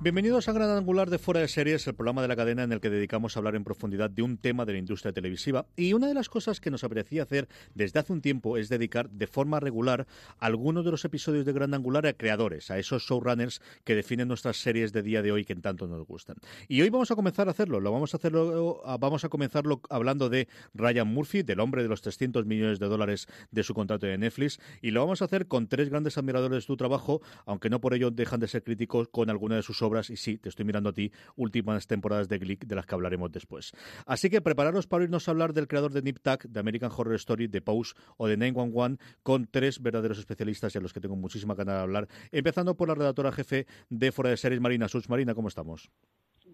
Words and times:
Bienvenidos 0.00 0.48
a 0.48 0.52
Gran 0.52 0.70
Angular 0.70 1.10
de 1.10 1.18
Fuera 1.18 1.40
de 1.40 1.48
Series, 1.48 1.84
el 1.88 1.94
programa 1.96 2.22
de 2.22 2.28
la 2.28 2.36
cadena 2.36 2.62
en 2.62 2.70
el 2.70 2.80
que 2.80 2.88
dedicamos 2.88 3.36
a 3.36 3.40
hablar 3.40 3.56
en 3.56 3.64
profundidad 3.64 4.08
de 4.08 4.22
un 4.22 4.38
tema 4.38 4.64
de 4.64 4.74
la 4.74 4.78
industria 4.78 5.12
televisiva. 5.12 5.66
Y 5.74 5.92
una 5.92 6.06
de 6.06 6.14
las 6.14 6.28
cosas 6.28 6.60
que 6.60 6.70
nos 6.70 6.84
apetecía 6.84 7.24
hacer 7.24 7.48
desde 7.74 7.98
hace 7.98 8.12
un 8.12 8.20
tiempo 8.20 8.56
es 8.58 8.68
dedicar 8.68 9.10
de 9.10 9.26
forma 9.26 9.58
regular 9.58 10.06
algunos 10.38 10.84
de 10.84 10.92
los 10.92 11.04
episodios 11.04 11.44
de 11.44 11.52
Gran 11.52 11.74
Angular 11.74 12.06
a 12.06 12.12
creadores, 12.12 12.70
a 12.70 12.78
esos 12.78 13.02
showrunners 13.02 13.60
que 13.82 13.96
definen 13.96 14.28
nuestras 14.28 14.58
series 14.58 14.92
de 14.92 15.02
día 15.02 15.20
de 15.20 15.32
hoy 15.32 15.44
que 15.44 15.56
tanto 15.56 15.88
nos 15.88 16.06
gustan. 16.06 16.36
Y 16.68 16.80
hoy 16.80 16.90
vamos 16.90 17.10
a 17.10 17.16
comenzar 17.16 17.48
a 17.48 17.50
hacerlo. 17.50 17.80
Lo 17.80 17.90
vamos 17.90 18.14
a 18.14 18.18
hacerlo, 18.18 18.80
vamos 19.00 19.24
a 19.24 19.28
comenzarlo 19.28 19.80
hablando 19.90 20.28
de 20.28 20.46
Ryan 20.74 21.08
Murphy, 21.08 21.42
del 21.42 21.58
hombre 21.58 21.82
de 21.82 21.88
los 21.88 22.02
300 22.02 22.46
millones 22.46 22.78
de 22.78 22.86
dólares 22.86 23.26
de 23.50 23.64
su 23.64 23.74
contrato 23.74 24.06
de 24.06 24.16
Netflix, 24.16 24.60
y 24.80 24.92
lo 24.92 25.00
vamos 25.00 25.22
a 25.22 25.24
hacer 25.24 25.48
con 25.48 25.66
tres 25.66 25.88
grandes 25.88 26.16
admiradores 26.18 26.58
de 26.58 26.66
su 26.66 26.76
trabajo, 26.76 27.20
aunque 27.46 27.68
no 27.68 27.80
por 27.80 27.94
ello 27.94 28.12
dejan 28.12 28.38
de 28.38 28.46
ser 28.46 28.62
críticos 28.62 29.08
con 29.08 29.28
alguna 29.28 29.56
de 29.56 29.62
sus 29.62 29.82
obras 29.82 29.87
y 30.10 30.16
sí, 30.16 30.38
te 30.38 30.48
estoy 30.48 30.64
mirando 30.64 30.90
a 30.90 30.92
ti, 30.92 31.10
últimas 31.36 31.86
temporadas 31.86 32.28
de 32.28 32.38
Glick 32.38 32.66
de 32.66 32.74
las 32.74 32.86
que 32.86 32.94
hablaremos 32.94 33.32
después. 33.32 33.72
Así 34.06 34.30
que 34.30 34.40
prepararos 34.40 34.86
para 34.86 35.04
irnos 35.04 35.26
a 35.28 35.30
hablar 35.30 35.52
del 35.52 35.66
creador 35.66 35.92
de 35.92 36.02
Nip 36.02 36.18
Tuck, 36.20 36.44
de 36.44 36.60
American 36.60 36.90
Horror 36.94 37.14
Story, 37.14 37.46
de 37.46 37.60
Pose 37.60 37.94
o 38.16 38.28
de 38.28 38.36
911 38.36 39.02
con 39.22 39.46
tres 39.46 39.82
verdaderos 39.82 40.18
especialistas 40.18 40.74
y 40.74 40.78
a 40.78 40.80
los 40.80 40.92
que 40.92 41.00
tengo 41.00 41.16
muchísima 41.16 41.54
ganas 41.54 41.76
de 41.76 41.82
hablar, 41.82 42.08
empezando 42.30 42.76
por 42.76 42.88
la 42.88 42.94
redactora 42.94 43.32
jefe 43.32 43.66
de 43.88 44.12
Fuera 44.12 44.30
de 44.30 44.36
Series, 44.36 44.60
Marina 44.60 44.88
Such. 44.88 45.08
Marina, 45.08 45.34
¿cómo 45.34 45.48
estamos? 45.48 45.90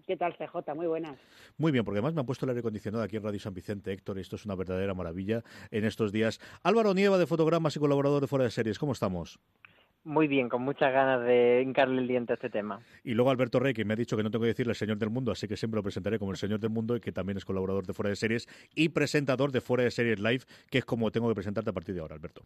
¿Qué 0.05 0.15
tal, 0.15 0.35
CJ? 0.37 0.75
Muy 0.75 0.85
buenas. 0.85 1.17
Muy 1.57 1.71
bien, 1.71 1.83
porque 1.83 1.97
además 1.97 2.13
me 2.13 2.19
han 2.19 2.25
puesto 2.27 2.45
el 2.45 2.51
aire 2.51 2.59
acondicionado 2.59 3.03
aquí 3.03 3.17
en 3.17 3.23
Radio 3.23 3.39
San 3.39 3.53
Vicente, 3.53 3.91
Héctor, 3.91 4.17
y 4.17 4.21
esto 4.21 4.35
es 4.35 4.45
una 4.45 4.55
verdadera 4.55 4.93
maravilla 4.93 5.43
en 5.71 5.83
estos 5.83 6.11
días. 6.11 6.39
Álvaro 6.61 6.93
Nieva, 6.93 7.17
de 7.17 7.25
Fotogramas 7.25 7.75
y 7.75 7.79
colaborador 7.79 8.21
de 8.21 8.27
Fuera 8.27 8.45
de 8.45 8.51
Series, 8.51 8.77
¿cómo 8.77 8.91
estamos? 8.91 9.39
Muy 10.05 10.27
bien, 10.27 10.49
con 10.49 10.61
muchas 10.61 10.93
ganas 10.93 11.25
de 11.25 11.63
hincarle 11.63 11.99
el 11.99 12.07
diente 12.07 12.33
a 12.33 12.35
este 12.35 12.51
tema. 12.51 12.79
Y 13.03 13.15
luego 13.15 13.31
Alberto 13.31 13.59
Rey, 13.59 13.73
que 13.73 13.83
me 13.85 13.93
ha 13.93 13.95
dicho 13.95 14.15
que 14.15 14.21
no 14.21 14.29
tengo 14.29 14.43
que 14.43 14.49
decirle 14.49 14.71
el 14.71 14.75
Señor 14.75 14.97
del 14.97 15.09
Mundo, 15.09 15.31
así 15.31 15.47
que 15.47 15.57
siempre 15.57 15.79
lo 15.79 15.83
presentaré 15.83 16.19
como 16.19 16.29
el 16.29 16.37
Señor 16.37 16.59
del 16.59 16.69
Mundo 16.69 16.95
y 16.95 16.99
que 16.99 17.11
también 17.11 17.37
es 17.37 17.43
colaborador 17.43 17.87
de 17.87 17.93
Fuera 17.93 18.09
de 18.09 18.15
Series 18.15 18.47
y 18.75 18.89
presentador 18.89 19.51
de 19.51 19.61
Fuera 19.61 19.83
de 19.83 19.89
Series 19.89 20.19
Live, 20.19 20.43
que 20.69 20.77
es 20.77 20.85
como 20.85 21.09
tengo 21.09 21.27
que 21.27 21.33
presentarte 21.33 21.71
a 21.71 21.73
partir 21.73 21.95
de 21.95 22.01
ahora, 22.01 22.13
Alberto. 22.13 22.43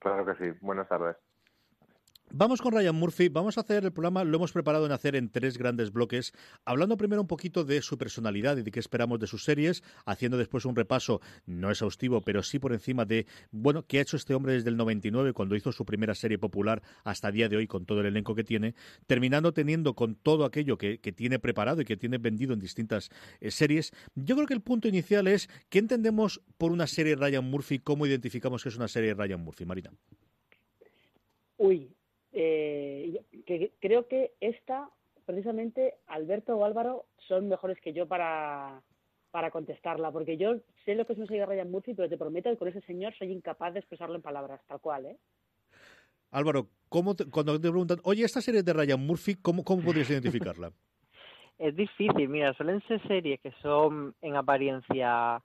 Claro 0.00 0.26
que 0.26 0.34
sí. 0.34 0.58
Buenas 0.60 0.86
tardes. 0.86 1.16
Vamos 2.34 2.62
con 2.62 2.72
Ryan 2.72 2.94
Murphy. 2.94 3.28
Vamos 3.28 3.58
a 3.58 3.60
hacer 3.60 3.84
el 3.84 3.92
programa, 3.92 4.24
lo 4.24 4.38
hemos 4.38 4.52
preparado 4.52 4.86
en 4.86 4.92
hacer 4.92 5.16
en 5.16 5.28
tres 5.28 5.58
grandes 5.58 5.92
bloques, 5.92 6.32
hablando 6.64 6.96
primero 6.96 7.20
un 7.20 7.26
poquito 7.26 7.62
de 7.62 7.82
su 7.82 7.98
personalidad 7.98 8.56
y 8.56 8.62
de 8.62 8.70
qué 8.70 8.80
esperamos 8.80 9.20
de 9.20 9.26
sus 9.26 9.44
series, 9.44 9.82
haciendo 10.06 10.38
después 10.38 10.64
un 10.64 10.74
repaso, 10.74 11.20
no 11.44 11.70
exhaustivo, 11.70 12.22
pero 12.22 12.42
sí 12.42 12.58
por 12.58 12.72
encima 12.72 13.04
de, 13.04 13.26
bueno, 13.50 13.84
qué 13.86 13.98
ha 13.98 14.00
hecho 14.00 14.16
este 14.16 14.32
hombre 14.32 14.54
desde 14.54 14.70
el 14.70 14.78
99, 14.78 15.34
cuando 15.34 15.56
hizo 15.56 15.72
su 15.72 15.84
primera 15.84 16.14
serie 16.14 16.38
popular, 16.38 16.82
hasta 17.04 17.30
día 17.30 17.50
de 17.50 17.58
hoy, 17.58 17.66
con 17.66 17.84
todo 17.84 18.00
el 18.00 18.06
elenco 18.06 18.34
que 18.34 18.44
tiene, 18.44 18.74
terminando 19.06 19.52
teniendo 19.52 19.92
con 19.94 20.14
todo 20.14 20.46
aquello 20.46 20.78
que, 20.78 20.96
tiene 21.14 21.38
preparado 21.38 21.82
y 21.82 21.84
que 21.84 21.98
tiene 21.98 22.16
vendido 22.16 22.54
en 22.54 22.60
distintas 22.60 23.10
eh, 23.40 23.50
series. 23.50 23.92
Yo 24.14 24.36
creo 24.36 24.46
que 24.46 24.54
el 24.54 24.62
punto 24.62 24.88
inicial 24.88 25.26
es, 25.26 25.50
¿qué 25.68 25.80
entendemos 25.80 26.40
por 26.56 26.72
una 26.72 26.86
serie 26.86 27.14
Ryan 27.14 27.44
Murphy? 27.44 27.78
¿Cómo 27.78 28.06
identificamos 28.06 28.62
que 28.62 28.70
es 28.70 28.76
una 28.76 28.88
serie 28.88 29.12
Ryan 29.12 29.44
Murphy, 29.44 29.66
Marina? 29.66 29.92
Uy, 31.58 31.94
eh, 32.32 33.22
que 33.46 33.72
creo 33.80 34.08
que 34.08 34.32
esta, 34.40 34.88
precisamente, 35.24 35.94
Alberto 36.06 36.56
o 36.56 36.64
Álvaro 36.64 37.06
son 37.28 37.48
mejores 37.48 37.80
que 37.80 37.92
yo 37.92 38.06
para, 38.06 38.82
para 39.30 39.50
contestarla, 39.50 40.10
porque 40.10 40.36
yo 40.36 40.56
sé 40.84 40.94
lo 40.94 41.06
que 41.06 41.14
es 41.14 41.18
una 41.18 41.26
serie 41.26 41.40
de 41.40 41.46
Ryan 41.46 41.70
Murphy, 41.70 41.94
pero 41.94 42.08
te 42.08 42.18
prometo 42.18 42.50
que 42.50 42.56
con 42.56 42.68
ese 42.68 42.80
señor 42.82 43.14
soy 43.18 43.32
incapaz 43.32 43.72
de 43.72 43.80
expresarlo 43.80 44.16
en 44.16 44.22
palabras, 44.22 44.60
tal 44.66 44.80
cual, 44.80 45.06
¿eh? 45.06 45.16
Álvaro, 46.30 46.68
¿cómo 46.88 47.14
cuando 47.30 47.60
te 47.60 47.68
preguntan, 47.68 47.98
oye, 48.04 48.24
esta 48.24 48.40
serie 48.40 48.62
de 48.62 48.72
Ryan 48.72 49.00
Murphy, 49.06 49.34
¿cómo, 49.34 49.64
cómo 49.64 49.82
podrías 49.82 50.08
identificarla? 50.10 50.72
es 51.58 51.76
difícil, 51.76 52.28
mira, 52.28 52.52
suelen 52.54 52.82
ser 52.88 53.00
series 53.06 53.40
que 53.40 53.52
son 53.62 54.14
en 54.20 54.36
apariencia 54.36 55.42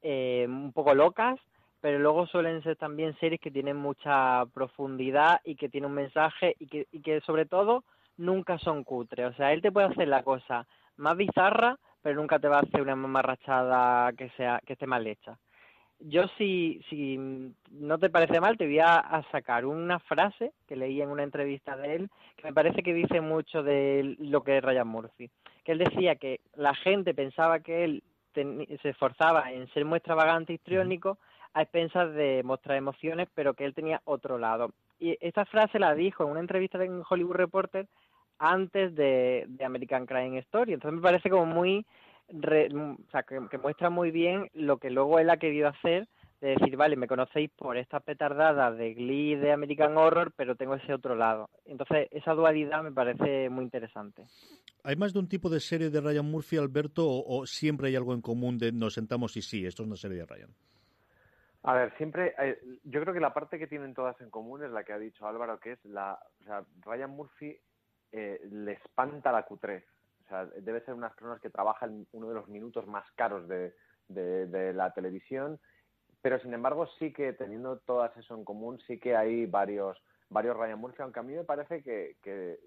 eh, 0.00 0.46
un 0.48 0.72
poco 0.72 0.94
locas, 0.94 1.38
pero 1.80 1.98
luego 1.98 2.26
suelen 2.26 2.62
ser 2.62 2.76
también 2.76 3.16
series 3.18 3.40
que 3.40 3.50
tienen 3.50 3.76
mucha 3.76 4.44
profundidad 4.52 5.40
y 5.44 5.56
que 5.56 5.68
tienen 5.68 5.90
un 5.90 5.96
mensaje 5.96 6.56
y 6.58 6.66
que, 6.66 6.86
y 6.92 7.00
que 7.00 7.20
sobre 7.20 7.46
todo 7.46 7.84
nunca 8.16 8.58
son 8.58 8.84
cutres. 8.84 9.26
O 9.26 9.32
sea, 9.34 9.52
él 9.52 9.62
te 9.62 9.72
puede 9.72 9.86
hacer 9.86 10.08
la 10.08 10.22
cosa 10.22 10.66
más 10.96 11.16
bizarra, 11.16 11.78
pero 12.02 12.20
nunca 12.20 12.38
te 12.38 12.48
va 12.48 12.58
a 12.58 12.62
hacer 12.62 12.82
una 12.82 12.96
mamarrachada 12.96 14.12
que 14.12 14.28
sea 14.30 14.60
que 14.66 14.74
esté 14.74 14.86
mal 14.86 15.06
hecha. 15.06 15.38
Yo 16.00 16.28
si, 16.36 16.80
si 16.88 17.18
no 17.72 17.98
te 17.98 18.08
parece 18.08 18.40
mal, 18.40 18.56
te 18.56 18.66
voy 18.66 18.78
a, 18.78 19.24
sacar 19.32 19.66
una 19.66 19.98
frase 19.98 20.52
que 20.68 20.76
leí 20.76 21.02
en 21.02 21.08
una 21.08 21.24
entrevista 21.24 21.76
de 21.76 21.96
él, 21.96 22.10
que 22.36 22.46
me 22.46 22.52
parece 22.52 22.84
que 22.84 22.94
dice 22.94 23.20
mucho 23.20 23.64
de 23.64 24.16
lo 24.20 24.42
que 24.42 24.58
es 24.58 24.64
Ryan 24.64 24.86
Murphy. 24.86 25.28
Que 25.64 25.72
él 25.72 25.78
decía 25.78 26.14
que 26.14 26.40
la 26.54 26.74
gente 26.74 27.14
pensaba 27.14 27.60
que 27.60 27.84
él 27.84 28.02
se 28.32 28.88
esforzaba 28.88 29.50
en 29.50 29.66
ser 29.72 29.84
muy 29.84 29.96
extravagante 29.96 30.52
y 30.52 30.56
histriónico, 30.56 31.18
a 31.58 31.62
expensas 31.62 32.14
de 32.14 32.42
mostrar 32.44 32.76
emociones, 32.76 33.28
pero 33.34 33.54
que 33.54 33.64
él 33.64 33.74
tenía 33.74 34.00
otro 34.04 34.38
lado. 34.38 34.70
Y 35.00 35.18
esta 35.20 35.44
frase 35.44 35.80
la 35.80 35.92
dijo 35.92 36.22
en 36.22 36.30
una 36.30 36.40
entrevista 36.40 36.82
en 36.84 37.02
Hollywood 37.08 37.34
Reporter 37.34 37.88
antes 38.38 38.94
de, 38.94 39.48
American 39.64 40.06
Crime 40.06 40.38
Story. 40.38 40.74
Entonces 40.74 40.96
me 40.96 41.02
parece 41.02 41.28
como 41.28 41.46
muy, 41.46 41.84
o 42.28 43.10
sea, 43.10 43.24
que, 43.24 43.58
muestra 43.58 43.90
muy 43.90 44.12
bien 44.12 44.48
lo 44.54 44.76
que 44.76 44.90
luego 44.90 45.18
él 45.18 45.30
ha 45.30 45.38
querido 45.38 45.66
hacer, 45.66 46.06
de 46.40 46.50
decir, 46.50 46.76
vale, 46.76 46.94
me 46.94 47.08
conocéis 47.08 47.50
por 47.50 47.76
estas 47.76 48.04
petardadas 48.04 48.78
de 48.78 48.94
Glee, 48.94 49.34
de 49.34 49.50
American 49.50 49.98
Horror, 49.98 50.32
pero 50.36 50.54
tengo 50.54 50.76
ese 50.76 50.94
otro 50.94 51.16
lado. 51.16 51.50
Entonces 51.64 52.06
esa 52.12 52.34
dualidad 52.34 52.84
me 52.84 52.92
parece 52.92 53.50
muy 53.50 53.64
interesante. 53.64 54.22
¿Hay 54.84 54.94
más 54.94 55.12
de 55.12 55.18
un 55.18 55.28
tipo 55.28 55.50
de 55.50 55.58
serie 55.58 55.90
de 55.90 56.00
Ryan 56.00 56.30
Murphy, 56.30 56.56
Alberto, 56.56 57.04
o 57.04 57.46
siempre 57.46 57.88
hay 57.88 57.96
algo 57.96 58.14
en 58.14 58.20
común 58.20 58.58
de 58.58 58.70
nos 58.70 58.94
sentamos 58.94 59.36
y 59.36 59.42
sí, 59.42 59.66
esto 59.66 59.82
es 59.82 59.88
una 59.88 59.96
serie 59.96 60.18
de 60.18 60.26
Ryan? 60.26 60.50
A 61.62 61.74
ver, 61.74 61.96
siempre, 61.96 62.34
eh, 62.38 62.60
yo 62.84 63.00
creo 63.00 63.12
que 63.12 63.20
la 63.20 63.34
parte 63.34 63.58
que 63.58 63.66
tienen 63.66 63.94
todas 63.94 64.20
en 64.20 64.30
común 64.30 64.62
es 64.62 64.70
la 64.70 64.84
que 64.84 64.92
ha 64.92 64.98
dicho 64.98 65.26
Álvaro, 65.26 65.58
que 65.58 65.72
es 65.72 65.84
la, 65.84 66.18
o 66.40 66.44
sea, 66.44 66.64
Ryan 66.82 67.10
Murphy 67.10 67.58
eh, 68.12 68.40
le 68.50 68.72
espanta 68.72 69.32
la 69.32 69.46
Q3. 69.46 69.82
O 70.24 70.28
sea, 70.28 70.46
debe 70.46 70.84
ser 70.84 70.94
unas 70.94 71.12
personas 71.14 71.40
que 71.40 71.50
trabajan 71.50 72.06
uno 72.12 72.28
de 72.28 72.34
los 72.34 72.48
minutos 72.48 72.86
más 72.86 73.10
caros 73.12 73.48
de, 73.48 73.74
de, 74.08 74.72
la 74.72 74.92
televisión, 74.92 75.58
pero 76.20 76.38
sin 76.38 76.52
embargo 76.52 76.86
sí 76.98 77.12
que 77.12 77.32
teniendo 77.32 77.78
todas 77.78 78.16
eso 78.16 78.34
en 78.34 78.44
común, 78.44 78.78
sí 78.86 78.98
que 78.98 79.16
hay 79.16 79.46
varios, 79.46 79.98
varios 80.28 80.56
Ryan 80.56 80.78
Murphy, 80.78 81.02
aunque 81.02 81.20
a 81.20 81.22
mí 81.22 81.34
me 81.34 81.44
parece 81.44 81.82
que, 81.82 82.16
que 82.22 82.58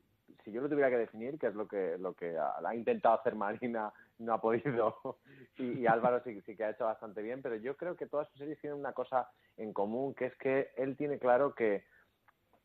si 0.44 0.52
yo 0.52 0.62
lo 0.62 0.70
tuviera 0.70 0.90
que 0.90 0.98
definir, 0.98 1.38
que 1.38 1.48
es 1.48 1.56
lo 1.56 1.68
que, 1.68 1.98
lo 1.98 2.14
que 2.14 2.38
ha, 2.38 2.76
intentado 2.76 3.16
hacer 3.16 3.36
Marina, 3.36 3.92
no 4.20 4.34
ha 4.34 4.42
podido, 4.42 5.20
y, 5.58 5.86
Álvaro 5.86 6.22
sí, 6.24 6.42
sí, 6.42 6.56
que 6.56 6.64
ha 6.64 6.72
hecho 6.72 6.86
bastante 6.86 7.22
bien, 7.22 7.42
pero 7.42 7.56
yo 7.56 7.76
creo 7.76 7.96
que 7.96 8.08
todas 8.08 8.28
sus 8.30 8.40
series 8.40 8.60
tienen 8.60 8.80
una 8.80 8.94
cosa 8.94 9.30
en 9.58 9.74
común, 9.74 10.14
que 10.14 10.26
es 10.26 10.36
que 10.38 10.72
él 10.78 10.96
tiene 10.98 11.20
claro 11.20 11.54
que 11.54 11.84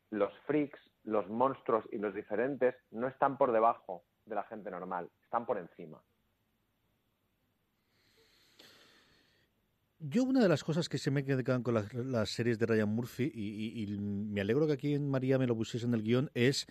los 0.09 0.33
freaks, 0.45 0.79
los 1.03 1.27
monstruos 1.29 1.85
y 1.91 1.97
los 1.97 2.13
diferentes 2.13 2.75
no 2.91 3.07
están 3.07 3.37
por 3.37 3.51
debajo 3.51 4.03
de 4.25 4.35
la 4.35 4.43
gente 4.43 4.71
normal, 4.71 5.09
están 5.23 5.45
por 5.45 5.57
encima. 5.57 6.01
Yo 9.99 10.23
una 10.23 10.41
de 10.41 10.47
las 10.47 10.63
cosas 10.63 10.89
que 10.89 10.99
se 10.99 11.09
me 11.09 11.25
quedan 11.25 11.63
con 11.63 11.73
las, 11.73 12.29
series 12.29 12.59
de 12.59 12.67
Ryan 12.67 12.89
Murphy, 12.89 13.31
y, 13.33 13.97
me 13.97 14.41
alegro 14.41 14.67
que 14.67 14.73
aquí 14.73 14.93
en 14.93 15.09
María 15.09 15.39
me 15.39 15.47
lo 15.47 15.55
pusiese 15.55 15.87
en 15.87 15.95
el 15.95 16.03
guion, 16.03 16.29
es 16.35 16.67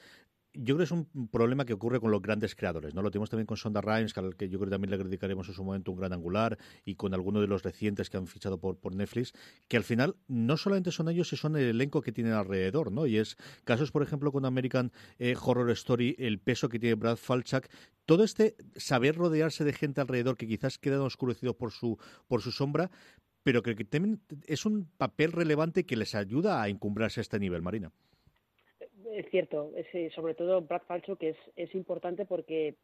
yo 0.56 0.75
creo 0.75 0.79
que 0.79 0.85
es 0.85 0.91
un 0.91 1.29
problema 1.29 1.64
que 1.64 1.73
ocurre 1.73 2.00
con 2.00 2.11
los 2.11 2.23
grandes 2.23 2.55
creadores, 2.55 2.94
¿no? 2.94 3.03
Lo 3.03 3.11
tenemos 3.11 3.31
también 3.31 3.47
con 3.47 3.56
Sonda 3.56 3.81
Rhimes, 3.81 4.12
que, 4.12 4.31
que 4.37 4.49
yo 4.49 4.58
creo 4.58 4.69
que 4.69 4.75
también 4.75 4.91
le 4.91 4.99
dedicaremos 4.99 5.49
en 5.49 5.55
su 5.55 5.64
momento 5.64 5.93
un 5.93 5.99
gran 5.99 6.12
angular, 6.12 6.58
y 6.85 6.94
con 6.94 7.14
alguno 7.14 7.41
de 7.41 7.47
los 7.47 7.62
recientes 7.62 8.11
que 8.11 8.17
han 8.17 8.26
fichado 8.26 8.58
por, 8.58 8.79
por 8.79 8.94
Netflix, 8.94 9.32
que 9.69 9.76
al 9.76 9.85
final 9.85 10.17
no 10.29 10.56
solamente 10.56 10.91
son 10.91 11.08
ellos, 11.08 11.29
sino 11.29 11.41
son 11.41 11.56
el 11.56 11.64
elenco 11.64 12.03
que 12.03 12.12
tienen 12.12 12.32
alrededor, 12.32 12.93
¿no? 12.93 13.06
Y 13.06 13.19
es 13.19 13.37
casos, 13.64 13.91
por 13.91 14.03
ejemplo, 14.03 14.32
con 14.32 14.44
American 14.44 14.93
eh, 15.19 15.35
Horror 15.41 15.70
Story, 15.70 16.17
el 16.19 16.38
peso 16.38 16.69
que 16.69 16.79
tiene 16.79 16.94
Brad 16.94 17.17
Falchuk, 17.17 17.67
todo 18.06 18.25
este 18.25 18.56
saber 18.76 19.17
rodearse 19.17 19.64
de 19.64 19.73
gente 19.73 20.00
alrededor 20.00 20.37
que 20.37 20.47
quizás 20.47 20.79
quedan 20.79 21.00
oscurecidos 21.00 21.56
por 21.56 21.73
su, 21.73 21.99
por 22.29 22.41
su 22.41 22.53
sombra, 22.53 22.91
pero 23.43 23.62
que, 23.62 23.75
también 23.85 24.20
es 24.47 24.67
un 24.67 24.91
papel 24.97 25.32
relevante 25.32 25.87
que 25.87 25.97
les 25.97 26.14
ayuda 26.14 26.62
a 26.62 26.69
encumbrarse 26.69 27.20
a 27.20 27.23
este 27.23 27.38
nivel, 27.38 27.62
Marina. 27.62 27.93
Es 29.17 29.31
cierto, 29.31 29.73
es, 29.75 29.87
eh, 29.95 30.11
sobre 30.15 30.35
todo 30.35 30.61
Brad 30.61 30.83
Falchuk 30.83 31.23
es, 31.23 31.37
es 31.57 31.75
importante 31.75 32.27
porque 32.27 32.75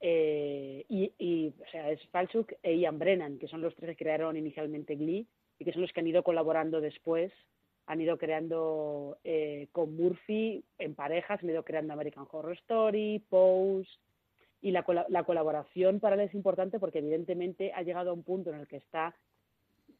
eh, 0.00 0.86
y, 0.88 1.48
o 1.48 1.70
sea, 1.70 1.90
es 1.90 2.00
Falchuk 2.08 2.54
e 2.62 2.78
Ian 2.78 2.98
Brennan, 2.98 3.38
que 3.38 3.48
son 3.48 3.60
los 3.60 3.74
tres 3.76 3.90
que 3.90 4.04
crearon 4.04 4.34
inicialmente 4.34 4.96
Glee 4.96 5.26
y 5.58 5.64
que 5.64 5.72
son 5.72 5.82
los 5.82 5.92
que 5.92 6.00
han 6.00 6.06
ido 6.06 6.22
colaborando 6.22 6.80
después, 6.80 7.32
han 7.84 8.00
ido 8.00 8.16
creando 8.16 9.18
eh, 9.24 9.68
con 9.72 9.94
Murphy 9.94 10.64
en 10.78 10.94
parejas, 10.94 11.42
han 11.42 11.50
ido 11.50 11.64
creando 11.64 11.92
American 11.92 12.26
Horror 12.30 12.54
Story, 12.54 13.22
Pose, 13.28 13.90
y 14.62 14.70
la, 14.70 14.86
la 15.10 15.24
colaboración 15.24 16.00
para 16.00 16.14
él 16.14 16.22
es 16.22 16.34
importante 16.34 16.80
porque 16.80 17.00
evidentemente 17.00 17.74
ha 17.74 17.82
llegado 17.82 18.08
a 18.08 18.14
un 18.14 18.22
punto 18.22 18.48
en 18.48 18.60
el 18.60 18.68
que 18.68 18.76
está 18.76 19.14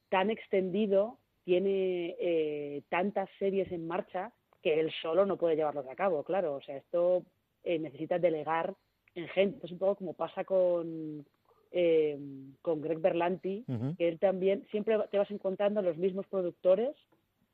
tan 0.08 0.30
extendido, 0.30 1.18
tiene 1.44 2.16
eh, 2.18 2.82
tantas 2.88 3.28
series 3.38 3.70
en 3.70 3.86
marcha 3.86 4.32
que 4.64 4.80
él 4.80 4.90
solo 5.02 5.26
no 5.26 5.36
puede 5.36 5.56
llevarlos 5.56 5.86
a 5.86 5.94
cabo, 5.94 6.24
claro. 6.24 6.54
O 6.54 6.62
sea, 6.62 6.78
esto 6.78 7.22
eh, 7.62 7.78
necesita 7.78 8.18
delegar 8.18 8.74
en 9.14 9.28
gente. 9.28 9.66
Es 9.66 9.70
un 9.72 9.78
poco 9.78 9.96
como 9.96 10.14
pasa 10.14 10.42
con, 10.42 11.26
eh, 11.70 12.18
con 12.62 12.80
Greg 12.80 12.98
Berlanti, 12.98 13.66
que 13.98 14.08
él 14.08 14.18
también 14.18 14.66
siempre 14.70 14.98
te 15.10 15.18
vas 15.18 15.30
encontrando 15.30 15.82
los 15.82 15.98
mismos 15.98 16.26
productores 16.28 16.96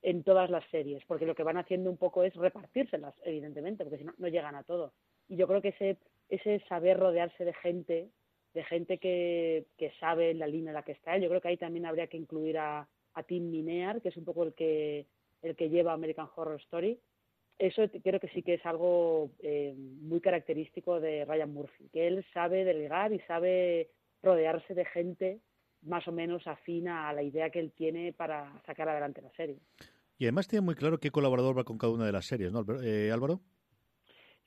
en 0.02 0.22
todas 0.22 0.50
las 0.50 0.64
series, 0.70 1.04
porque 1.06 1.26
lo 1.26 1.34
que 1.34 1.42
van 1.42 1.58
haciendo 1.58 1.90
un 1.90 1.96
poco 1.96 2.22
es 2.22 2.32
repartírselas, 2.36 3.14
evidentemente, 3.24 3.82
porque 3.82 3.98
si 3.98 4.04
no, 4.04 4.14
no 4.16 4.28
llegan 4.28 4.54
a 4.54 4.62
todo. 4.62 4.92
Y 5.28 5.34
yo 5.34 5.48
creo 5.48 5.60
que 5.60 5.70
ese, 5.70 5.96
ese 6.28 6.60
saber 6.68 6.96
rodearse 6.96 7.44
de 7.44 7.54
gente 7.54 8.08
de 8.54 8.64
gente 8.64 8.98
que, 8.98 9.66
que 9.76 9.92
sabe 10.00 10.34
la 10.34 10.48
línea 10.48 10.70
en 10.70 10.74
la 10.74 10.82
que 10.82 10.90
está. 10.92 11.16
Yo 11.18 11.28
creo 11.28 11.40
que 11.40 11.48
ahí 11.48 11.56
también 11.56 11.86
habría 11.86 12.08
que 12.08 12.16
incluir 12.16 12.58
a, 12.58 12.88
a 13.14 13.22
Tim 13.22 13.48
Minear, 13.48 14.00
que 14.00 14.08
es 14.08 14.16
un 14.16 14.24
poco 14.24 14.42
el 14.42 14.54
que, 14.54 15.06
el 15.42 15.56
que 15.56 15.68
lleva 15.68 15.92
American 15.92 16.28
Horror 16.34 16.60
Story. 16.62 16.98
Eso 17.58 17.82
creo 18.02 18.20
que 18.20 18.28
sí 18.28 18.42
que 18.42 18.54
es 18.54 18.64
algo 18.64 19.30
eh, 19.40 19.74
muy 19.76 20.20
característico 20.20 20.98
de 20.98 21.24
Ryan 21.26 21.52
Murphy, 21.52 21.88
que 21.92 22.06
él 22.06 22.24
sabe 22.32 22.64
delegar 22.64 23.12
y 23.12 23.20
sabe 23.20 23.90
rodearse 24.22 24.74
de 24.74 24.84
gente 24.86 25.40
más 25.82 26.06
o 26.08 26.12
menos 26.12 26.46
afina 26.46 27.08
a 27.08 27.12
la 27.12 27.22
idea 27.22 27.50
que 27.50 27.58
él 27.58 27.72
tiene 27.72 28.12
para 28.12 28.60
sacar 28.66 28.88
adelante 28.88 29.22
la 29.22 29.30
serie. 29.30 29.58
Y 30.18 30.24
además 30.24 30.48
tiene 30.48 30.64
muy 30.64 30.74
claro 30.74 30.98
qué 30.98 31.10
colaborador 31.10 31.56
va 31.56 31.64
con 31.64 31.78
cada 31.78 31.92
una 31.92 32.04
de 32.04 32.12
las 32.12 32.26
series, 32.26 32.52
¿no, 32.52 32.64
eh, 32.82 33.10
Álvaro? 33.10 33.40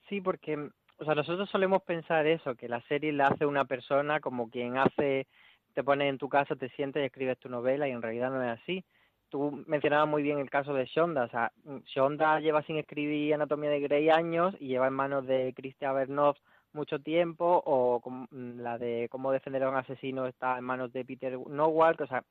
Sí, 0.07 0.21
porque 0.21 0.69
o 0.97 1.05
sea, 1.05 1.15
nosotros 1.15 1.49
solemos 1.49 1.83
pensar 1.83 2.27
eso, 2.27 2.55
que 2.55 2.69
la 2.69 2.81
serie 2.83 3.11
la 3.11 3.27
hace 3.27 3.45
una 3.45 3.65
persona 3.65 4.19
como 4.19 4.49
quien 4.49 4.77
hace, 4.77 5.27
te 5.73 5.83
pones 5.83 6.09
en 6.09 6.17
tu 6.17 6.29
casa, 6.29 6.55
te 6.55 6.69
sientes 6.69 7.01
y 7.01 7.05
escribes 7.05 7.39
tu 7.39 7.49
novela 7.49 7.87
y 7.87 7.91
en 7.91 8.01
realidad 8.01 8.29
no 8.29 8.43
es 8.43 8.59
así. 8.61 8.85
Tú 9.33 9.63
mencionabas 9.65 10.07
muy 10.07 10.21
bien 10.21 10.37
el 10.37 10.51
caso 10.51 10.75
de 10.75 10.85
Shonda, 10.85 11.23
o 11.23 11.27
sea, 11.27 11.51
Shonda 11.87 12.39
lleva 12.39 12.61
sin 12.61 12.77
escribir 12.77 13.33
Anatomía 13.33 13.71
de 13.71 13.79
Grey 13.79 14.11
años 14.11 14.55
y 14.59 14.67
lleva 14.67 14.85
en 14.85 14.93
manos 14.93 15.25
de 15.25 15.55
Christian 15.55 15.95
Bernov 15.95 16.35
mucho 16.71 16.99
tiempo, 16.99 17.63
o 17.65 17.99
la 18.29 18.77
de 18.77 19.07
Cómo 19.09 19.31
defender 19.31 19.63
a 19.63 19.71
un 19.71 19.75
asesino 19.75 20.27
está 20.27 20.59
en 20.59 20.65
manos 20.65 20.93
de 20.93 21.03
Peter 21.03 21.35
Nowalk, 21.35 22.01
o 22.01 22.05
sea, 22.05 22.23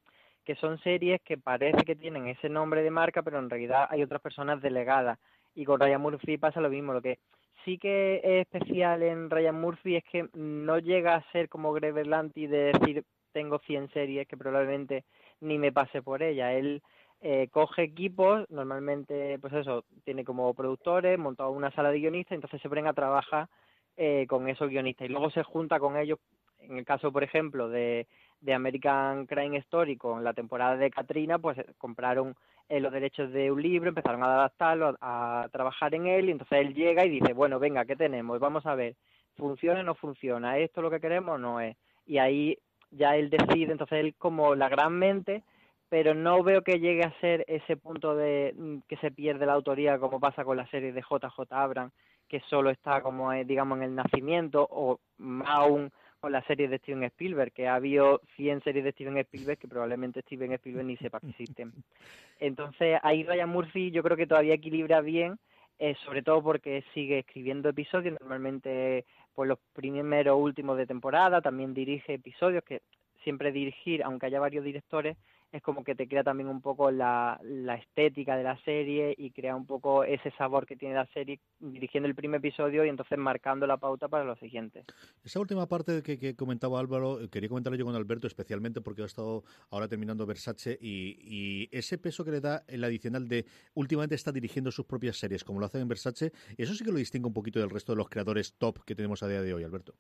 que 0.45 0.55
son 0.55 0.79
series 0.79 1.21
que 1.23 1.39
parece 1.39 1.83
que 1.85 1.97
tienen 1.97 2.29
ese 2.29 2.49
nombre 2.49 2.85
de 2.85 2.91
marca, 2.93 3.25
pero 3.25 3.41
en 3.41 3.51
realidad 3.51 3.89
hay 3.91 4.05
otras 4.05 4.23
personas 4.23 4.63
delegadas. 4.63 5.19
Y 5.57 5.65
con 5.65 5.81
Ryan 5.81 6.01
Murphy 6.01 6.39
pasa 6.39 6.61
lo 6.61 6.71
mismo, 6.71 6.93
lo 6.93 7.03
que 7.03 7.19
sí 7.65 7.79
que 7.79 8.21
es 8.23 8.47
especial 8.47 9.03
en 9.03 9.29
Ryan 9.29 9.61
Murphy 9.61 9.97
es 9.97 10.05
que 10.05 10.29
no 10.35 10.79
llega 10.79 11.17
a 11.17 11.33
ser 11.33 11.49
como 11.49 11.73
Greg 11.73 11.95
Berlanti 11.95 12.47
de 12.47 12.73
decir 12.73 13.05
tengo 13.33 13.59
100 13.59 13.91
series 13.91 14.29
que 14.29 14.37
probablemente 14.37 15.05
ni 15.43 15.59
me 15.59 15.73
pase 15.73 16.03
por 16.03 16.23
ella. 16.23 16.53
Él 16.55 16.83
eh, 17.21 17.49
coge 17.51 17.83
equipos, 17.83 18.49
normalmente, 18.51 19.39
pues 19.39 19.53
eso, 19.53 19.85
tiene 20.05 20.25
como 20.25 20.55
productores, 20.55 21.19
montado 21.19 21.51
una 21.51 21.71
sala 21.73 21.91
de 21.91 22.01
guionistas, 22.01 22.37
entonces 22.37 22.61
se 22.63 22.69
ponen 22.69 22.87
a 22.87 22.95
trabajar 22.95 23.49
eh, 23.97 24.27
con 24.29 24.49
esos 24.49 24.71
guionistas 24.71 25.09
y 25.09 25.13
luego 25.13 25.31
se 25.31 25.43
junta 25.43 25.79
con 25.79 25.97
ellos, 25.97 26.19
en 26.61 26.79
el 26.79 26.85
caso, 26.85 27.13
por 27.13 27.25
ejemplo, 27.25 27.69
de, 27.69 28.07
de 28.41 28.55
American 28.55 29.27
Crime 29.27 29.59
Story 29.59 29.97
con 29.97 30.25
la 30.25 30.35
temporada 30.35 30.77
de 30.77 30.91
Katrina, 30.91 31.39
pues 31.39 31.59
eh, 31.59 31.67
compraron 31.79 32.35
eh, 32.69 32.81
los 32.81 32.93
derechos 32.93 33.33
de 33.33 33.51
un 33.51 33.63
libro, 33.63 33.89
empezaron 33.89 34.23
a 34.23 34.35
adaptarlo, 34.35 34.97
a, 35.01 35.49
trabajar 35.53 35.95
en 35.95 36.07
él, 36.07 36.29
y 36.29 36.33
entonces 36.33 36.59
él 36.59 36.75
llega 36.75 37.05
y 37.05 37.11
dice, 37.11 37.33
bueno, 37.33 37.59
venga, 37.59 37.85
¿qué 37.85 37.97
tenemos? 37.97 38.41
Vamos 38.41 38.67
a 38.67 38.75
ver, 38.75 38.97
¿funciona 39.37 39.81
o 39.81 39.85
no 39.85 39.95
funciona? 39.95 40.59
¿Esto 40.59 40.81
es 40.81 40.83
lo 40.83 40.91
que 40.91 41.01
queremos 41.01 41.35
o 41.35 41.39
no 41.39 41.61
es? 41.61 41.77
Y 42.07 42.19
ahí 42.19 42.59
ya 42.93 43.17
él 43.17 43.31
decide, 43.31 43.73
entonces 43.73 43.99
él 43.99 44.15
como 44.17 44.55
la 44.55 44.69
gran 44.69 44.99
mente, 44.99 45.43
pero 45.89 46.15
no 46.15 46.43
veo 46.43 46.63
que 46.63 46.81
llegue 46.81 47.05
a 47.05 47.21
ser 47.21 47.45
ese 47.49 47.77
punto 47.77 48.15
de 48.15 48.55
mm, 48.57 48.79
que 48.89 48.97
se 48.97 49.11
pierde 49.11 49.47
la 49.47 49.55
autoría 49.55 49.99
como 49.99 50.21
pasa 50.21 50.45
con 50.45 50.57
la 50.57 50.67
serie 50.69 50.93
de 50.93 51.03
JJ 51.03 51.41
Abrams, 51.51 51.93
que 52.29 52.41
solo 52.49 52.71
está 52.71 53.03
como, 53.03 53.33
eh, 53.33 53.45
digamos, 53.45 53.77
en 53.79 53.85
el 53.85 53.95
nacimiento, 53.95 54.67
o 54.71 55.01
más 55.19 55.49
aún 55.51 55.93
con 56.19 56.33
la 56.33 56.43
serie 56.45 56.69
de 56.69 56.79
Steven 56.79 57.03
Spielberg, 57.05 57.53
que 57.53 57.67
ha 57.67 57.75
habido 57.75 58.23
100 58.37 58.63
series 58.63 58.85
de 58.85 58.93
Steven 58.93 59.19
Spielberg 59.19 59.59
que 59.59 59.69
probablemente 59.69 60.23
Steven 60.23 60.53
Spielberg 60.53 60.87
ni 60.87 60.97
sepa 60.97 61.21
que 61.21 61.31
existen. 61.31 61.73
Entonces, 62.41 62.99
ahí 63.03 63.25
Ryan 63.25 63.51
Murphy 63.51 63.91
yo 63.91 64.03
creo 64.03 64.17
que 64.17 64.27
todavía 64.27 64.55
equilibra 64.55 65.01
bien, 65.01 65.39
eh, 65.79 65.95
sobre 66.05 66.23
todo 66.23 66.43
porque 66.43 66.85
sigue 66.95 67.21
escribiendo 67.21 67.69
episodios, 67.69 68.17
normalmente 68.21 69.05
por 69.35 69.47
los 69.47 69.59
primeros 69.73 70.39
últimos 70.39 70.77
de 70.77 70.87
temporada, 70.87 71.41
también 71.41 71.75
dirige 71.75 72.15
episodios, 72.15 72.63
que 72.65 72.83
siempre 73.25 73.53
dirigir, 73.53 74.03
aunque 74.03 74.27
haya 74.27 74.41
varios 74.41 74.65
directores, 74.65 75.17
es 75.53 75.63
como 75.63 75.85
que 75.85 75.95
te 75.95 76.09
crea 76.09 76.25
también 76.25 76.49
un 76.49 76.63
poco 76.63 76.91
la, 76.91 77.39
la, 77.43 77.75
estética 77.75 78.37
de 78.37 78.43
la 78.43 78.57
serie 78.63 79.15
y 79.17 79.31
crea 79.31 79.55
un 79.55 79.67
poco 79.67 80.03
ese 80.03 80.31
sabor 80.33 80.67
que 80.67 80.77
tiene 80.77 80.95
la 80.95 81.07
serie 81.09 81.41
dirigiendo 81.61 82.09
el 82.09 82.15
primer 82.15 82.39
episodio 82.39 82.85
y 82.85 82.89
entonces 82.89 83.19
marcando 83.19 83.67
la 83.67 83.77
pauta 83.77 84.09
para 84.09 84.25
los 84.25 84.39
siguientes. 84.39 84.87
Esa 85.23 85.41
última 85.41 85.69
parte 85.69 86.03
que, 86.03 86.19
que 86.19 86.35
comentaba 86.35 86.81
Álvaro, 86.81 87.21
eh, 87.21 87.29
quería 87.29 87.51
comentarlo 87.51 87.79
yo 87.79 87.85
con 87.85 87.95
Alberto 87.95 88.27
especialmente 88.27 88.81
porque 88.81 89.03
ha 89.03 89.07
estado 89.07 89.45
ahora 89.71 89.89
terminando 89.89 90.25
Versace 90.25 90.79
y, 90.81 91.19
y, 91.21 91.69
ese 91.71 91.99
peso 91.99 92.25
que 92.25 92.31
le 92.31 92.41
da 92.41 92.63
el 92.67 92.83
adicional 92.83 93.29
de 93.29 93.45
últimamente 93.75 94.15
está 94.15 94.33
dirigiendo 94.33 94.71
sus 94.71 94.87
propias 94.87 95.19
series 95.19 95.45
como 95.45 95.61
lo 95.61 95.67
hace 95.67 95.79
en 95.79 95.89
Versace, 95.89 96.33
eso 96.57 96.75
sí 96.75 96.85
que 96.85 96.93
lo 96.93 96.99
distingue 96.99 97.27
un 97.27 97.35
poquito 97.35 97.61
del 97.61 97.71
resto 97.71 97.93
de 97.93 97.97
los 97.97 98.09
creadores 98.09 98.55
top 98.57 98.85
que 98.85 98.95
tenemos 98.95 99.23
a 99.23 99.29
día 99.29 99.43
de 99.43 99.53
hoy, 99.53 99.65
Alberto. 99.65 99.95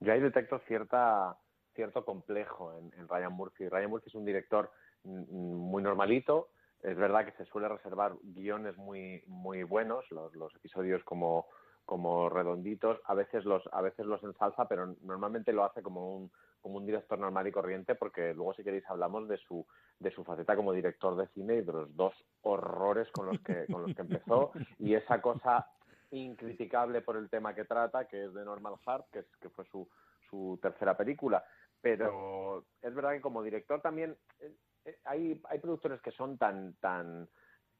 Yo 0.00 0.12
ahí 0.12 0.20
detecto 0.20 0.58
cierta 0.66 1.36
cierto 1.74 2.04
complejo 2.04 2.72
en, 2.72 3.08
Ryan 3.08 3.32
Murphy. 3.32 3.68
Ryan 3.68 3.90
Murphy 3.90 4.08
es 4.08 4.14
un 4.14 4.24
director 4.24 4.70
muy 5.04 5.82
normalito. 5.82 6.48
Es 6.82 6.96
verdad 6.96 7.24
que 7.24 7.32
se 7.32 7.44
suele 7.50 7.68
reservar 7.68 8.14
guiones 8.22 8.76
muy 8.76 9.22
muy 9.26 9.62
buenos, 9.62 10.10
los, 10.10 10.34
los 10.34 10.54
episodios 10.54 11.02
como 11.04 11.46
como 11.84 12.28
redonditos, 12.28 13.00
a 13.04 13.14
veces 13.14 13.44
los 13.44 13.68
a 13.72 13.80
veces 13.82 14.06
los 14.06 14.22
ensalza, 14.22 14.68
pero 14.68 14.94
normalmente 15.02 15.52
lo 15.52 15.64
hace 15.64 15.82
como 15.82 16.16
un 16.16 16.30
como 16.60 16.76
un 16.76 16.86
director 16.86 17.18
normal 17.18 17.46
y 17.48 17.52
corriente, 17.52 17.94
porque 17.94 18.32
luego 18.34 18.54
si 18.54 18.62
queréis 18.62 18.88
hablamos 18.88 19.28
de 19.28 19.38
su 19.38 19.66
de 19.98 20.10
su 20.10 20.24
faceta 20.24 20.56
como 20.56 20.72
director 20.72 21.16
de 21.16 21.26
cine 21.28 21.56
y 21.56 21.62
de 21.62 21.72
los 21.72 21.96
dos 21.96 22.14
horrores 22.42 23.10
con 23.10 23.26
los 23.26 23.40
que 23.40 23.66
con 23.66 23.82
los 23.82 23.94
que 23.94 24.02
empezó 24.02 24.52
y 24.78 24.94
esa 24.94 25.20
cosa 25.20 25.66
incriticable 26.10 27.00
por 27.02 27.16
el 27.16 27.28
tema 27.28 27.54
que 27.54 27.64
trata, 27.64 28.06
que 28.06 28.24
es 28.24 28.34
de 28.34 28.44
Normal 28.44 28.74
Heart, 28.86 29.06
que, 29.12 29.18
es, 29.20 29.26
que 29.40 29.48
fue 29.50 29.64
su, 29.66 29.88
su 30.28 30.58
tercera 30.60 30.96
película. 30.96 31.44
Pero 31.80 32.64
es 32.82 32.94
verdad 32.94 33.12
que 33.12 33.20
como 33.20 33.42
director 33.42 33.80
también 33.80 34.16
eh, 34.40 34.54
eh, 34.84 34.98
hay, 35.04 35.40
hay 35.48 35.58
productores 35.58 36.00
que 36.02 36.10
son 36.12 36.36
tan, 36.36 36.74
tan, 36.74 37.28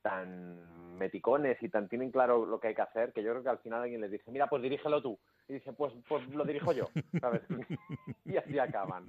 tan 0.03 0.97
meticones 0.97 1.63
y 1.63 1.69
tan 1.69 1.89
tienen 1.89 2.11
claro 2.11 2.47
lo 2.47 2.61
que 2.61 2.69
hay 2.69 2.75
que 2.75 2.83
hacer 2.83 3.13
que 3.13 3.23
yo 3.23 3.31
creo 3.31 3.43
que 3.43 3.49
al 3.51 3.59
final 3.59 3.83
alguien 3.83 4.01
les 4.01 4.11
dice, 4.11 4.31
mira, 4.31 4.49
pues 4.49 4.63
dirígelo 4.63 5.03
tú. 5.03 5.19
Y 5.49 5.55
dice, 5.55 5.73
pues, 5.73 5.93
pues 6.09 6.27
lo 6.29 6.45
dirijo 6.45 6.73
yo, 6.73 6.89
¿sabes? 7.21 7.43
y 8.25 8.37
así 8.37 8.59
acaban. 8.59 9.07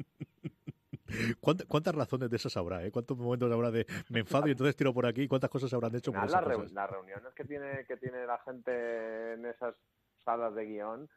¿Cuántas, 1.40 1.94
razones 1.94 2.30
de 2.30 2.38
esas 2.38 2.56
habrá? 2.56 2.86
Eh? 2.86 2.92
¿Cuántos 2.92 3.18
momentos 3.18 3.52
habrá 3.52 3.70
de 3.70 3.86
me 4.10 4.22
enfado 4.22 4.48
y 4.48 4.52
entonces 4.52 4.76
tiro 4.76 4.94
por 4.94 5.06
aquí? 5.06 5.28
¿Cuántas 5.28 5.50
cosas 5.50 5.74
habrán 5.74 5.94
hecho 5.96 6.12
por 6.14 6.30
las, 6.30 6.72
las 6.72 6.90
reuniones 6.90 7.34
que 7.36 7.44
tiene, 7.44 7.86
que 7.86 7.98
tiene 7.98 8.26
la 8.26 8.38
gente 8.40 9.34
en 9.34 9.46
esas 9.46 9.76
salas 10.24 10.56
de 10.56 10.66
guion 10.66 11.10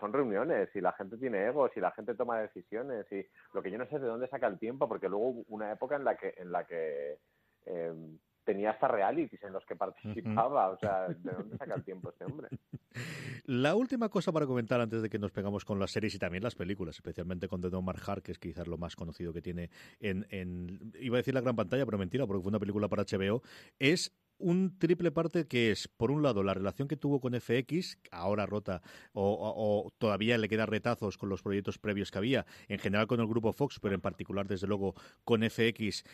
son 0.00 0.12
reuniones 0.12 0.68
y 0.74 0.80
la 0.80 0.92
gente 0.92 1.16
tiene 1.16 1.46
egos 1.46 1.70
y 1.76 1.80
la 1.80 1.92
gente 1.92 2.14
toma 2.14 2.40
decisiones 2.40 3.06
y 3.12 3.24
lo 3.52 3.62
que 3.62 3.70
yo 3.70 3.78
no 3.78 3.86
sé 3.86 3.96
es 3.96 4.02
de 4.02 4.08
dónde 4.08 4.28
saca 4.28 4.46
el 4.46 4.58
tiempo 4.58 4.88
porque 4.88 5.08
luego 5.08 5.28
hubo 5.28 5.44
una 5.48 5.70
época 5.72 5.96
en 5.96 6.04
la 6.04 6.16
que 6.16 6.34
en 6.36 6.50
la 6.50 6.64
que 6.66 7.18
em, 7.66 8.18
tenía 8.44 8.70
hasta 8.70 8.88
realities 8.88 9.42
en 9.42 9.52
los 9.52 9.64
que 9.66 9.76
participaba. 9.76 10.70
O 10.70 10.78
sea, 10.78 11.08
¿de 11.08 11.32
dónde 11.32 11.56
saca 11.56 11.74
el 11.74 11.84
tiempo 11.84 12.10
este 12.10 12.24
hombre? 12.24 12.48
La 13.46 13.74
última 13.74 14.08
cosa 14.08 14.32
para 14.32 14.46
comentar 14.46 14.80
antes 14.80 15.02
de 15.02 15.10
que 15.10 15.18
nos 15.18 15.32
pegamos 15.32 15.64
con 15.64 15.78
las 15.78 15.90
series 15.90 16.14
y 16.14 16.18
también 16.18 16.42
las 16.42 16.54
películas, 16.54 16.96
especialmente 16.96 17.48
con 17.48 17.60
The 17.60 17.68
Don 17.70 17.84
Hart, 17.88 18.22
que 18.22 18.32
es 18.32 18.38
quizás 18.38 18.68
lo 18.68 18.78
más 18.78 18.96
conocido 18.96 19.32
que 19.32 19.42
tiene 19.42 19.70
en, 20.00 20.92
iba 21.00 21.16
a 21.16 21.18
decir 21.18 21.34
la 21.34 21.40
gran 21.40 21.56
pantalla, 21.56 21.84
pero 21.84 21.98
mentira, 21.98 22.26
porque 22.26 22.42
fue 22.42 22.50
una 22.50 22.60
película 22.60 22.88
para 22.88 23.04
HBO, 23.04 23.42
es 23.78 24.14
un 24.38 24.78
triple 24.78 25.10
parte 25.10 25.46
que 25.46 25.70
es, 25.70 25.88
por 25.88 26.10
un 26.10 26.22
lado, 26.22 26.42
la 26.42 26.54
relación 26.54 26.88
que 26.88 26.96
tuvo 26.96 27.20
con 27.20 27.38
FX, 27.38 27.98
ahora 28.10 28.46
rota, 28.46 28.82
o, 29.12 29.92
todavía 29.98 30.38
le 30.38 30.48
queda 30.48 30.66
retazos 30.66 31.18
con 31.18 31.28
los 31.28 31.42
proyectos 31.42 31.78
previos 31.78 32.10
que 32.10 32.18
había, 32.18 32.46
en 32.68 32.78
general 32.78 33.06
con 33.06 33.20
el 33.20 33.26
grupo 33.26 33.52
Fox, 33.52 33.78
pero 33.80 33.94
en 33.94 34.00
particular, 34.00 34.46
desde 34.46 34.66
luego, 34.66 34.94
con 35.24 35.42
FX, 35.42 36.04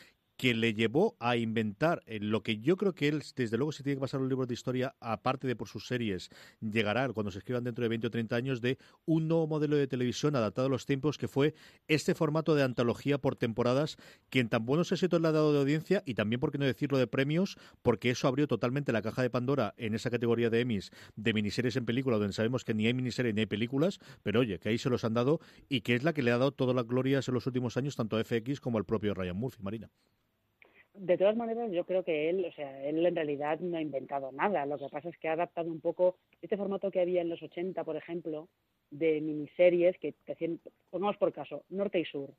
que 0.40 0.54
le 0.54 0.72
llevó 0.72 1.18
a 1.20 1.36
inventar 1.36 2.02
eh, 2.06 2.18
lo 2.18 2.42
que 2.42 2.60
yo 2.60 2.78
creo 2.78 2.94
que 2.94 3.08
él, 3.08 3.22
desde 3.36 3.58
luego, 3.58 3.72
si 3.72 3.82
tiene 3.82 3.96
que 3.96 4.00
pasar 4.00 4.22
un 4.22 4.28
libro 4.30 4.46
de 4.46 4.54
historia, 4.54 4.96
aparte 4.98 5.46
de 5.46 5.54
por 5.54 5.68
sus 5.68 5.86
series, 5.86 6.30
llegará 6.62 7.06
cuando 7.10 7.30
se 7.30 7.40
escriban 7.40 7.62
dentro 7.62 7.82
de 7.82 7.90
20 7.90 8.06
o 8.06 8.10
30 8.10 8.36
años 8.36 8.62
de 8.62 8.78
un 9.04 9.28
nuevo 9.28 9.46
modelo 9.46 9.76
de 9.76 9.86
televisión 9.86 10.34
adaptado 10.36 10.68
a 10.68 10.70
los 10.70 10.86
tiempos, 10.86 11.18
que 11.18 11.28
fue 11.28 11.52
este 11.88 12.14
formato 12.14 12.54
de 12.54 12.62
antología 12.62 13.18
por 13.18 13.36
temporadas, 13.36 13.98
que 14.30 14.40
en 14.40 14.48
tan 14.48 14.64
buenos 14.64 14.90
éxitos 14.92 15.20
le 15.20 15.28
ha 15.28 15.32
dado 15.32 15.52
de 15.52 15.58
audiencia 15.58 16.02
y 16.06 16.14
también, 16.14 16.40
por 16.40 16.50
qué 16.50 16.56
no 16.56 16.64
decirlo, 16.64 16.96
de 16.96 17.06
premios, 17.06 17.58
porque 17.82 18.08
eso 18.08 18.26
abrió 18.26 18.46
totalmente 18.46 18.92
la 18.92 19.02
caja 19.02 19.20
de 19.20 19.28
Pandora 19.28 19.74
en 19.76 19.94
esa 19.94 20.08
categoría 20.08 20.48
de 20.48 20.60
Emmys 20.60 20.90
de 21.16 21.34
miniseries 21.34 21.76
en 21.76 21.84
película, 21.84 22.16
donde 22.16 22.32
sabemos 22.32 22.64
que 22.64 22.72
ni 22.72 22.86
hay 22.86 22.94
miniseries 22.94 23.34
ni 23.34 23.42
hay 23.42 23.46
películas, 23.46 23.98
pero 24.22 24.40
oye, 24.40 24.58
que 24.58 24.70
ahí 24.70 24.78
se 24.78 24.88
los 24.88 25.04
han 25.04 25.12
dado 25.12 25.38
y 25.68 25.82
que 25.82 25.96
es 25.96 26.02
la 26.02 26.14
que 26.14 26.22
le 26.22 26.30
ha 26.30 26.38
dado 26.38 26.52
todas 26.52 26.74
las 26.74 26.86
glorias 26.86 27.28
en 27.28 27.34
los 27.34 27.46
últimos 27.46 27.76
años, 27.76 27.94
tanto 27.94 28.16
a 28.16 28.24
FX 28.24 28.58
como 28.58 28.78
al 28.78 28.86
propio 28.86 29.12
Ryan 29.12 29.36
Murphy, 29.36 29.62
Marina 29.62 29.90
de 30.94 31.16
todas 31.16 31.36
maneras, 31.36 31.70
yo 31.72 31.84
creo 31.84 32.04
que 32.04 32.28
él, 32.28 32.44
o 32.44 32.52
sea, 32.52 32.84
él 32.84 33.04
en 33.04 33.14
realidad 33.14 33.60
no 33.60 33.76
ha 33.76 33.82
inventado 33.82 34.32
nada. 34.32 34.66
Lo 34.66 34.78
que 34.78 34.88
pasa 34.88 35.08
es 35.08 35.16
que 35.18 35.28
ha 35.28 35.32
adaptado 35.32 35.70
un 35.70 35.80
poco 35.80 36.16
este 36.42 36.56
formato 36.56 36.90
que 36.90 37.00
había 37.00 37.22
en 37.22 37.28
los 37.28 37.42
80, 37.42 37.84
por 37.84 37.96
ejemplo, 37.96 38.48
de 38.90 39.20
miniseries 39.20 39.96
que, 39.98 40.14
que 40.26 40.32
hacían, 40.32 40.60
pongamos 40.90 41.16
por 41.16 41.32
caso, 41.32 41.64
Norte 41.68 42.00
y 42.00 42.04
Sur. 42.04 42.30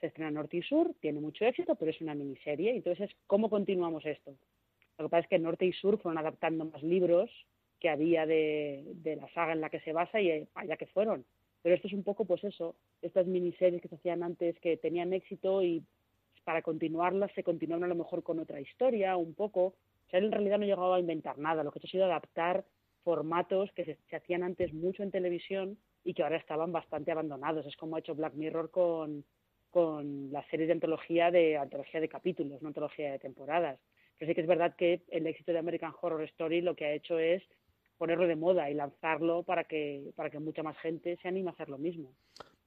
Se 0.00 0.08
estrena 0.08 0.32
Norte 0.32 0.56
y 0.56 0.62
Sur, 0.62 0.94
tiene 1.00 1.20
mucho 1.20 1.44
éxito, 1.44 1.76
pero 1.76 1.90
es 1.90 2.00
una 2.00 2.14
miniserie. 2.14 2.74
Entonces, 2.74 3.10
¿cómo 3.26 3.48
continuamos 3.48 4.04
esto? 4.04 4.34
Lo 4.98 5.06
que 5.06 5.10
pasa 5.10 5.22
es 5.22 5.28
que 5.28 5.38
Norte 5.38 5.64
y 5.64 5.72
Sur 5.72 5.98
fueron 5.98 6.18
adaptando 6.18 6.64
más 6.64 6.82
libros 6.82 7.30
que 7.78 7.88
había 7.88 8.26
de, 8.26 8.84
de 8.96 9.16
la 9.16 9.28
saga 9.32 9.52
en 9.52 9.60
la 9.60 9.70
que 9.70 9.80
se 9.80 9.92
basa 9.92 10.20
y 10.20 10.46
allá 10.54 10.76
que 10.76 10.86
fueron. 10.86 11.24
Pero 11.62 11.76
esto 11.76 11.86
es 11.86 11.94
un 11.94 12.02
poco, 12.02 12.24
pues 12.24 12.42
eso, 12.42 12.74
estas 13.00 13.26
miniseries 13.26 13.80
que 13.80 13.88
se 13.88 13.94
hacían 13.94 14.24
antes 14.24 14.58
que 14.58 14.76
tenían 14.76 15.12
éxito 15.12 15.62
y 15.62 15.84
para 16.44 16.62
continuarlas 16.62 17.32
se 17.34 17.42
continuaron 17.42 17.84
a 17.84 17.88
lo 17.88 17.94
mejor 17.94 18.22
con 18.22 18.38
otra 18.38 18.60
historia, 18.60 19.16
un 19.16 19.34
poco. 19.34 19.64
O 19.64 20.10
sea, 20.10 20.18
él 20.18 20.26
en 20.26 20.32
realidad 20.32 20.58
no 20.58 20.66
llegaba 20.66 20.96
a 20.96 21.00
inventar 21.00 21.38
nada, 21.38 21.62
lo 21.62 21.70
que 21.70 21.78
ha 21.78 21.80
hecho 21.80 21.88
ha 21.88 21.90
sido 21.90 22.04
adaptar 22.04 22.64
formatos 23.04 23.70
que 23.72 23.84
se, 23.84 24.16
hacían 24.16 24.42
antes 24.42 24.72
mucho 24.72 25.02
en 25.02 25.10
televisión 25.10 25.78
y 26.04 26.14
que 26.14 26.22
ahora 26.22 26.36
estaban 26.36 26.72
bastante 26.72 27.10
abandonados. 27.12 27.66
Es 27.66 27.76
como 27.76 27.96
ha 27.96 28.00
hecho 28.00 28.14
Black 28.14 28.34
Mirror 28.34 28.70
con, 28.70 29.24
con 29.70 30.30
las 30.32 30.46
series 30.48 30.68
de 30.68 30.74
antología 30.74 31.30
de 31.30 31.56
antología 31.56 32.00
de 32.00 32.08
capítulos, 32.08 32.62
no 32.62 32.68
antología 32.68 33.12
de 33.12 33.18
temporadas. 33.18 33.78
Pero 34.18 34.30
sí 34.30 34.34
que 34.34 34.40
es 34.42 34.46
verdad 34.46 34.76
que 34.76 35.02
el 35.08 35.26
éxito 35.26 35.52
de 35.52 35.58
American 35.58 35.92
Horror 36.00 36.22
Story 36.24 36.60
lo 36.60 36.76
que 36.76 36.84
ha 36.84 36.92
hecho 36.92 37.18
es 37.18 37.42
ponerlo 37.98 38.26
de 38.26 38.36
moda 38.36 38.70
y 38.70 38.74
lanzarlo 38.74 39.42
para 39.42 39.64
que 39.64 40.12
para 40.16 40.30
que 40.30 40.38
mucha 40.38 40.62
más 40.62 40.76
gente 40.78 41.18
se 41.22 41.28
anime 41.28 41.50
a 41.50 41.52
hacer 41.52 41.68
lo 41.68 41.78
mismo. 41.78 42.14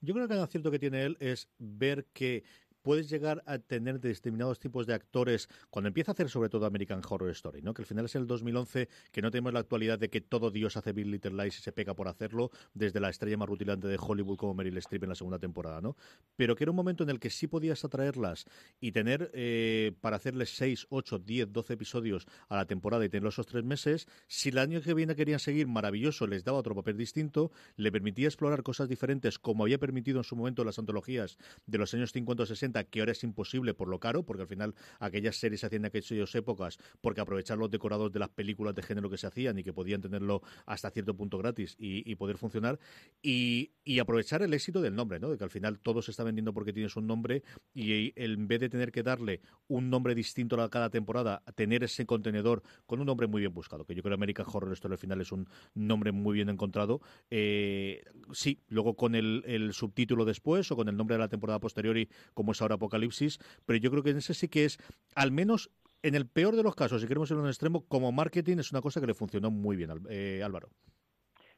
Yo 0.01 0.13
creo 0.13 0.27
que 0.27 0.33
el 0.33 0.39
acierto 0.39 0.71
que 0.71 0.79
tiene 0.79 1.03
él 1.03 1.17
es 1.19 1.49
ver 1.57 2.05
que 2.13 2.43
puedes 2.85 3.09
llegar 3.09 3.41
a 3.47 3.57
tener 3.57 3.99
determinados 3.99 4.59
tipos 4.59 4.85
de 4.85 4.93
actores 4.93 5.49
cuando 5.71 5.87
empieza 5.87 6.11
a 6.11 6.13
hacer 6.13 6.29
sobre 6.29 6.49
todo 6.49 6.67
American 6.67 7.01
Horror 7.09 7.31
Story, 7.31 7.63
¿no? 7.63 7.73
Que 7.73 7.81
al 7.81 7.87
final 7.87 8.05
es 8.05 8.13
el 8.13 8.27
2011 8.27 8.87
que 9.11 9.23
no 9.23 9.31
tenemos 9.31 9.53
la 9.53 9.59
actualidad 9.61 9.97
de 9.97 10.11
que 10.11 10.21
todo 10.21 10.51
Dios 10.51 10.77
hace 10.77 10.93
Bill 10.93 11.09
Little 11.09 11.31
Lies 11.31 11.57
y 11.57 11.63
se 11.63 11.71
pega 11.71 11.95
por 11.95 12.07
hacerlo 12.07 12.51
desde 12.75 12.99
la 12.99 13.09
estrella 13.09 13.37
más 13.37 13.49
rutilante 13.49 13.87
de 13.87 13.97
Hollywood 13.99 14.37
como 14.37 14.53
Meryl 14.53 14.77
Streep 14.77 15.01
en 15.01 15.09
la 15.09 15.15
segunda 15.15 15.39
temporada, 15.39 15.81
¿no? 15.81 15.97
Pero 16.35 16.55
que 16.55 16.63
era 16.63 16.69
un 16.69 16.75
momento 16.75 17.03
en 17.03 17.09
el 17.09 17.19
que 17.19 17.31
sí 17.31 17.47
podías 17.47 17.83
atraerlas 17.83 18.45
y 18.79 18.91
tener 18.91 19.31
eh, 19.33 19.93
para 19.99 20.17
hacerles 20.17 20.55
6, 20.55 20.85
8, 20.89 21.17
10, 21.17 21.51
12 21.51 21.73
episodios 21.73 22.27
a 22.49 22.55
la 22.55 22.67
temporada 22.67 23.03
y 23.03 23.09
tenerlos 23.09 23.33
esos 23.33 23.47
tres 23.47 23.63
meses, 23.63 24.07
si 24.27 24.49
el 24.49 24.59
año 24.59 24.79
que 24.79 24.93
viene 24.93 25.15
querían 25.15 25.39
seguir 25.39 25.65
maravilloso, 25.65 26.27
les 26.27 26.43
daba 26.43 26.59
otro 26.59 26.75
papel 26.75 26.97
distinto, 26.97 27.51
le 27.77 27.91
permitía 27.91 28.27
explorar 28.27 28.61
cosas 28.61 28.87
diferentes 28.87 29.39
como 29.39 29.63
había 29.63 29.79
permitido 29.79 30.19
en 30.19 30.23
su 30.23 30.35
momento 30.35 30.63
las 30.63 30.77
antologías 30.77 31.39
de 31.65 31.79
los 31.79 31.91
años 31.95 32.11
50 32.11 32.43
o 32.43 32.45
60 32.45 32.74
que 32.83 32.99
ahora 32.99 33.13
es 33.13 33.23
imposible 33.23 33.73
por 33.73 33.87
lo 33.87 33.99
caro, 33.99 34.23
porque 34.23 34.43
al 34.43 34.47
final 34.47 34.75
aquellas 34.99 35.37
series 35.37 35.61
se 35.61 35.67
hacían 35.67 35.83
en 35.83 35.85
aquellas 35.87 36.35
épocas 36.35 36.77
porque 37.01 37.21
aprovechar 37.21 37.57
los 37.57 37.71
decorados 37.71 38.11
de 38.11 38.19
las 38.19 38.29
películas 38.29 38.75
de 38.75 38.83
género 38.83 39.09
que 39.09 39.17
se 39.17 39.27
hacían 39.27 39.57
y 39.57 39.63
que 39.63 39.73
podían 39.73 40.01
tenerlo 40.01 40.41
hasta 40.65 40.91
cierto 40.91 41.15
punto 41.15 41.37
gratis 41.37 41.75
y, 41.79 42.15
poder 42.15 42.37
funcionar, 42.37 42.79
y, 43.21 43.71
aprovechar 43.99 44.41
el 44.41 44.53
éxito 44.53 44.81
del 44.81 44.95
nombre, 44.95 45.19
¿no? 45.19 45.29
de 45.29 45.37
que 45.37 45.43
al 45.43 45.49
final 45.49 45.79
todo 45.79 46.01
se 46.01 46.11
está 46.11 46.23
vendiendo 46.23 46.53
porque 46.53 46.73
tienes 46.73 46.95
un 46.95 47.07
nombre 47.07 47.43
y 47.73 48.13
en 48.15 48.47
vez 48.47 48.59
de 48.59 48.69
tener 48.69 48.91
que 48.91 49.03
darle 49.03 49.41
un 49.67 49.89
nombre 49.89 50.15
distinto 50.15 50.61
a 50.61 50.69
cada 50.69 50.89
temporada, 50.89 51.43
tener 51.55 51.83
ese 51.83 52.05
contenedor 52.05 52.61
con 52.85 52.99
un 52.99 53.05
nombre 53.05 53.27
muy 53.27 53.41
bien 53.41 53.53
buscado, 53.53 53.85
que 53.85 53.95
yo 53.95 54.01
creo 54.01 54.11
que 54.11 54.21
American 54.21 54.45
Horror 54.51 54.73
Story 54.73 54.93
al 54.93 54.97
final 54.99 55.21
es 55.21 55.31
un 55.31 55.47
nombre 55.73 56.11
muy 56.11 56.35
bien 56.35 56.49
encontrado. 56.49 57.01
Eh, 57.29 58.03
sí, 58.31 58.61
luego 58.67 58.95
con 58.95 59.15
el, 59.15 59.43
el 59.45 59.73
subtítulo 59.73 60.25
después 60.25 60.71
o 60.71 60.75
con 60.75 60.89
el 60.89 60.97
nombre 60.97 61.15
de 61.15 61.19
la 61.19 61.29
temporada 61.29 61.59
posterior 61.59 61.97
y 61.97 62.09
como 62.33 62.51
es 62.51 62.61
apocalipsis, 62.71 63.39
pero 63.65 63.77
yo 63.77 63.91
creo 63.91 64.03
que 64.03 64.11
en 64.11 64.17
ese 64.17 64.33
sí 64.33 64.47
que 64.47 64.65
es, 64.65 64.77
al 65.15 65.31
menos 65.31 65.71
en 66.03 66.15
el 66.15 66.27
peor 66.27 66.55
de 66.55 66.63
los 66.63 66.75
casos, 66.75 67.01
si 67.01 67.07
queremos 67.07 67.31
ir 67.31 67.37
a 67.37 67.41
un 67.41 67.47
extremo, 67.47 67.85
como 67.87 68.11
marketing 68.11 68.57
es 68.57 68.71
una 68.71 68.81
cosa 68.81 69.01
que 69.01 69.07
le 69.07 69.13
funcionó 69.13 69.49
muy 69.49 69.75
bien, 69.75 69.91
eh, 70.09 70.41
Álvaro. 70.43 70.69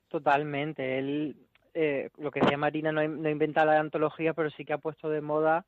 Totalmente. 0.07 0.99
Él, 0.99 1.35
eh, 1.73 2.09
lo 2.17 2.31
que 2.31 2.39
decía 2.39 2.57
Marina, 2.57 2.91
no, 2.91 3.05
no 3.05 3.29
inventa 3.29 3.65
la 3.65 3.79
antología, 3.79 4.33
pero 4.33 4.49
sí 4.51 4.63
que 4.63 4.73
ha 4.73 4.77
puesto 4.77 5.09
de 5.09 5.21
moda 5.21 5.65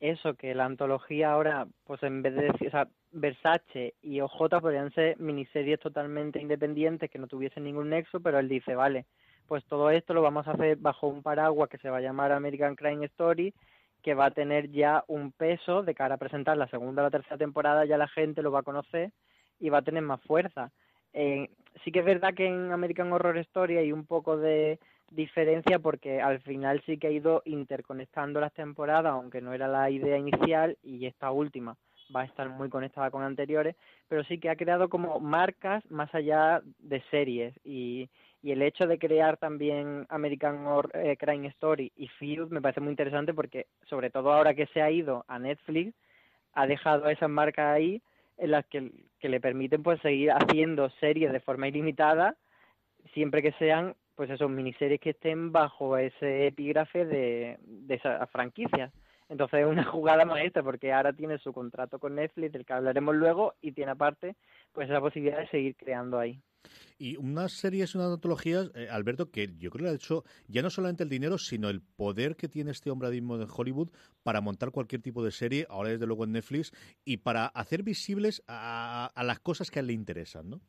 eso, 0.00 0.34
que 0.34 0.54
la 0.54 0.64
antología 0.64 1.32
ahora, 1.32 1.68
pues 1.84 2.02
en 2.02 2.22
vez 2.22 2.34
de 2.34 2.42
decir, 2.44 2.68
o 2.68 2.70
sea, 2.70 2.88
Versace 3.12 3.94
y 4.00 4.20
OJ 4.20 4.60
podrían 4.60 4.92
ser 4.92 5.18
miniseries 5.18 5.78
totalmente 5.78 6.40
independientes 6.40 7.10
que 7.10 7.18
no 7.18 7.26
tuviesen 7.26 7.64
ningún 7.64 7.90
nexo, 7.90 8.20
pero 8.20 8.38
él 8.38 8.48
dice, 8.48 8.74
vale, 8.74 9.04
pues 9.46 9.64
todo 9.66 9.90
esto 9.90 10.14
lo 10.14 10.22
vamos 10.22 10.46
a 10.48 10.52
hacer 10.52 10.76
bajo 10.76 11.06
un 11.06 11.22
paraguas 11.22 11.68
que 11.68 11.78
se 11.78 11.90
va 11.90 11.98
a 11.98 12.02
llamar 12.02 12.32
American 12.32 12.76
Crime 12.76 13.04
Story 13.06 13.52
que 14.02 14.14
va 14.14 14.26
a 14.26 14.30
tener 14.30 14.70
ya 14.70 15.04
un 15.08 15.32
peso 15.32 15.82
de 15.82 15.94
cara 15.94 16.14
a 16.14 16.18
presentar 16.18 16.56
la 16.56 16.68
segunda 16.68 17.02
o 17.02 17.04
la 17.06 17.10
tercera 17.10 17.36
temporada, 17.36 17.84
ya 17.84 17.98
la 17.98 18.08
gente 18.08 18.42
lo 18.42 18.52
va 18.52 18.60
a 18.60 18.64
conocer 18.64 19.12
y 19.58 19.68
va 19.68 19.78
a 19.78 19.82
tener 19.82 20.02
más 20.02 20.20
fuerza. 20.22 20.70
Sí 21.12 21.92
que 21.92 22.00
es 22.00 22.04
verdad 22.04 22.34
que 22.34 22.46
en 22.46 22.72
American 22.72 23.12
Horror 23.12 23.38
Story 23.38 23.76
hay 23.76 23.92
un 23.92 24.06
poco 24.06 24.36
de 24.36 24.78
diferencia 25.10 25.78
porque 25.78 26.20
al 26.20 26.40
final 26.40 26.82
sí 26.86 26.96
que 26.98 27.08
ha 27.08 27.10
ido 27.10 27.42
interconectando 27.44 28.40
las 28.40 28.52
temporadas, 28.52 29.12
aunque 29.12 29.40
no 29.40 29.52
era 29.52 29.66
la 29.66 29.90
idea 29.90 30.16
inicial, 30.16 30.78
y 30.82 31.06
esta 31.06 31.30
última 31.30 31.76
va 32.14 32.22
a 32.22 32.24
estar 32.24 32.48
muy 32.48 32.68
conectada 32.68 33.10
con 33.10 33.22
anteriores, 33.22 33.76
pero 34.08 34.24
sí 34.24 34.38
que 34.38 34.50
ha 34.50 34.56
creado 34.56 34.88
como 34.88 35.20
marcas 35.20 35.88
más 35.90 36.12
allá 36.14 36.60
de 36.78 37.02
series 37.10 37.54
y, 37.64 38.08
y 38.42 38.52
el 38.52 38.62
hecho 38.62 38.86
de 38.86 38.98
crear 38.98 39.36
también 39.36 40.06
American 40.08 40.66
Horror, 40.66 40.90
eh, 40.94 41.16
Crime 41.16 41.48
Story 41.48 41.92
y 41.96 42.08
Field 42.08 42.50
me 42.50 42.62
parece 42.62 42.80
muy 42.80 42.90
interesante 42.90 43.34
porque 43.34 43.66
sobre 43.88 44.10
todo 44.10 44.32
ahora 44.32 44.54
que 44.54 44.66
se 44.66 44.80
ha 44.80 44.90
ido 44.90 45.24
a 45.28 45.38
Netflix 45.38 45.94
ha 46.54 46.66
dejado 46.66 47.08
esas 47.08 47.28
marcas 47.28 47.76
ahí 47.76 48.02
en 48.38 48.50
las 48.52 48.66
que, 48.66 48.90
le 49.22 49.40
permiten 49.40 49.82
pues 49.82 50.00
seguir 50.00 50.30
haciendo 50.32 50.88
series 51.00 51.32
de 51.32 51.40
forma 51.40 51.68
ilimitada 51.68 52.36
siempre 53.12 53.42
que 53.42 53.52
sean 53.52 53.94
pues 54.14 54.30
esos 54.30 54.50
miniseries 54.50 55.00
que 55.00 55.10
estén 55.10 55.52
bajo 55.52 55.96
ese 55.96 56.46
epígrafe 56.46 57.04
de, 57.04 57.58
de 57.62 57.94
esas 57.94 58.28
franquicias. 58.30 58.92
Entonces 59.30 59.60
es 59.60 59.66
una 59.66 59.84
jugada 59.84 60.24
maestra 60.24 60.62
porque 60.62 60.92
ahora 60.92 61.12
tiene 61.12 61.38
su 61.38 61.52
contrato 61.52 61.98
con 61.98 62.16
Netflix, 62.16 62.52
del 62.52 62.66
que 62.66 62.72
hablaremos 62.72 63.14
luego, 63.14 63.54
y 63.62 63.72
tiene 63.72 63.92
aparte 63.92 64.34
pues 64.72 64.90
esa 64.90 65.00
posibilidad 65.00 65.38
de 65.38 65.48
seguir 65.48 65.76
creando 65.76 66.18
ahí. 66.18 66.38
Y 66.98 67.16
unas 67.16 67.52
series, 67.52 67.94
unas 67.94 68.12
antologías, 68.12 68.70
eh, 68.74 68.88
Alberto, 68.90 69.30
que 69.30 69.56
yo 69.58 69.70
creo 69.70 69.86
que 69.86 69.90
ha 69.90 69.94
hecho 69.94 70.24
ya 70.48 70.62
no 70.62 70.70
solamente 70.70 71.02
el 71.02 71.08
dinero, 71.08 71.38
sino 71.38 71.68
el 71.68 71.80
poder 71.80 72.36
que 72.36 72.48
tiene 72.48 72.70
este 72.72 72.90
hombre 72.90 73.10
mismo 73.10 73.36
en 73.36 73.48
Hollywood 73.50 73.90
para 74.22 74.40
montar 74.40 74.70
cualquier 74.70 75.00
tipo 75.00 75.24
de 75.24 75.30
serie, 75.30 75.66
ahora 75.70 75.90
desde 75.90 76.06
luego 76.06 76.24
en 76.24 76.32
Netflix, 76.32 76.72
y 77.04 77.18
para 77.18 77.46
hacer 77.46 77.82
visibles 77.82 78.42
a, 78.48 79.10
las 79.16 79.40
cosas 79.40 79.70
que 79.70 79.78
a 79.78 79.80
él 79.80 79.86
le 79.86 79.92
interesan, 79.94 80.50
¿no? 80.50 80.60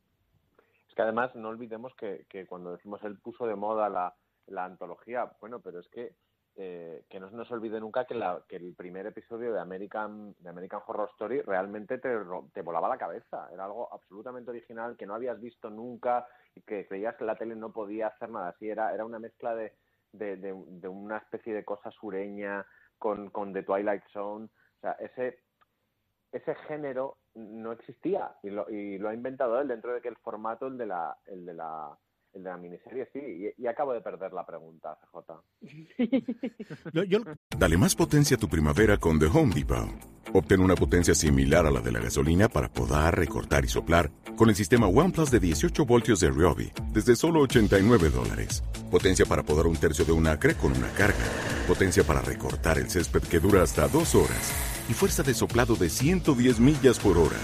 Es 0.88 0.96
que 0.96 1.02
además 1.02 1.36
no 1.36 1.50
olvidemos 1.50 1.94
que, 1.96 2.26
que 2.30 2.46
cuando 2.46 2.72
decimos 2.72 3.02
él 3.04 3.18
puso 3.18 3.46
de 3.46 3.56
moda 3.56 3.90
la, 3.90 4.16
la 4.48 4.66
antología, 4.66 5.32
bueno, 5.40 5.60
pero 5.62 5.80
es 5.80 5.88
que 5.88 6.16
eh, 6.58 7.06
que 7.10 7.20
no 7.20 7.30
se 7.30 7.36
nos 7.36 7.50
olvide 7.52 7.80
nunca 7.80 8.06
que, 8.06 8.14
la, 8.14 8.44
que, 8.48 8.58
el 8.58 8.76
primer 8.76 9.06
episodio 9.06 9.54
de 9.54 9.60
American, 9.60 10.36
de 10.40 10.50
American 10.50 10.82
Horror 10.86 11.10
Story 11.14 11.42
realmente 11.42 11.98
te, 11.98 12.10
te, 12.54 12.62
volaba 12.62 12.90
la 12.90 12.98
cabeza. 12.98 13.50
Era 13.54 13.66
algo 13.66 13.92
absolutamente 13.94 14.52
original 14.52 14.98
que 14.98 15.06
no 15.06 15.16
habías 15.16 15.40
visto 15.40 15.70
nunca 15.70 16.28
y 16.54 16.62
que 16.62 16.88
creías 16.88 17.16
que 17.16 17.26
la 17.26 17.38
tele 17.38 17.56
no 17.56 17.72
podía 17.72 18.08
hacer 18.08 18.30
nada 18.30 18.50
así. 18.50 18.70
Era, 18.70 18.94
era 18.94 19.06
una 19.06 19.20
mezcla 19.20 19.56
de, 19.56 19.74
de, 20.12 20.88
una 20.88 21.18
especie 21.18 21.54
de 21.54 21.64
cosa 21.64 21.90
sureña 21.92 22.66
con, 22.98 23.30
con 23.30 23.54
The 23.54 23.64
Twilight 23.64 24.04
Zone. 24.12 24.46
O 24.46 24.80
sea, 24.82 24.92
ese, 24.94 25.40
ese 26.34 26.56
género 26.68 27.18
no 27.36 27.72
existía 27.72 28.36
y 28.44 28.50
lo, 28.50 28.70
y 28.70 28.98
lo 28.98 29.08
ha 29.08 29.14
inventado 29.14 29.60
él 29.62 29.70
dentro 29.70 29.94
de 29.94 30.02
que 30.02 30.10
el 30.10 30.18
formato, 30.18 30.68
el 30.68 30.78
de 30.78 30.86
la, 30.86 31.18
el 31.28 31.46
de 31.46 31.54
la, 31.54 31.98
el 32.34 32.44
de 32.44 32.50
la 32.50 32.58
miniserie, 32.58 33.08
sí. 33.14 33.54
Y, 33.58 33.68
acabo 33.68 33.94
de 33.94 34.02
perder 34.02 34.34
la 34.34 34.46
pregunta, 34.46 34.98
CJ. 35.12 35.32
Dale 37.58 37.78
más 37.78 37.96
potencia 37.96 38.38
a 38.38 38.40
tu 38.40 38.48
primavera 38.48 38.98
con 38.98 39.20
The 39.20 39.26
Home 39.28 39.54
Depot. 39.54 39.90
Obtén 40.34 40.62
una 40.62 40.76
potencia 40.76 41.14
similar 41.14 41.66
a 41.66 41.72
la 41.72 41.82
de 41.82 41.92
la 41.92 42.00
gasolina 42.00 42.48
para 42.48 42.70
poder 42.70 43.16
recortar 43.16 43.66
y 43.66 43.68
soplar 43.68 44.12
con 44.38 44.50
el 44.50 44.56
sistema 44.56 44.88
OnePlus 44.88 45.30
de 45.30 45.40
18 45.40 45.86
voltios 45.86 46.22
de 46.22 46.30
Ryobi 46.30 46.72
desde 46.94 47.16
solo 47.16 47.42
89 47.42 48.10
dólares. 48.10 48.64
Potencia 48.90 49.26
para 49.26 49.44
podar 49.44 49.68
un 49.68 49.76
tercio 49.76 50.06
de 50.06 50.14
un 50.14 50.28
acre 50.28 50.56
con 50.56 50.72
una 50.72 50.90
carga. 50.94 51.26
Potencia 51.68 52.04
para 52.04 52.22
recortar 52.22 52.78
el 52.78 52.90
césped 52.90 53.24
que 53.24 53.40
dura 53.40 53.62
hasta 53.62 53.88
dos 53.90 54.16
horas. 54.16 54.54
Y 54.90 54.94
fuerza 54.94 55.24
de 55.24 55.34
soplado 55.34 55.76
de 55.76 55.90
110 55.90 56.60
millas 56.60 57.00
por 57.00 57.18
hora. 57.18 57.38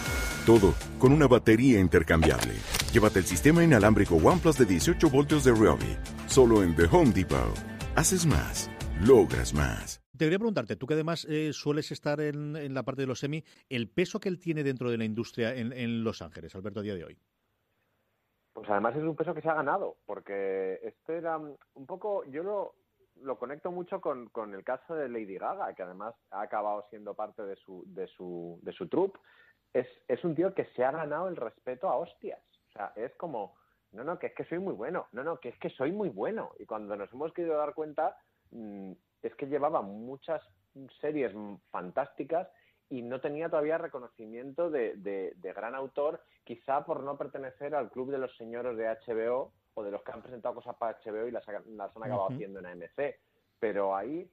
Todo 0.47 0.71
con 0.97 1.11
una 1.11 1.27
batería 1.27 1.77
intercambiable. 1.77 2.53
Llévate 2.93 3.19
el 3.19 3.25
sistema 3.25 3.65
inalámbrico 3.65 4.15
OnePlus 4.15 4.57
de 4.57 4.63
18 4.63 5.09
voltios 5.09 5.43
de 5.43 5.51
Ryobi. 5.51 5.97
Solo 6.25 6.63
en 6.63 6.73
The 6.73 6.85
Home 6.89 7.11
Depot. 7.11 7.53
Haces 7.97 8.25
más. 8.25 8.71
Logras 9.05 9.53
más. 9.53 10.01
Te 10.17 10.23
quería 10.23 10.39
preguntarte, 10.39 10.77
tú 10.77 10.87
que 10.87 10.93
además 10.93 11.27
eh, 11.29 11.51
sueles 11.51 11.91
estar 11.91 12.21
en, 12.21 12.73
la 12.73 12.83
parte 12.83 13.01
de 13.01 13.07
los 13.07 13.19
semi, 13.19 13.43
el 13.67 13.89
peso 13.89 14.21
que 14.21 14.29
él 14.29 14.39
tiene 14.39 14.63
dentro 14.63 14.89
de 14.89 14.97
la 14.97 15.03
industria 15.03 15.53
en, 15.53 16.01
Los 16.05 16.21
Ángeles, 16.21 16.55
Alberto, 16.55 16.79
a 16.79 16.83
día 16.83 16.95
de 16.95 17.03
hoy. 17.03 17.17
Pues 18.53 18.69
además 18.69 18.95
es 18.95 19.03
un 19.03 19.17
peso 19.17 19.33
que 19.33 19.41
se 19.41 19.49
ha 19.49 19.53
ganado, 19.53 19.97
porque 20.05 20.79
este 20.81 21.17
era 21.17 21.37
un 21.37 21.85
poco, 21.85 22.23
yo 22.23 22.41
lo, 22.43 22.75
lo 23.21 23.37
conecto 23.37 23.69
mucho 23.69 23.99
con, 23.99 24.29
con, 24.29 24.53
el 24.53 24.63
caso 24.63 24.95
de 24.95 25.09
Lady 25.09 25.37
Gaga, 25.37 25.73
que 25.73 25.83
además 25.83 26.15
ha 26.31 26.41
acabado 26.41 26.85
siendo 26.89 27.13
parte 27.15 27.43
de 27.43 27.57
su, 27.57 27.83
de 27.87 28.07
su, 28.07 28.59
de 28.61 28.71
su 28.71 28.87
troupe. 28.87 29.19
Es, 29.73 29.87
es 30.07 30.23
un 30.23 30.35
tío 30.35 30.53
que 30.53 30.65
se 30.75 30.83
ha 30.83 30.91
ganado 30.91 31.27
el 31.27 31.35
respeto 31.35 31.89
a 31.89 31.97
hostias. 31.97 32.41
O 32.69 32.71
sea, 32.71 32.93
es 32.95 33.13
como, 33.15 33.55
no, 33.91 34.03
no, 34.03 34.19
que 34.19 34.27
es 34.27 34.33
que 34.33 34.45
soy 34.45 34.59
muy 34.59 34.73
bueno, 34.73 35.07
no, 35.11 35.23
no, 35.23 35.39
que 35.39 35.49
es 35.49 35.57
que 35.59 35.69
soy 35.71 35.91
muy 35.91 36.09
bueno. 36.09 36.51
Y 36.59 36.65
cuando 36.65 36.95
nos 36.95 37.11
hemos 37.13 37.33
querido 37.33 37.57
dar 37.57 37.73
cuenta, 37.73 38.17
mm, 38.51 38.91
es 39.23 39.35
que 39.35 39.47
llevaba 39.47 39.81
muchas 39.81 40.41
series 41.01 41.33
fantásticas 41.71 42.47
y 42.89 43.01
no 43.01 43.19
tenía 43.19 43.49
todavía 43.49 43.77
reconocimiento 43.77 44.69
de, 44.69 44.95
de, 44.95 45.53
gran 45.53 45.75
autor, 45.75 46.21
quizá 46.43 46.85
por 46.85 47.03
no 47.03 47.17
pertenecer 47.17 47.75
al 47.75 47.89
club 47.89 48.11
de 48.11 48.17
los 48.17 48.35
señores 48.37 48.77
de 48.77 48.87
HBO 48.87 49.51
o 49.73 49.83
de 49.83 49.91
los 49.91 50.01
que 50.03 50.11
han 50.11 50.21
presentado 50.21 50.55
cosas 50.55 50.75
para 50.77 50.97
HBO 51.03 51.27
y 51.27 51.31
las, 51.31 51.45
las 51.47 51.95
han 51.95 52.03
acabado 52.03 52.29
haciendo 52.29 52.59
en 52.59 52.67
AMC. 52.67 53.15
Pero 53.59 53.95
ahí, 53.95 54.29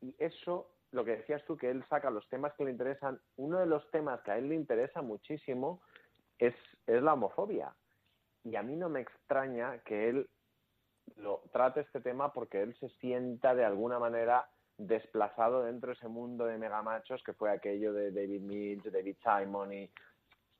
y 0.00 0.14
eso, 0.18 0.70
lo 0.96 1.04
que 1.04 1.18
decías 1.18 1.44
tú, 1.44 1.56
que 1.56 1.70
él 1.70 1.84
saca 1.88 2.10
los 2.10 2.26
temas 2.28 2.54
que 2.54 2.64
le 2.64 2.70
interesan, 2.70 3.20
uno 3.36 3.58
de 3.58 3.66
los 3.66 3.88
temas 3.90 4.20
que 4.22 4.30
a 4.32 4.38
él 4.38 4.48
le 4.48 4.54
interesa 4.54 5.02
muchísimo 5.02 5.82
es, 6.38 6.54
es 6.86 7.02
la 7.02 7.12
homofobia. 7.12 7.74
Y 8.42 8.56
a 8.56 8.62
mí 8.62 8.76
no 8.76 8.88
me 8.88 9.00
extraña 9.00 9.78
que 9.84 10.08
él 10.08 10.28
lo 11.16 11.42
trate 11.52 11.80
este 11.80 12.00
tema 12.00 12.32
porque 12.32 12.62
él 12.62 12.74
se 12.80 12.88
sienta 13.00 13.54
de 13.54 13.64
alguna 13.64 13.98
manera 13.98 14.48
desplazado 14.78 15.62
dentro 15.62 15.88
de 15.88 15.94
ese 15.94 16.08
mundo 16.08 16.46
de 16.46 16.58
megamachos 16.58 17.22
que 17.22 17.32
fue 17.34 17.50
aquello 17.50 17.92
de 17.92 18.10
David 18.10 18.40
Mills, 18.40 18.92
David 18.92 19.16
Simon 19.22 19.72
y 19.72 19.90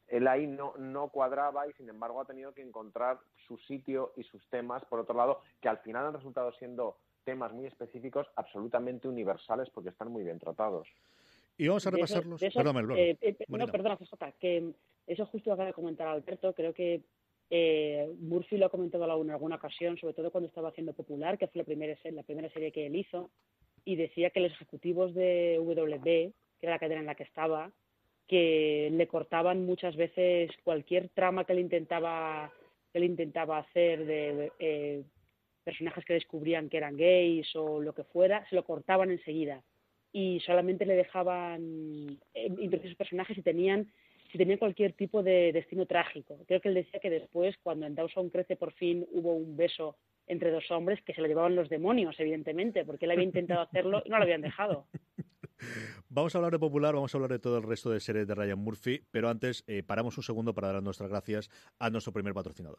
él 0.09 0.29
ahí 0.29 0.47
no, 0.47 0.75
no 0.77 1.09
cuadraba 1.09 1.67
y 1.67 1.73
sin 1.73 1.89
embargo 1.89 2.21
ha 2.21 2.27
tenido 2.27 2.53
que 2.53 2.63
encontrar 2.63 3.19
su 3.47 3.59
sitio 3.59 4.13
y 4.17 4.23
sus 4.25 4.47
temas, 4.51 4.85
por 4.85 5.01
otro 5.01 5.17
lado, 5.17 5.41
que 5.61 5.69
al 5.69 5.79
final 5.79 6.07
han 6.07 6.15
resultado 6.15 6.53
siendo 6.53 6.99
temas 7.27 7.53
muy 7.53 7.67
específicos, 7.67 8.27
absolutamente 8.37 9.09
universales 9.09 9.69
porque 9.75 9.91
están 9.91 10.11
muy 10.11 10.23
bien 10.23 10.39
tratados. 10.39 10.89
Y 11.59 11.67
vamos 11.69 11.87
a 11.87 11.91
repasarlos. 11.91 12.41
Perdón, 12.41 12.97
eh, 12.97 13.19
eh, 13.21 13.37
no, 13.49 13.67
perdona, 13.67 13.97
CJ, 13.97 14.33
que 14.39 14.73
eso 15.07 15.27
justo 15.27 15.53
acaba 15.53 15.67
de 15.67 15.75
comentar 15.75 16.07
Alberto, 16.07 16.55
creo 16.55 16.73
que 16.73 17.03
eh, 17.51 18.15
Murphy 18.21 18.59
lo 18.59 18.67
ha 18.67 18.71
comentado 18.71 19.05
en 19.23 19.31
alguna 19.31 19.57
ocasión, 19.57 19.99
sobre 19.99 20.15
todo 20.15 20.31
cuando 20.31 20.49
estaba 20.49 20.69
haciendo 20.69 20.93
Popular, 20.93 21.37
que 21.37 21.49
fue 21.49 21.61
la 21.61 21.65
primera, 21.65 21.97
la 22.05 22.23
primera 22.23 22.51
serie 22.51 22.73
que 22.73 22.87
él 22.87 22.95
hizo, 22.95 23.31
y 23.85 23.97
decía 23.97 24.31
que 24.31 24.41
los 24.41 24.53
ejecutivos 24.53 25.15
de 25.15 25.59
WB, 25.59 26.05
que 26.05 26.33
era 26.61 26.73
la 26.73 26.79
cadena 26.79 27.01
en 27.01 27.07
la 27.07 27.15
que 27.15 27.25
estaba, 27.25 27.73
que 28.29 28.91
le 28.93 29.09
cortaban 29.09 29.67
muchas 29.67 29.97
veces 29.97 30.51
cualquier 30.63 31.09
trama 31.11 31.45
que 31.45 31.53
él 31.53 31.61
intentaba 31.61 32.53
que 32.93 32.99
él 32.99 33.05
intentaba 33.05 33.59
hacer 33.59 34.05
de 34.05 34.53
eh, 34.59 35.03
personajes 35.67 36.05
que 36.05 36.15
descubrían 36.15 36.69
que 36.69 36.77
eran 36.77 36.97
gays 36.97 37.55
o 37.57 37.81
lo 37.81 37.93
que 37.93 38.05
fuera, 38.05 38.49
se 38.49 38.55
lo 38.55 38.65
cortaban 38.65 39.11
enseguida 39.11 39.63
y 40.13 40.39
solamente 40.47 40.87
le 40.87 40.95
dejaban 40.95 42.21
eh, 42.33 42.47
introducir 42.47 42.91
sus 42.91 42.97
personajes 42.97 43.37
y 43.37 43.43
tenían 43.43 43.91
si 44.31 44.39
tenía 44.39 44.59
cualquier 44.59 44.93
tipo 44.93 45.23
de 45.23 45.53
destino 45.53 45.87
trágico. 45.87 46.39
Creo 46.47 46.61
que 46.61 46.69
él 46.69 46.75
decía 46.75 47.01
que 47.01 47.11
después, 47.11 47.57
cuando 47.63 47.87
en 47.87 47.95
Dawson 47.95 48.31
crece 48.31 48.57
por 48.57 48.73
fin 48.73 49.07
hubo 49.13 49.35
un 49.35 49.57
beso 49.57 49.97
entre 50.27 50.51
dos 50.51 50.71
hombres 50.71 51.01
que 51.03 51.15
se 51.15 51.21
lo 51.21 51.27
llevaban 51.27 51.55
los 51.55 51.69
demonios, 51.69 52.19
evidentemente, 52.19 52.85
porque 52.85 53.05
él 53.05 53.13
había 53.13 53.25
intentado 53.25 53.61
hacerlo 53.61 54.03
y 54.05 54.11
no 54.11 54.19
lo 54.19 54.23
habían 54.23 54.41
dejado. 54.41 54.87
Vamos 56.09 56.35
a 56.35 56.39
hablar 56.39 56.53
de 56.53 56.59
Popular, 56.59 56.95
vamos 56.95 57.15
a 57.15 57.19
hablar 57.19 57.31
de 57.31 57.39
todo 57.39 57.57
el 57.57 57.65
resto 57.65 57.91
de 57.91 58.01
series 58.01 58.27
de 58.27 58.35
Ryan 58.35 58.59
Murphy, 58.59 59.03
pero 59.11 59.29
antes 59.31 59.65
eh, 59.67 59.83
paramos 59.83 60.17
un 60.19 60.23
segundo 60.23 60.55
para 60.55 60.73
dar 60.73 60.83
nuestras 60.83 61.09
gracias 61.09 61.51
a 61.79 61.89
nuestro 61.89 62.13
primer 62.13 62.35
patrocinador. 62.35 62.79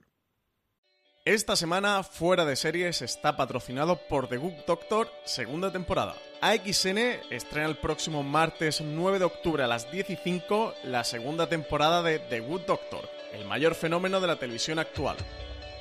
Esta 1.27 1.57
semana, 1.57 2.03
Fuera 2.03 2.45
de 2.45 2.55
Series 2.55 3.01
está 3.01 3.35
patrocinado 3.35 3.97
por 3.97 4.29
The 4.29 4.37
Good 4.37 4.63
Doctor, 4.65 5.11
segunda 5.25 5.73
temporada. 5.73 6.15
AXN 6.39 6.97
estrena 7.29 7.67
el 7.67 7.75
próximo 7.75 8.23
martes 8.23 8.79
9 8.79 9.19
de 9.19 9.25
octubre 9.25 9.61
a 9.61 9.67
las 9.67 9.91
10 9.91 10.11
y 10.11 10.15
5 10.15 10.73
la 10.85 11.03
segunda 11.03 11.49
temporada 11.49 12.01
de 12.01 12.19
The 12.19 12.39
Good 12.39 12.61
Doctor, 12.61 13.09
el 13.33 13.43
mayor 13.43 13.75
fenómeno 13.75 14.21
de 14.21 14.27
la 14.27 14.37
televisión 14.37 14.79
actual. 14.79 15.17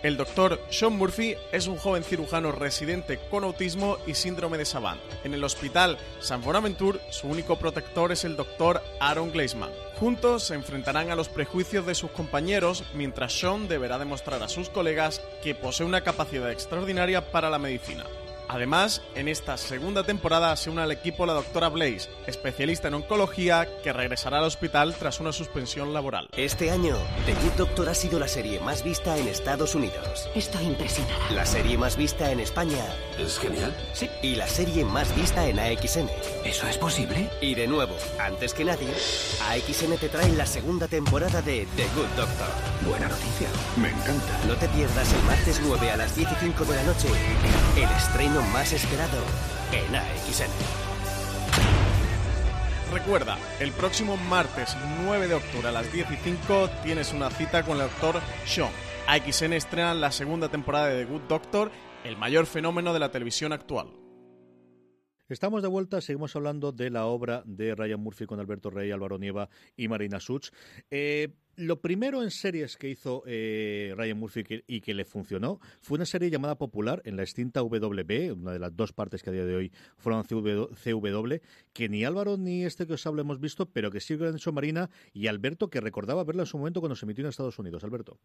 El 0.06 0.16
doctor 0.16 0.60
Sean 0.70 0.96
Murphy 0.96 1.34
es 1.50 1.66
un 1.66 1.78
joven 1.78 2.04
cirujano 2.04 2.52
residente 2.52 3.18
con 3.28 3.42
autismo 3.42 3.98
y 4.06 4.14
síndrome 4.14 4.56
de 4.56 4.64
Savant. 4.64 5.00
En 5.24 5.34
el 5.34 5.42
hospital 5.42 5.98
San 6.20 6.42
Bonaventure, 6.42 7.00
su 7.10 7.26
único 7.26 7.58
protector 7.58 8.12
es 8.12 8.24
el 8.24 8.36
doctor 8.36 8.80
Aaron 9.00 9.32
Gleisman. 9.32 9.72
Juntos 9.98 10.44
se 10.44 10.54
enfrentarán 10.54 11.10
a 11.10 11.16
los 11.16 11.28
prejuicios 11.28 11.86
de 11.86 11.96
sus 11.96 12.12
compañeros 12.12 12.84
mientras 12.94 13.36
Sean 13.36 13.66
deberá 13.66 13.98
demostrar 13.98 14.44
a 14.44 14.48
sus 14.48 14.68
colegas 14.68 15.20
que 15.42 15.56
posee 15.56 15.84
una 15.84 16.02
capacidad 16.02 16.52
extraordinaria 16.52 17.32
para 17.32 17.50
la 17.50 17.58
medicina. 17.58 18.04
Además, 18.48 19.02
en 19.14 19.28
esta 19.28 19.56
segunda 19.56 20.04
temporada 20.04 20.54
se 20.56 20.70
une 20.70 20.82
al 20.82 20.92
equipo 20.92 21.26
la 21.26 21.32
doctora 21.32 21.68
Blaze, 21.68 22.08
especialista 22.26 22.88
en 22.88 22.94
oncología, 22.94 23.68
que 23.82 23.92
regresará 23.92 24.38
al 24.38 24.44
hospital 24.44 24.94
tras 24.98 25.20
una 25.20 25.32
suspensión 25.32 25.92
laboral. 25.92 26.28
Este 26.36 26.70
año, 26.70 26.96
The 27.24 27.34
Good 27.34 27.56
Doctor 27.56 27.88
ha 27.88 27.94
sido 27.94 28.18
la 28.18 28.28
serie 28.28 28.60
más 28.60 28.84
vista 28.84 29.16
en 29.16 29.28
Estados 29.28 29.74
Unidos. 29.74 30.28
Estoy 30.34 30.66
impresionada. 30.66 31.30
La 31.32 31.44
serie 31.44 31.76
más 31.76 31.96
vista 31.96 32.30
en 32.30 32.40
España. 32.40 32.84
¿Es 33.18 33.38
genial? 33.38 33.74
Sí. 33.92 34.08
Y 34.22 34.36
la 34.36 34.46
serie 34.46 34.84
más 34.84 35.14
vista 35.16 35.46
en 35.48 35.58
AXN. 35.58 36.08
¿Eso 36.44 36.66
es 36.68 36.78
posible? 36.78 37.28
Y 37.40 37.54
de 37.54 37.66
nuevo, 37.66 37.96
antes 38.18 38.54
que 38.54 38.64
nadie, 38.64 38.88
AXN 39.50 39.96
te 39.98 40.08
trae 40.08 40.28
la 40.30 40.46
segunda 40.46 40.86
temporada 40.88 41.42
de 41.42 41.66
The 41.76 41.86
Good 41.94 42.16
Doctor. 42.16 42.48
Buena 42.86 43.08
noticia. 43.08 43.48
Me 43.76 43.88
encanta. 43.88 44.40
No 44.46 44.54
te 44.54 44.68
pierdas 44.68 45.12
el 45.12 45.22
martes 45.24 45.60
9 45.64 45.90
a 45.90 45.96
las 45.96 46.14
10 46.14 46.30
y 46.30 46.34
5 46.46 46.64
de 46.64 46.76
la 46.76 46.82
noche 46.84 47.08
el 47.76 47.90
estreno 47.90 48.35
más 48.42 48.72
esperado 48.72 49.18
en 49.72 49.94
AXN. 49.94 50.50
Recuerda, 52.92 53.36
el 53.60 53.72
próximo 53.72 54.16
martes 54.16 54.76
9 55.04 55.28
de 55.28 55.34
octubre 55.34 55.68
a 55.68 55.72
las 55.72 55.92
10 55.92 56.10
y 56.10 56.16
5 56.16 56.70
tienes 56.82 57.12
una 57.12 57.30
cita 57.30 57.62
con 57.62 57.80
el 57.80 57.84
doctor 57.88 58.20
Sean. 58.44 58.70
AXN 59.06 59.52
estrena 59.52 59.94
la 59.94 60.12
segunda 60.12 60.48
temporada 60.48 60.88
de 60.88 61.04
The 61.04 61.10
Good 61.10 61.22
Doctor, 61.28 61.70
el 62.04 62.16
mayor 62.16 62.46
fenómeno 62.46 62.92
de 62.92 63.00
la 63.00 63.10
televisión 63.10 63.52
actual. 63.52 63.88
Estamos 65.28 65.60
de 65.60 65.66
vuelta, 65.66 66.00
seguimos 66.00 66.36
hablando 66.36 66.70
de 66.70 66.88
la 66.88 67.06
obra 67.06 67.42
de 67.44 67.74
Ryan 67.74 67.98
Murphy 67.98 68.26
con 68.26 68.38
Alberto 68.38 68.70
Rey, 68.70 68.92
Álvaro 68.92 69.18
Nieva 69.18 69.48
y 69.76 69.88
Marina 69.88 70.20
Such. 70.20 70.50
Eh, 70.88 71.34
lo 71.56 71.80
primero 71.80 72.22
en 72.22 72.30
series 72.30 72.76
que 72.76 72.90
hizo 72.90 73.24
eh, 73.26 73.92
Ryan 73.96 74.18
Murphy 74.18 74.44
y 74.68 74.80
que 74.80 74.94
le 74.94 75.04
funcionó 75.04 75.58
fue 75.80 75.96
una 75.96 76.06
serie 76.06 76.30
llamada 76.30 76.54
Popular 76.54 77.02
en 77.04 77.16
la 77.16 77.22
extinta 77.22 77.60
WB, 77.60 78.34
una 78.40 78.52
de 78.52 78.60
las 78.60 78.76
dos 78.76 78.92
partes 78.92 79.24
que 79.24 79.30
a 79.30 79.32
día 79.32 79.44
de 79.44 79.56
hoy 79.56 79.72
fueron 79.96 80.22
CW, 80.22 81.34
que 81.72 81.88
ni 81.88 82.04
Álvaro 82.04 82.36
ni 82.36 82.64
este 82.64 82.86
que 82.86 82.92
os 82.92 83.04
hablo 83.04 83.22
hemos 83.22 83.40
visto, 83.40 83.66
pero 83.66 83.90
que 83.90 83.98
sí 83.98 84.16
que 84.16 84.28
han 84.28 84.36
hecho 84.36 84.52
Marina 84.52 84.90
y 85.12 85.26
Alberto, 85.26 85.70
que 85.70 85.80
recordaba 85.80 86.22
verla 86.22 86.42
en 86.42 86.46
su 86.46 86.56
momento 86.56 86.78
cuando 86.78 86.94
se 86.94 87.04
emitió 87.04 87.24
en 87.24 87.30
Estados 87.30 87.58
Unidos. 87.58 87.82
Alberto. 87.82 88.16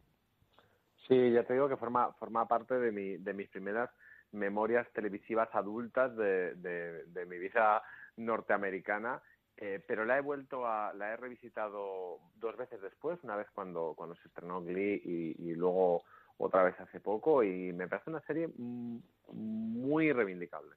Sí, 1.08 1.32
ya 1.32 1.44
te 1.46 1.54
digo 1.54 1.68
que 1.68 1.78
forma, 1.78 2.14
forma 2.14 2.48
parte 2.48 2.76
de, 2.76 2.92
mi, 2.92 3.18
de 3.18 3.34
mis 3.34 3.50
primeras 3.50 3.90
memorias 4.32 4.88
televisivas 4.94 5.50
adultas 5.54 6.15
de, 6.15 6.56
de, 6.56 7.26
mi 7.26 7.38
vida 7.38 7.82
norteamericana, 8.17 9.22
eh, 9.58 9.80
pero 9.86 10.06
la 10.06 10.17
he 10.17 10.22
vuelto 10.22 10.65
a, 10.65 10.94
la 10.94 11.13
he 11.13 11.17
revisitado 11.17 12.20
dos 12.36 12.58
veces 12.58 12.82
después, 12.82 13.20
una 13.24 13.36
vez 13.36 13.48
cuando, 13.54 13.94
cuando 13.96 14.15
se 14.15 14.28
estrenó 14.28 14.62
Glee 14.62 15.02
y, 15.38 15.54
luego 15.56 16.04
otra 16.38 16.63
vez 16.63 16.80
hace 16.80 17.00
poco, 17.00 17.44
y 17.44 17.72
me 17.74 17.88
parece 17.88 18.10
una 18.10 18.22
serie 18.22 18.50
muy 18.58 20.12
reivindicable. 20.12 20.72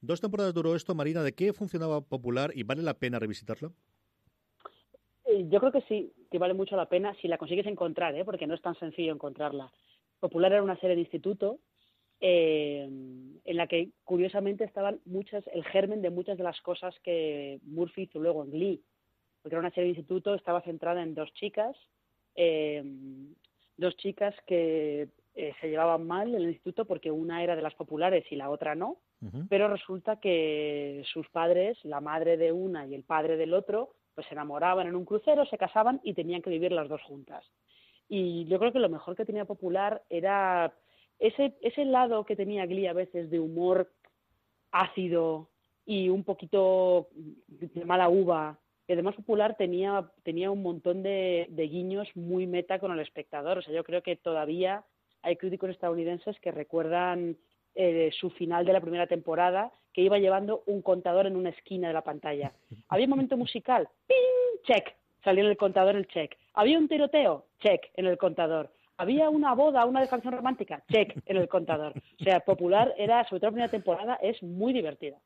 Dos 0.00 0.20
temporadas 0.20 0.52
duró 0.52 0.74
esto, 0.74 0.94
Marina. 0.94 1.22
¿De 1.22 1.32
qué 1.32 1.52
funcionaba 1.52 2.00
popular 2.00 2.50
y 2.54 2.64
vale 2.64 2.82
la 2.82 2.94
pena 2.94 3.20
revisitarlo? 3.20 3.72
Eh, 5.24 5.46
yo 5.48 5.60
creo 5.60 5.72
que 5.72 5.82
sí, 5.82 6.12
que 6.30 6.38
vale 6.38 6.54
mucho 6.54 6.76
la 6.76 6.88
pena 6.88 7.14
si 7.22 7.28
la 7.28 7.38
consigues 7.38 7.66
encontrar, 7.66 8.14
¿eh? 8.16 8.24
porque 8.24 8.46
no 8.46 8.54
es 8.54 8.60
tan 8.60 8.74
sencillo 8.74 9.12
encontrarla. 9.12 9.72
Popular 10.18 10.52
era 10.52 10.62
una 10.62 10.78
serie 10.78 10.96
de 10.96 11.02
instituto 11.02 11.60
eh, 12.24 12.84
en 13.44 13.56
la 13.56 13.66
que 13.66 13.90
curiosamente 14.04 14.62
estaban 14.62 15.00
muchas, 15.04 15.44
el 15.48 15.64
germen 15.64 16.02
de 16.02 16.10
muchas 16.10 16.38
de 16.38 16.44
las 16.44 16.60
cosas 16.60 16.94
que 17.02 17.58
Murphy 17.64 18.02
hizo 18.02 18.20
luego 18.20 18.44
en 18.44 18.52
Glee, 18.52 18.84
porque 19.42 19.56
era 19.56 19.60
una 19.60 19.70
serie 19.70 19.92
de 19.92 19.98
instituto, 19.98 20.36
estaba 20.36 20.60
centrada 20.60 21.02
en 21.02 21.16
dos 21.16 21.34
chicas, 21.34 21.76
eh, 22.36 22.84
dos 23.76 23.96
chicas 23.96 24.36
que 24.46 25.08
eh, 25.34 25.52
se 25.60 25.68
llevaban 25.68 26.06
mal 26.06 26.28
en 26.28 26.42
el 26.42 26.50
instituto 26.50 26.84
porque 26.84 27.10
una 27.10 27.42
era 27.42 27.56
de 27.56 27.62
las 27.62 27.74
populares 27.74 28.24
y 28.30 28.36
la 28.36 28.50
otra 28.50 28.76
no, 28.76 28.98
pero 29.48 29.68
resulta 29.68 30.18
que 30.18 31.02
sus 31.12 31.28
padres, 31.28 31.78
la 31.84 32.00
madre 32.00 32.36
de 32.36 32.52
una 32.52 32.86
y 32.86 32.94
el 32.94 33.04
padre 33.04 33.36
del 33.36 33.54
otro, 33.54 33.94
pues 34.14 34.26
se 34.28 34.34
enamoraban 34.34 34.86
en 34.86 34.94
un 34.94 35.04
crucero, 35.04 35.44
se 35.46 35.58
casaban 35.58 36.00
y 36.04 36.14
tenían 36.14 36.42
que 36.42 36.50
vivir 36.50 36.70
las 36.72 36.88
dos 36.88 37.02
juntas. 37.02 37.44
Y 38.08 38.44
yo 38.46 38.58
creo 38.58 38.72
que 38.72 38.80
lo 38.80 38.88
mejor 38.88 39.16
que 39.16 39.24
tenía 39.24 39.44
Popular 39.44 40.02
era 40.10 40.74
ese, 41.22 41.54
ese 41.62 41.84
lado 41.84 42.24
que 42.24 42.36
tenía 42.36 42.66
Glee 42.66 42.88
a 42.88 42.92
veces 42.92 43.30
de 43.30 43.38
humor 43.38 43.90
ácido 44.72 45.48
y 45.86 46.08
un 46.08 46.24
poquito 46.24 47.08
de 47.46 47.84
mala 47.84 48.08
uva. 48.08 48.58
Y 48.88 48.92
además 48.92 49.14
Popular 49.14 49.56
tenía, 49.56 50.10
tenía 50.24 50.50
un 50.50 50.62
montón 50.62 51.02
de, 51.04 51.46
guiños 51.48 52.08
muy 52.16 52.46
meta 52.46 52.80
con 52.80 52.90
el 52.90 52.98
espectador. 52.98 53.58
O 53.58 53.62
sea, 53.62 53.72
yo 53.72 53.84
creo 53.84 54.02
que 54.02 54.16
todavía 54.16 54.84
hay 55.22 55.36
críticos 55.36 55.70
estadounidenses 55.70 56.38
que 56.40 56.50
recuerdan 56.50 57.36
eh, 57.76 58.10
su 58.18 58.30
final 58.30 58.66
de 58.66 58.72
la 58.72 58.80
primera 58.80 59.06
temporada, 59.06 59.70
que 59.92 60.02
iba 60.02 60.18
llevando 60.18 60.64
un 60.66 60.82
contador 60.82 61.26
en 61.26 61.36
una 61.36 61.50
esquina 61.50 61.88
de 61.88 61.94
la 61.94 62.02
pantalla. 62.02 62.52
Había 62.88 63.06
un 63.06 63.10
momento 63.10 63.36
musical, 63.36 63.88
¡ping! 64.08 64.62
check, 64.64 64.94
salía 65.22 65.44
en 65.44 65.50
el 65.50 65.56
contador 65.56 65.94
el 65.94 66.08
check. 66.08 66.36
Había 66.54 66.78
un 66.78 66.88
tiroteo, 66.88 67.46
check, 67.60 67.90
en 67.94 68.06
el 68.06 68.18
contador. 68.18 68.70
Había 68.96 69.30
una 69.30 69.54
boda, 69.54 69.84
una 69.84 70.06
canción 70.06 70.34
romántica, 70.34 70.82
check, 70.90 71.18
en 71.26 71.36
el 71.36 71.48
contador. 71.48 71.94
O 72.20 72.24
sea, 72.24 72.40
popular 72.40 72.94
era, 72.96 73.24
sobre 73.24 73.40
todo 73.40 73.48
la 73.48 73.52
primera 73.52 73.70
temporada, 73.70 74.18
es 74.22 74.42
muy 74.42 74.72
divertida. 74.72 75.18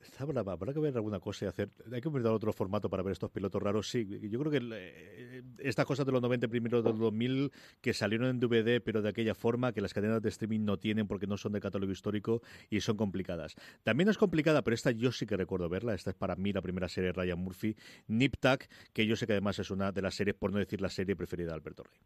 Está 0.00 0.24
brava, 0.24 0.52
habrá 0.52 0.72
que 0.72 0.78
ver 0.78 0.94
alguna 0.94 1.18
cosa 1.18 1.46
y 1.46 1.48
hacer. 1.48 1.70
Hay 1.92 2.00
que 2.00 2.08
inventar 2.08 2.32
otro 2.32 2.52
formato 2.52 2.88
para 2.88 3.02
ver 3.02 3.12
estos 3.12 3.30
pilotos 3.30 3.60
raros. 3.60 3.90
Sí, 3.90 4.06
yo 4.30 4.38
creo 4.38 4.52
que 4.52 4.60
eh, 4.72 5.42
estas 5.58 5.86
cosas 5.86 6.06
de 6.06 6.12
los 6.12 6.22
90 6.22 6.46
primeros 6.46 6.84
del 6.84 6.96
2000 6.96 7.50
que 7.80 7.92
salieron 7.92 8.28
en 8.28 8.38
DVD, 8.38 8.80
pero 8.80 9.02
de 9.02 9.08
aquella 9.08 9.34
forma 9.34 9.72
que 9.72 9.80
las 9.80 9.92
cadenas 9.92 10.22
de 10.22 10.28
streaming 10.28 10.64
no 10.64 10.78
tienen 10.78 11.08
porque 11.08 11.26
no 11.26 11.36
son 11.36 11.52
de 11.52 11.60
catálogo 11.60 11.90
histórico 11.90 12.42
y 12.70 12.80
son 12.80 12.96
complicadas. 12.96 13.56
También 13.82 14.08
es 14.08 14.18
complicada, 14.18 14.62
pero 14.62 14.74
esta 14.74 14.92
yo 14.92 15.10
sí 15.10 15.26
que 15.26 15.36
recuerdo 15.36 15.68
verla. 15.68 15.94
Esta 15.94 16.10
es 16.10 16.16
para 16.16 16.36
mí 16.36 16.52
la 16.52 16.62
primera 16.62 16.88
serie 16.88 17.08
de 17.08 17.12
Ryan 17.14 17.40
Murphy, 17.40 17.74
Nip 18.06 18.36
Tuck, 18.38 18.66
que 18.92 19.04
yo 19.04 19.16
sé 19.16 19.26
que 19.26 19.32
además 19.32 19.58
es 19.58 19.70
una 19.70 19.90
de 19.90 20.02
las 20.02 20.14
series, 20.14 20.36
por 20.36 20.52
no 20.52 20.58
decir 20.58 20.80
la 20.80 20.90
serie 20.90 21.16
preferida 21.16 21.48
de 21.48 21.54
Alberto 21.54 21.82
Rey. 21.82 21.98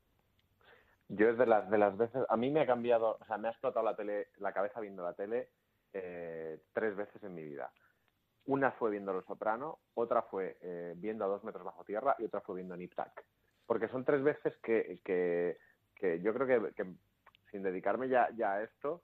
Yo 1.15 1.29
es 1.29 1.37
de 1.37 1.45
las, 1.45 1.69
de 1.69 1.77
las 1.77 1.95
veces, 1.99 2.25
a 2.27 2.37
mí 2.39 2.51
me 2.51 2.63
ha 2.63 2.67
cambiado, 2.67 3.19
o 3.21 3.25
sea, 3.27 3.37
me 3.37 3.49
ha 3.49 3.51
explotado 3.51 3.85
la 3.85 3.95
tele, 3.95 4.29
la 4.39 4.53
cabeza 4.53 4.81
viendo 4.81 5.03
la 5.03 5.13
tele 5.13 5.51
eh, 5.93 6.59
tres 6.73 6.97
veces 6.97 7.23
en 7.23 7.35
mi 7.35 7.43
vida. 7.43 7.71
Una 8.47 8.73
fue 8.73 8.91
viendo 8.91 9.13
Los 9.13 9.27
Soprano, 9.27 9.81
otra 9.93 10.23
fue 10.23 10.57
eh, 10.63 10.95
viendo 10.97 11.27
a 11.27 11.29
dos 11.29 11.45
metros 11.45 11.65
bajo 11.65 11.85
tierra 11.85 12.17
y 12.19 12.25
otra 12.25 12.41
fue 12.41 12.57
viendo 12.57 12.75
Nip. 12.77 12.95
Porque 13.67 13.89
son 13.89 14.07
tres 14.07 14.23
veces 14.23 14.57
que, 14.63 15.01
que, 15.05 15.59
que 15.95 16.21
yo 16.23 16.33
creo 16.33 16.47
que, 16.47 16.73
que, 16.73 16.91
sin 17.51 17.63
dedicarme 17.63 18.09
ya, 18.09 18.31
ya 18.35 18.55
a 18.55 18.63
esto, 18.63 19.03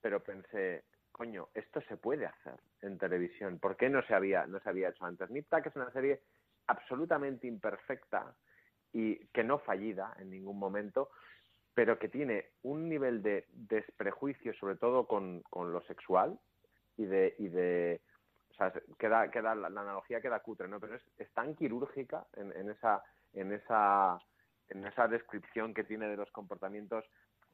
pero 0.00 0.24
pensé, 0.24 0.82
coño, 1.12 1.48
esto 1.54 1.80
se 1.82 1.96
puede 1.96 2.26
hacer 2.26 2.56
en 2.82 2.98
televisión. 2.98 3.60
¿Por 3.60 3.76
qué 3.76 3.88
no 3.88 4.02
se 4.02 4.14
había, 4.14 4.46
no 4.46 4.58
se 4.58 4.68
había 4.68 4.88
hecho 4.88 5.04
antes? 5.04 5.30
Nip 5.30 5.46
es 5.52 5.76
una 5.76 5.92
serie 5.92 6.22
absolutamente 6.66 7.46
imperfecta 7.46 8.34
y 8.92 9.16
que 9.28 9.44
no 9.44 9.58
fallida 9.58 10.14
en 10.18 10.30
ningún 10.30 10.58
momento, 10.58 11.10
pero 11.76 11.98
que 11.98 12.08
tiene 12.08 12.46
un 12.62 12.88
nivel 12.88 13.22
de 13.22 13.44
desprejuicio, 13.52 14.54
sobre 14.54 14.76
todo 14.76 15.06
con, 15.06 15.42
con 15.50 15.74
lo 15.74 15.82
sexual, 15.82 16.40
y 16.96 17.04
de, 17.04 17.34
y 17.38 17.48
de 17.48 18.00
o 18.48 18.54
sea, 18.54 18.72
queda, 18.98 19.30
queda, 19.30 19.54
la, 19.54 19.68
la 19.68 19.82
analogía 19.82 20.22
queda 20.22 20.40
cutre, 20.40 20.68
¿no? 20.68 20.80
Pero 20.80 20.96
es, 20.96 21.32
tan 21.34 21.54
quirúrgica 21.54 22.26
en, 22.34 22.50
en, 22.56 22.70
esa, 22.70 23.04
en, 23.34 23.52
esa, 23.52 24.18
en 24.70 24.86
esa 24.86 25.06
descripción 25.06 25.74
que 25.74 25.84
tiene 25.84 26.08
de 26.08 26.16
los 26.16 26.30
comportamientos 26.30 27.04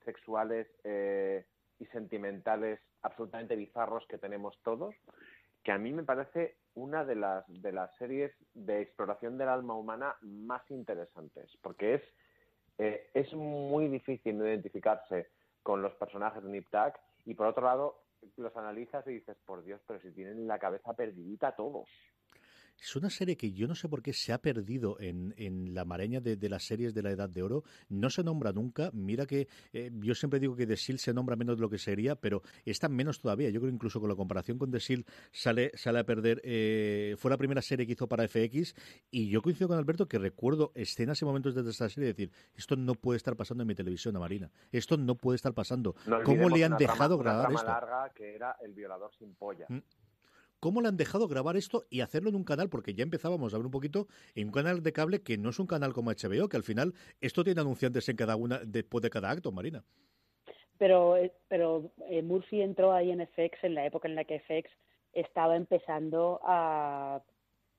sexuales 0.05 0.69
eh, 0.85 1.45
y 1.81 1.87
sentimentales 1.87 2.79
absolutamente 3.03 3.57
bizarros 3.57 4.07
que 4.07 4.19
tenemos 4.19 4.57
todos, 4.63 4.95
que 5.65 5.73
a 5.73 5.79
mí 5.79 5.93
me 5.93 6.05
parece 6.05 6.59
una 6.75 7.05
de 7.05 7.17
las, 7.17 7.45
de 7.49 7.73
las 7.73 7.93
series 7.97 8.33
de 8.55 8.83
exploración 8.83 9.37
del 9.37 9.49
alma 9.49 9.75
humana 9.75 10.15
más 10.21 10.63
interesantes, 10.71 11.51
porque 11.61 11.95
es, 11.95 12.03
eh, 12.79 13.11
es 13.15 13.33
muy 13.35 13.89
difícil 13.89 14.39
no 14.39 14.47
identificarse 14.47 15.29
con 15.63 15.83
los 15.83 15.95
personajes 15.95 16.43
de 16.43 16.51
Nip 16.51 16.69
Tuck 16.71 16.99
y 17.25 17.35
por 17.35 17.47
otro 17.47 17.65
lado 17.65 18.03
los 18.37 18.57
analizas 18.57 19.07
y 19.07 19.15
dices, 19.15 19.37
por 19.45 19.65
Dios, 19.65 19.81
pero 19.87 20.01
si 20.01 20.11
tienen 20.13 20.47
la 20.47 20.59
cabeza 20.59 20.95
perdidita 20.95 21.57
todos. 21.57 21.89
Es 22.83 22.97
una 22.97 23.11
serie 23.11 23.37
que 23.37 23.53
yo 23.53 23.69
no 23.69 23.77
sé 23.77 23.89
por 23.89 24.03
qué 24.03 24.13
se 24.13 24.33
ha 24.33 24.39
perdido 24.39 24.99
en, 24.99 25.33
en 25.37 25.73
la 25.73 25.85
mareña 25.85 26.21
de, 26.21 26.37
de, 26.37 26.49
las 26.49 26.65
series 26.65 26.93
de 26.93 27.03
la 27.03 27.13
Edad 27.13 27.29
de 27.29 27.41
Oro. 27.41 27.63
No 27.89 28.11
se 28.11 28.25
nombra 28.25 28.53
nunca. 28.53 28.91
Mira 28.93 29.25
que 29.25 29.47
eh, 29.73 29.93
yo 30.01 30.17
siempre 30.17 30.41
digo 30.41 30.57
que 30.57 30.67
The 30.67 30.77
Seal 30.77 30.99
se 30.99 31.15
nombra 31.15 31.37
menos 31.37 31.59
de 31.59 31.61
lo 31.61 31.71
que 31.71 31.79
sería, 31.79 32.17
pero 32.17 32.43
está 32.65 32.89
menos 32.89 33.21
todavía. 33.21 33.51
Yo 33.51 33.61
creo 33.61 33.73
incluso 33.73 34.01
con 34.01 34.09
la 34.09 34.17
comparación 34.17 34.59
con 34.59 34.73
The 34.73 34.81
Seal 34.81 35.07
sale, 35.31 35.71
sale 35.75 36.01
a 36.01 36.05
perder. 36.05 36.41
Eh, 36.43 37.15
fue 37.19 37.31
la 37.31 37.37
primera 37.37 37.63
serie 37.63 37.87
que 37.87 37.93
hizo 37.93 38.09
para 38.09 38.27
FX 38.27 38.75
y 39.13 39.29
yo 39.29 39.43
coincido 39.43 39.69
con 39.69 39.79
Alberto 39.79 40.09
que 40.09 40.19
recuerdo 40.19 40.73
escenas 40.75 41.23
y 41.23 41.25
momentos 41.25 41.55
de 41.55 41.71
esta 41.71 41.89
serie 41.89 42.09
decir, 42.09 42.33
esto 42.57 42.75
no 42.75 42.97
puede 42.97 43.17
estar 43.17 43.37
pasando 43.37 43.63
en 43.63 43.69
mi 43.69 43.77
televisión, 43.77 44.19
Marina. 44.19 44.51
Esto 44.73 44.97
no 44.97 45.15
puede 45.15 45.37
estar 45.37 45.55
pasando. 45.55 45.95
No 46.05 46.21
¿Cómo 46.25 46.49
le 46.49 46.65
han 46.65 46.77
dejado 46.77 47.17
trama, 47.17 47.23
grabar 47.23 47.51
una 47.51 47.61
esto? 47.61 47.71
larga 47.71 48.11
que 48.13 48.35
era 48.35 48.57
El 48.61 48.75
violador 48.75 49.13
sin 49.15 49.35
polla. 49.35 49.67
Mm 49.69 49.79
cómo 50.63 50.81
le 50.81 50.87
han 50.87 50.97
dejado 50.97 51.27
grabar 51.27 51.57
esto 51.57 51.83
y 51.91 52.03
hacerlo 52.03 52.31
en 52.31 52.37
un 52.37 52.45
canal, 52.45 52.69
porque 52.69 52.95
ya 52.95 53.03
empezábamos 53.03 53.53
a 53.53 53.57
ver 53.57 53.67
un 53.67 53.73
poquito 53.73 54.07
en 54.37 54.47
un 54.47 54.53
canal 54.53 54.81
de 54.81 54.93
cable 54.93 55.21
que 55.21 55.37
no 55.37 55.51
es 55.51 55.59
un 55.59 55.67
canal 55.67 55.93
como 55.93 56.13
HBO, 56.13 56.49
que 56.49 56.57
al 56.57 56.63
final 56.63 56.95
esto 57.21 57.43
tiene 57.43 57.61
anunciantes 57.61 58.09
en 58.09 58.15
cada 58.15 58.37
una 58.37 58.61
después 58.65 59.03
de 59.03 59.11
cada 59.11 59.29
acto, 59.29 59.51
Marina. 59.51 59.83
Pero, 60.79 61.17
pero 61.49 61.91
eh, 62.09 62.23
Murphy 62.23 62.63
entró 62.63 62.93
ahí 62.93 63.11
en 63.11 63.27
FX 63.27 63.65
en 63.65 63.75
la 63.75 63.87
época 63.87 64.07
en 64.07 64.15
la 64.15 64.23
que 64.23 64.39
FX 64.39 64.71
estaba 65.13 65.57
empezando 65.57 66.39
a, 66.45 67.21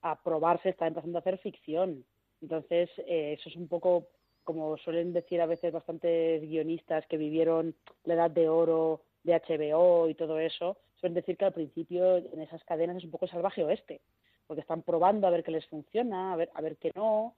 a 0.02 0.22
probarse, 0.22 0.68
estaba 0.68 0.88
empezando 0.88 1.16
a 1.16 1.20
hacer 1.20 1.38
ficción. 1.38 2.04
Entonces, 2.42 2.90
eh, 2.98 3.36
eso 3.38 3.48
es 3.48 3.56
un 3.56 3.66
poco 3.66 4.08
como 4.44 4.76
suelen 4.76 5.14
decir 5.14 5.40
a 5.40 5.46
veces 5.46 5.72
bastantes 5.72 6.42
guionistas 6.42 7.06
que 7.06 7.16
vivieron 7.16 7.74
la 8.04 8.12
edad 8.12 8.30
de 8.30 8.50
oro 8.50 9.00
de 9.22 9.40
HBO 9.40 10.06
y 10.10 10.14
todo 10.14 10.38
eso, 10.38 10.76
suelen 10.96 11.14
decir 11.14 11.36
que 11.36 11.44
al 11.44 11.52
principio 11.52 12.16
en 12.16 12.40
esas 12.40 12.62
cadenas 12.64 12.96
es 12.96 13.04
un 13.04 13.10
poco 13.10 13.26
salvaje 13.26 13.64
oeste, 13.64 14.00
porque 14.46 14.60
están 14.60 14.82
probando 14.82 15.26
a 15.26 15.30
ver 15.30 15.42
qué 15.42 15.50
les 15.50 15.66
funciona, 15.66 16.32
a 16.32 16.36
ver, 16.36 16.50
a 16.54 16.60
ver 16.60 16.76
qué 16.76 16.90
no, 16.94 17.34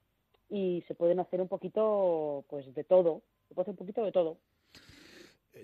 y 0.49 0.85
se 0.87 0.95
pueden 0.95 1.21
hacer 1.21 1.41
un 1.41 1.49
poquito 1.49 2.45
pues 2.49 2.73
de 2.75 2.85
todo, 2.85 3.23
se 3.49 3.55
puede 3.55 3.65
hacer 3.65 3.73
un 3.73 3.79
poquito 3.79 4.05
de 4.05 4.13
todo. 4.13 4.39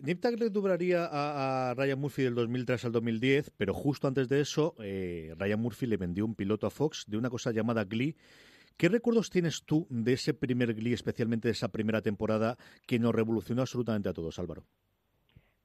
Nip 0.00 0.20
Tuck 0.20 0.38
le 0.38 0.96
a, 0.96 1.74
Ryan 1.76 2.00
Murphy 2.00 2.22
del 2.22 2.35
2003 2.35 2.87
al 2.87 2.92
2010, 2.92 3.50
pero 3.57 3.74
justo 3.74 4.09
antes 4.09 4.28
de 4.28 4.40
eso, 4.40 4.74
eh, 4.78 5.35
Ryan 5.37 5.61
Murphy 5.61 5.87
le 5.87 5.98
vendió 5.98 6.24
un 6.24 6.35
piloto 6.35 6.66
a 6.66 6.70
Fox 6.70 7.05
de 7.07 7.18
una 7.18 7.28
cosa 7.28 7.52
llamada 7.52 7.85
Glee. 7.85 8.16
¿Qué 8.76 8.88
recuerdos 8.88 9.28
tienes 9.28 9.64
tú 9.64 9.87
de 9.90 10.14
ese 10.14 10.33
primer 10.33 10.74
Glee, 10.74 10.94
especialmente 10.94 11.48
de 11.48 11.52
esa 11.52 11.68
primera 11.68 12.00
temporada, 12.00 12.57
que 12.87 12.98
nos 12.98 13.14
revolucionó 13.14 13.62
absolutamente 13.62 14.09
a 14.09 14.14
todos, 14.14 14.38
Álvaro? 14.38 14.64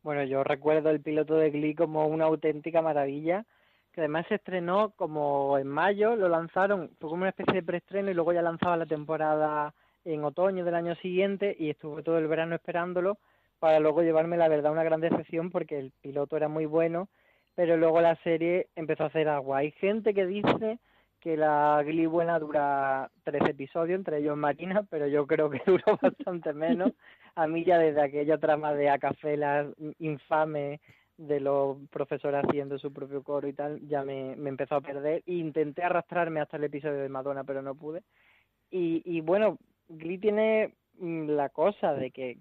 Bueno, 0.07 0.23
yo 0.23 0.41
recuerdo 0.41 0.89
el 0.89 1.01
piloto 1.01 1.35
de 1.35 1.49
Glee 1.49 1.75
como 1.75 2.07
una 2.07 2.23
auténtica 2.23 2.81
maravilla, 2.81 3.43
que 3.91 3.99
además 3.99 4.25
se 4.29 4.35
estrenó 4.35 4.91
como 4.91 5.57
en 5.57 5.67
mayo, 5.67 6.15
lo 6.15 6.29
lanzaron, 6.29 6.91
fue 6.97 7.09
como 7.09 7.23
una 7.23 7.31
especie 7.31 7.55
de 7.55 7.63
preestreno 7.63 8.09
y 8.09 8.13
luego 8.13 8.31
ya 8.31 8.41
lanzaba 8.41 8.77
la 8.77 8.85
temporada 8.85 9.73
en 10.05 10.23
otoño 10.23 10.63
del 10.63 10.75
año 10.75 10.95
siguiente 10.95 11.57
y 11.59 11.71
estuve 11.71 12.03
todo 12.03 12.19
el 12.19 12.29
verano 12.29 12.55
esperándolo 12.55 13.17
para 13.59 13.81
luego 13.81 14.01
llevarme 14.01 14.37
la 14.37 14.47
verdad 14.47 14.71
una 14.71 14.85
gran 14.85 15.01
decepción 15.01 15.51
porque 15.51 15.77
el 15.77 15.91
piloto 15.99 16.37
era 16.37 16.47
muy 16.47 16.65
bueno, 16.65 17.09
pero 17.53 17.75
luego 17.75 17.99
la 17.99 18.15
serie 18.23 18.67
empezó 18.77 19.03
a 19.03 19.07
hacer 19.07 19.27
agua. 19.27 19.57
Hay 19.57 19.71
gente 19.71 20.13
que 20.13 20.25
dice 20.25 20.79
que 21.19 21.37
la 21.37 21.81
Glee 21.83 22.05
buena 22.05 22.39
dura 22.39 23.09
13 23.23 23.51
episodios, 23.51 23.97
entre 23.97 24.19
ellos 24.19 24.37
Marina, 24.37 24.83
pero 24.89 25.07
yo 25.07 25.25
creo 25.27 25.49
que 25.49 25.61
duró 25.65 25.97
bastante 26.01 26.53
menos. 26.53 26.93
A 27.35 27.47
mí 27.47 27.63
ya 27.63 27.77
desde 27.77 28.01
aquella 28.01 28.37
trama 28.37 28.73
de 28.73 28.89
Acafela 28.89 29.69
infame 29.99 30.79
de 31.17 31.39
los 31.39 31.77
profesores 31.89 32.43
haciendo 32.45 32.77
su 32.77 32.93
propio 32.93 33.23
coro 33.23 33.47
y 33.47 33.53
tal, 33.53 33.79
ya 33.87 34.03
me, 34.03 34.35
me 34.35 34.49
empezó 34.49 34.75
a 34.75 34.81
perder. 34.81 35.23
Intenté 35.25 35.83
arrastrarme 35.83 36.41
hasta 36.41 36.57
el 36.57 36.65
episodio 36.65 36.99
de 36.99 37.09
Madonna, 37.09 37.43
pero 37.43 37.61
no 37.61 37.75
pude. 37.75 38.03
Y, 38.69 39.01
y 39.05 39.21
bueno, 39.21 39.57
Glee 39.89 40.19
tiene 40.19 40.75
la 40.99 41.49
cosa 41.49 41.93
de 41.93 42.11
que, 42.11 42.37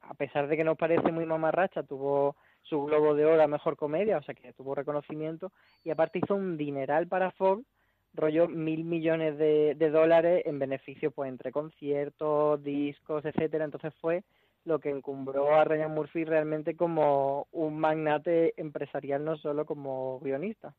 a 0.00 0.14
pesar 0.14 0.48
de 0.48 0.56
que 0.56 0.64
nos 0.64 0.76
parece 0.76 1.12
muy 1.12 1.26
mamarracha, 1.26 1.82
tuvo 1.82 2.36
su 2.62 2.82
Globo 2.84 3.14
de 3.14 3.24
Oro 3.26 3.42
a 3.42 3.46
Mejor 3.46 3.76
Comedia, 3.76 4.18
o 4.18 4.22
sea 4.22 4.34
que 4.34 4.52
tuvo 4.52 4.74
reconocimiento, 4.74 5.52
y 5.84 5.90
aparte 5.90 6.18
hizo 6.18 6.34
un 6.34 6.56
dineral 6.56 7.06
para 7.06 7.30
Fox, 7.32 7.64
rollo 8.16 8.48
mil 8.48 8.84
millones 8.84 9.38
de, 9.38 9.74
de 9.76 9.90
dólares 9.90 10.42
en 10.46 10.58
beneficio 10.58 11.10
pues 11.10 11.28
entre 11.28 11.52
conciertos, 11.52 12.62
discos, 12.62 13.24
etcétera. 13.24 13.64
Entonces 13.64 13.92
fue 14.00 14.24
lo 14.64 14.80
que 14.80 14.90
encumbró 14.90 15.54
a 15.54 15.64
Ryan 15.64 15.92
Murphy 15.92 16.24
realmente 16.24 16.74
como 16.76 17.46
un 17.52 17.78
magnate 17.78 18.52
empresarial, 18.56 19.24
no 19.24 19.36
solo 19.36 19.64
como 19.64 20.18
guionista. 20.20 20.74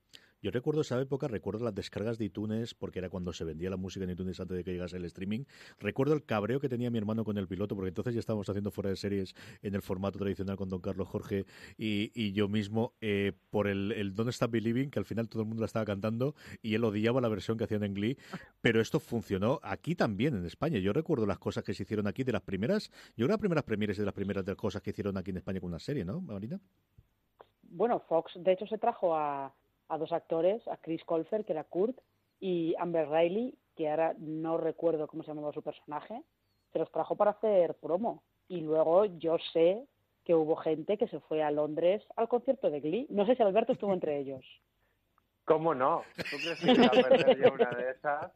Yo 0.48 0.52
recuerdo 0.52 0.80
esa 0.80 0.98
época, 1.02 1.28
recuerdo 1.28 1.66
las 1.66 1.76
descargas 1.76 2.18
de 2.18 2.24
iTunes, 2.24 2.74
porque 2.74 3.00
era 3.00 3.10
cuando 3.10 3.34
se 3.34 3.44
vendía 3.44 3.70
la 3.70 3.76
música 3.76 4.06
en 4.06 4.12
iTunes 4.12 4.40
antes 4.40 4.56
de 4.56 4.64
que 4.64 4.72
llegase 4.72 4.96
el 4.96 5.04
streaming. 5.04 5.44
Recuerdo 5.78 6.14
el 6.14 6.24
cabreo 6.24 6.62
que 6.62 6.70
tenía 6.70 6.90
mi 6.90 6.98
hermano 6.98 7.26
con 7.26 7.38
el 7.38 7.50
piloto, 7.50 7.76
porque 7.76 7.90
entonces 7.90 8.14
ya 8.14 8.22
estábamos 8.22 8.48
haciendo 8.48 8.72
fuera 8.72 8.90
de 8.90 8.96
series 8.96 9.36
en 9.62 9.76
el 9.76 9.82
formato 9.82 10.18
tradicional 10.20 10.56
con 10.56 10.70
Don 10.70 10.80
Carlos 10.80 11.10
Jorge 11.10 11.46
y, 11.78 12.32
yo 12.32 12.48
mismo, 12.48 12.94
eh, 13.02 13.34
por 13.50 13.68
el, 13.68 13.92
el 13.92 14.16
Don't 14.16 14.30
Stop 14.30 14.52
Believing, 14.52 14.90
que 14.90 15.00
al 15.00 15.04
final 15.04 15.28
todo 15.28 15.42
el 15.42 15.50
mundo 15.50 15.60
la 15.60 15.66
estaba 15.66 15.84
cantando 15.84 16.34
y 16.62 16.76
él 16.76 16.84
odiaba 16.86 17.20
la 17.20 17.28
versión 17.28 17.58
que 17.58 17.66
hacían 17.66 17.84
en 17.84 17.94
Glee, 17.94 18.18
pero 18.62 18.80
esto 18.80 19.02
funcionó 19.02 19.60
aquí 19.64 19.96
también 19.96 20.34
en 20.34 20.46
España. 20.46 20.80
Yo 20.80 20.94
recuerdo 20.94 21.26
las 21.26 21.40
cosas 21.40 21.66
que 21.66 21.74
se 21.74 21.84
hicieron 21.84 22.08
aquí 22.08 22.24
de 22.24 22.32
las 22.32 22.44
primeras, 22.44 22.90
yo 23.18 23.26
creo 23.26 23.28
las 23.32 23.40
primeras 23.40 23.66
premieres 23.66 23.98
de 23.98 24.06
las 24.06 24.14
primeras 24.14 24.46
de 24.46 24.54
las 24.54 24.58
cosas 24.58 24.82
que 24.82 24.92
hicieron 24.92 25.18
aquí 25.18 25.32
en 25.32 25.38
España 25.40 25.60
con 25.60 25.72
una 25.72 25.80
serie, 25.80 26.06
¿no, 26.06 26.22
Marina? 26.22 26.58
Bueno, 27.64 28.00
Fox 28.00 28.32
de 28.38 28.54
hecho 28.54 28.66
se 28.66 28.78
trajo 28.78 29.14
a 29.14 29.54
a 29.90 29.98
dos 29.98 30.12
actores, 30.12 30.68
a 30.68 30.78
Chris 30.78 31.04
Colfer, 31.04 31.46
que 31.46 31.54
era 31.54 31.64
Kurt, 31.64 31.98
y 32.40 32.76
Amber 32.78 33.10
Riley, 33.10 33.58
que 33.76 33.90
ahora 33.90 34.16
no 34.20 34.58
recuerdo 34.58 35.08
cómo 35.08 35.24
se 35.24 35.30
llamaba 35.30 35.54
su 35.54 35.62
personaje, 35.62 36.22
se 36.72 36.80
los 36.80 36.92
trajo 36.92 37.16
para 37.16 37.32
hacer 37.32 37.76
promo. 37.76 38.24
Y 38.48 38.62
luego 38.62 39.06
yo 39.06 39.38
sé 39.54 39.86
que 40.24 40.36
hubo 40.36 40.56
gente 40.56 40.98
que 40.98 41.08
se 41.08 41.20
fue 41.22 41.44
a 41.44 41.52
Londres 41.52 42.04
al 42.16 42.28
concierto 42.28 42.70
de 42.70 42.82
Glee. 42.82 43.08
No 43.10 43.26
sé 43.26 43.36
si 43.36 43.44
Alberto 43.44 43.74
estuvo 43.74 43.94
entre 43.94 44.18
ellos. 44.20 44.44
¿Cómo 45.46 45.74
no? 45.74 46.04
¿Tú 46.16 46.38
crees 46.38 46.60
que 46.60 46.86
a 46.86 47.08
perder 47.08 47.38
yo 47.40 47.54
una 47.54 47.70
de 47.72 47.92
esas? 47.92 48.32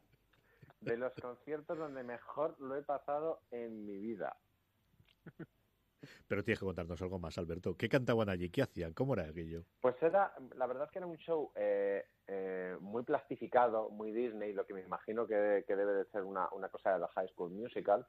De 0.80 0.96
los 0.96 1.12
conciertos 1.14 1.76
donde 1.76 2.02
mejor 2.02 2.58
lo 2.58 2.74
he 2.74 2.82
pasado 2.82 3.40
en 3.50 3.84
mi 3.84 3.98
vida. 3.98 4.34
Pero 6.28 6.42
tienes 6.42 6.58
que 6.58 6.66
contarnos 6.66 7.00
algo 7.02 7.18
más, 7.18 7.38
Alberto. 7.38 7.76
¿Qué 7.76 7.88
cantaban 7.88 8.28
allí? 8.28 8.50
¿Qué 8.50 8.62
hacían? 8.62 8.92
¿Cómo 8.92 9.14
era 9.14 9.24
aquello? 9.24 9.64
Pues 9.80 9.94
era, 10.02 10.32
la 10.56 10.66
verdad 10.66 10.84
es 10.84 10.90
que 10.90 10.98
era 10.98 11.06
un 11.06 11.16
show 11.18 11.52
eh, 11.54 12.04
eh, 12.26 12.76
muy 12.80 13.02
plastificado, 13.02 13.90
muy 13.90 14.12
Disney, 14.12 14.52
lo 14.52 14.66
que 14.66 14.74
me 14.74 14.82
imagino 14.82 15.26
que, 15.26 15.34
debe 15.34 15.94
de 15.94 16.04
ser 16.06 16.22
una, 16.22 16.48
una, 16.52 16.68
cosa 16.68 16.92
de 16.92 16.98
la 16.98 17.08
High 17.08 17.28
School 17.28 17.50
Musical. 17.50 18.06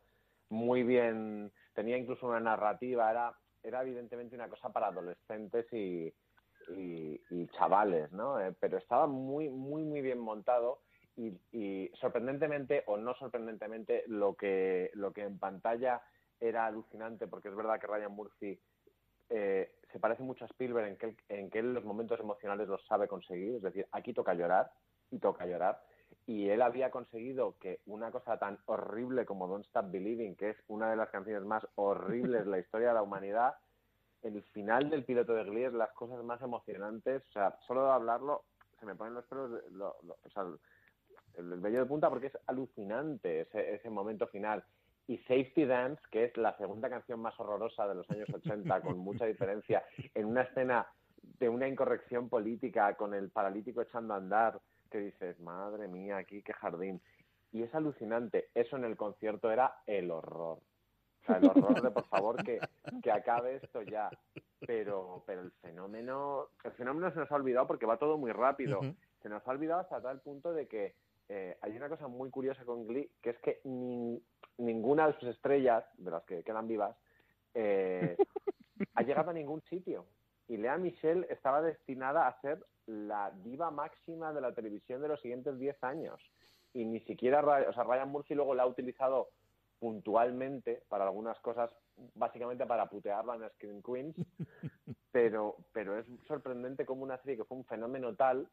Muy 0.50 0.84
bien, 0.84 1.52
tenía 1.74 1.98
incluso 1.98 2.28
una 2.28 2.40
narrativa, 2.40 3.10
era, 3.10 3.34
era 3.64 3.82
evidentemente 3.82 4.36
una 4.36 4.50
cosa 4.50 4.70
para 4.72 4.88
adolescentes 4.88 5.66
y, 5.74 6.14
y, 6.70 7.48
chavales, 7.58 8.12
¿no? 8.12 8.40
Eh, 8.40 8.54
pero 8.60 8.78
estaba 8.78 9.08
muy, 9.08 9.50
muy, 9.50 9.84
muy 9.84 10.02
bien 10.02 10.20
montado. 10.20 10.82
Y, 11.16 11.38
y, 11.52 11.92
sorprendentemente 12.00 12.84
o 12.88 12.98
no 12.98 13.14
sorprendentemente 13.16 14.04
lo 14.08 14.34
que 14.34 14.90
lo 14.96 15.14
que 15.14 15.22
en 15.22 15.38
pantalla 15.38 16.02
era 16.44 16.66
alucinante 16.66 17.28
porque 17.28 17.50
es 17.50 17.56
verdad 17.56 17.80
que 17.80 17.88
Ryan 17.88 18.12
Murphy 18.12 18.60
eh, 19.30 19.76
se 19.92 20.00
parece 20.00 20.24
mucho 20.24 20.44
a 20.44 20.48
Spielberg 20.48 20.88
en 20.88 20.98
que, 20.98 21.18
en 21.30 21.50
que 21.50 21.60
él 21.60 21.74
los 21.74 21.86
momentos 21.86 22.20
emocionales 22.20 22.68
los 22.68 22.86
sabe 22.86 23.08
conseguir, 23.08 23.56
es 23.56 23.62
decir, 23.62 23.88
aquí 23.92 24.14
toca 24.14 24.34
llorar 24.34 24.72
y 25.10 25.20
toca 25.20 25.46
llorar. 25.46 25.82
Y 26.26 26.50
él 26.50 26.62
había 26.62 26.92
conseguido 26.92 27.56
que 27.60 27.80
una 27.86 28.12
cosa 28.12 28.38
tan 28.38 28.60
horrible 28.66 29.26
como 29.26 29.48
Don't 29.48 29.66
Stop 29.66 29.92
Believing, 29.92 30.36
que 30.36 30.52
es 30.52 30.58
una 30.68 30.90
de 30.90 30.96
las 30.96 31.10
canciones 31.10 31.44
más 31.44 31.66
horribles 31.76 32.46
de 32.46 32.52
la 32.52 32.60
historia 32.60 32.90
de 32.90 32.94
la 32.96 33.04
humanidad, 33.04 33.56
el 34.22 34.42
final 34.44 34.90
del 34.90 35.04
piloto 35.04 35.34
de 35.34 35.44
Glee 35.44 35.66
es 35.66 35.74
las 35.74 35.92
cosas 35.94 36.24
más 36.24 36.42
emocionantes. 36.42 37.24
O 37.30 37.32
sea, 37.32 37.58
solo 37.68 37.86
de 37.86 37.92
hablarlo 37.92 38.44
se 38.80 38.86
me 38.86 38.96
ponen 38.96 39.14
los 39.14 39.26
pelos, 39.26 39.64
o 39.80 40.30
sea, 40.30 40.46
el, 41.36 41.60
vello 41.60 41.80
de 41.80 41.86
punta 41.86 42.10
porque 42.10 42.28
es 42.28 42.38
alucinante 42.48 43.42
ese, 43.42 43.76
ese 43.76 43.90
momento 43.90 44.28
final 44.28 44.64
y 45.08 45.18
Safety 45.20 45.66
Dance, 45.66 46.02
que 46.12 46.26
es 46.26 46.38
la 46.38 46.56
segunda 46.58 46.90
canción 46.90 47.20
más 47.20 47.38
horrorosa 47.40 47.88
de 47.88 47.96
los 47.96 48.10
años 48.10 48.30
80, 48.34 48.82
con 48.82 48.98
mucha 48.98 49.26
diferencia, 49.26 49.84
en 50.14 50.26
una 50.26 50.44
escena 50.44 50.88
de 51.40 51.50
una 51.50 51.68
incorrección 51.68 52.30
política 52.30 52.96
con 52.96 53.14
el 53.14 53.30
paralítico 53.30 53.82
echando 53.82 54.14
a 54.14 54.18
andar, 54.18 54.60
que 54.90 55.00
dices, 55.00 55.40
madre 55.40 55.88
mía, 55.88 56.18
aquí 56.18 56.42
qué 56.42 56.54
jardín. 56.54 57.02
Y 57.52 57.64
es 57.64 57.76
alucinante. 57.76 58.50
Eso 58.56 58.78
en 58.78 58.86
el 58.86 58.96
concierto 58.96 59.52
era 59.52 59.82
el 59.86 60.10
horror. 60.12 60.60
O 60.60 61.26
sea, 61.26 61.38
el 61.38 61.46
horror 61.46 61.82
de, 61.82 61.92
por 61.92 62.06
favor, 62.06 62.44
que, 62.44 62.60
que 63.02 63.12
acabe 63.12 63.56
esto 63.56 63.82
ya. 63.82 64.10
Pero, 64.66 65.24
pero 65.26 65.42
el 65.42 65.52
fenómeno, 65.52 66.48
el 66.64 66.72
fenómeno 66.72 67.12
se 67.12 67.20
nos 67.20 67.32
ha 67.32 67.36
olvidado 67.36 67.68
porque 67.68 67.86
va 67.86 67.98
todo 67.98 68.18
muy 68.18 68.32
rápido. 68.32 68.82
Se 69.22 69.30
nos 69.30 69.46
ha 69.48 69.52
olvidado 69.52 69.82
hasta 69.82 70.02
tal 70.02 70.22
punto 70.22 70.54
de 70.54 70.68
que 70.68 70.96
eh, 71.30 71.58
hay 71.62 71.76
una 71.76 71.90
cosa 71.90 72.08
muy 72.08 72.30
curiosa 72.30 72.66
con 72.66 72.86
Glee, 72.88 73.10
que 73.22 73.32
es 73.32 73.38
que 73.40 73.62
ni, 73.64 74.22
ninguna 74.58 75.08
de 75.08 75.14
sus 75.20 75.30
estrellas, 75.30 75.84
de 75.98 76.12
las 76.12 76.24
que 76.24 76.44
quedan 76.44 76.68
vivas, 76.68 76.96
eh, 77.54 78.16
ha 78.96 79.02
llegado 79.04 79.32
a 79.32 79.34
ningún 79.34 79.62
sitio. 79.64 80.06
Y 80.48 80.58
Lea 80.58 80.78
Michelle 80.78 81.26
estaba 81.30 81.62
destinada 81.62 82.28
a 82.28 82.40
ser 82.42 82.64
la 82.86 83.32
diva 83.44 83.72
máxima 83.72 84.34
de 84.34 84.42
la 84.42 84.54
televisión 84.54 85.02
de 85.02 85.08
los 85.08 85.22
siguientes 85.22 85.58
10 85.58 85.84
años. 85.84 86.22
Y 86.74 86.86
ni 86.86 87.00
siquiera, 87.02 87.42
o 87.42 87.74
sea, 87.74 87.84
Ryan 87.84 88.10
Murphy 88.10 88.36
luego 88.36 88.54
la 88.54 88.64
ha 88.64 88.68
utilizado 88.68 89.30
puntualmente 89.80 90.84
para 90.88 91.06
algunas 91.06 91.40
cosas, 91.40 91.70
básicamente 92.16 92.66
para 92.66 92.90
putearla 92.90 93.36
en 93.36 93.50
Screen 93.52 93.84
Queens, 93.84 94.16
pero, 95.12 95.58
pero 95.72 96.00
es 96.00 96.06
sorprendente 96.28 96.86
como 96.86 97.04
una 97.04 97.18
serie 97.18 97.38
que 97.38 97.44
fue 97.44 97.58
un 97.58 97.66
fenómeno 97.66 98.16
tal, 98.16 98.48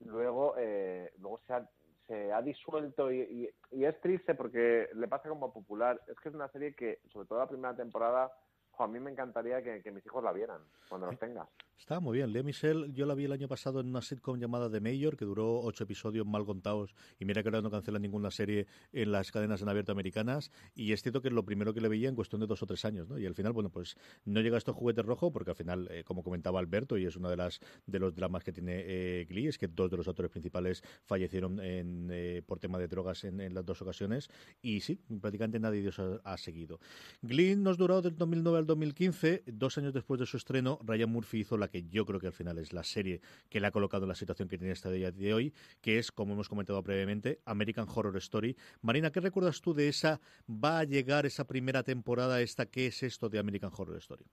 luego, 0.00 0.54
eh, 0.58 1.12
luego 1.18 1.38
se 1.46 1.54
ha 1.54 1.68
se 2.12 2.30
ha 2.30 2.42
disuelto 2.42 3.10
y, 3.10 3.48
es 3.70 4.00
triste 4.02 4.34
porque 4.34 4.90
le 4.92 5.08
pasa 5.08 5.30
como 5.30 5.50
popular. 5.50 5.98
Es 6.08 6.18
que 6.20 6.28
es 6.28 6.34
una 6.34 6.48
serie 6.48 6.74
que, 6.74 7.00
sobre 7.10 7.26
todo 7.26 7.38
la 7.38 7.48
primera 7.48 7.74
temporada, 7.74 8.30
a 8.78 8.86
mí 8.86 9.00
me 9.00 9.10
encantaría 9.10 9.62
que, 9.62 9.90
mis 9.90 10.04
hijos 10.04 10.22
la 10.22 10.32
vieran 10.32 10.60
cuando 10.90 11.06
los 11.06 11.18
tengas. 11.18 11.48
Estaba 11.82 11.98
muy 11.98 12.18
bien. 12.18 12.32
Lea 12.32 12.44
Michelle, 12.44 12.92
yo 12.92 13.06
la 13.06 13.16
vi 13.16 13.24
el 13.24 13.32
año 13.32 13.48
pasado 13.48 13.80
en 13.80 13.88
una 13.88 14.02
sitcom 14.02 14.38
llamada 14.38 14.70
The 14.70 14.80
Mayor, 14.80 15.16
que 15.16 15.24
duró 15.24 15.60
ocho 15.62 15.82
episodios 15.82 16.24
mal 16.24 16.46
contados. 16.46 16.94
Y 17.18 17.24
mira 17.24 17.42
que 17.42 17.48
ahora 17.48 17.60
no 17.60 17.72
cancela 17.72 17.98
ninguna 17.98 18.30
serie 18.30 18.68
en 18.92 19.10
las 19.10 19.32
cadenas 19.32 19.62
en 19.62 19.68
abierto 19.68 19.90
americanas. 19.90 20.52
Y 20.76 20.92
es 20.92 21.02
cierto 21.02 21.20
que 21.20 21.26
es 21.26 21.34
lo 21.34 21.44
primero 21.44 21.74
que 21.74 21.80
le 21.80 21.88
veía 21.88 22.08
en 22.08 22.14
cuestión 22.14 22.40
de 22.40 22.46
dos 22.46 22.62
o 22.62 22.66
tres 22.66 22.84
años. 22.84 23.08
¿no? 23.08 23.18
Y 23.18 23.26
al 23.26 23.34
final, 23.34 23.52
bueno, 23.52 23.68
pues 23.68 23.96
no 24.24 24.40
llega 24.40 24.54
a 24.54 24.58
estos 24.58 24.76
juguetes 24.76 25.04
rojos, 25.04 25.32
porque 25.32 25.50
al 25.50 25.56
final, 25.56 25.88
eh, 25.90 26.04
como 26.04 26.22
comentaba 26.22 26.60
Alberto, 26.60 26.96
y 26.96 27.04
es 27.04 27.16
uno 27.16 27.28
de, 27.28 27.36
las, 27.36 27.58
de 27.84 27.98
los 27.98 28.14
dramas 28.14 28.44
que 28.44 28.52
tiene 28.52 28.84
eh, 28.86 29.26
Glee, 29.28 29.48
es 29.48 29.58
que 29.58 29.66
dos 29.66 29.90
de 29.90 29.96
los 29.96 30.06
actores 30.06 30.30
principales 30.30 30.84
fallecieron 31.02 31.58
en, 31.58 32.10
eh, 32.12 32.42
por 32.46 32.60
tema 32.60 32.78
de 32.78 32.86
drogas 32.86 33.24
en, 33.24 33.52
las 33.52 33.66
dos 33.66 33.82
ocasiones. 33.82 34.28
Y 34.62 34.82
sí, 34.82 35.00
prácticamente 35.20 35.58
nadie 35.58 35.82
de 35.82 35.88
ellos 35.88 35.98
ha, 35.98 36.20
ha 36.32 36.36
seguido. 36.36 36.78
Glee 37.22 37.56
nos 37.56 37.76
duró 37.76 38.02
del 38.02 38.14
2009 38.14 38.58
al 38.58 38.66
2015, 38.66 39.42
dos 39.48 39.78
años 39.78 39.92
después 39.92 40.20
de 40.20 40.26
su 40.26 40.36
estreno, 40.36 40.78
Ryan 40.84 41.10
Murphy 41.10 41.40
hizo 41.40 41.58
la 41.58 41.71
que 41.72 41.88
yo 41.88 42.04
creo 42.04 42.20
que 42.20 42.26
al 42.26 42.34
final 42.34 42.58
es 42.58 42.74
la 42.74 42.84
serie 42.84 43.22
que 43.48 43.58
le 43.58 43.66
ha 43.66 43.70
colocado 43.70 44.04
en 44.04 44.10
la 44.10 44.14
situación 44.14 44.46
que 44.46 44.58
tiene 44.58 44.74
esta 44.74 44.90
día 44.90 45.10
de 45.10 45.32
hoy, 45.32 45.54
que 45.80 45.98
es, 45.98 46.12
como 46.12 46.34
hemos 46.34 46.48
comentado 46.48 46.82
previamente, 46.82 47.40
American 47.46 47.86
Horror 47.88 48.18
Story. 48.18 48.54
Marina, 48.82 49.10
¿qué 49.10 49.20
recuerdas 49.20 49.62
tú 49.62 49.72
de 49.72 49.88
esa? 49.88 50.20
¿Va 50.46 50.80
a 50.80 50.84
llegar 50.84 51.24
esa 51.24 51.46
primera 51.46 51.82
temporada, 51.82 52.42
esta? 52.42 52.66
¿Qué 52.66 52.88
es 52.88 53.02
esto 53.02 53.30
de 53.30 53.38
American 53.38 53.70
Horror 53.76 53.96
Story? 53.96 54.26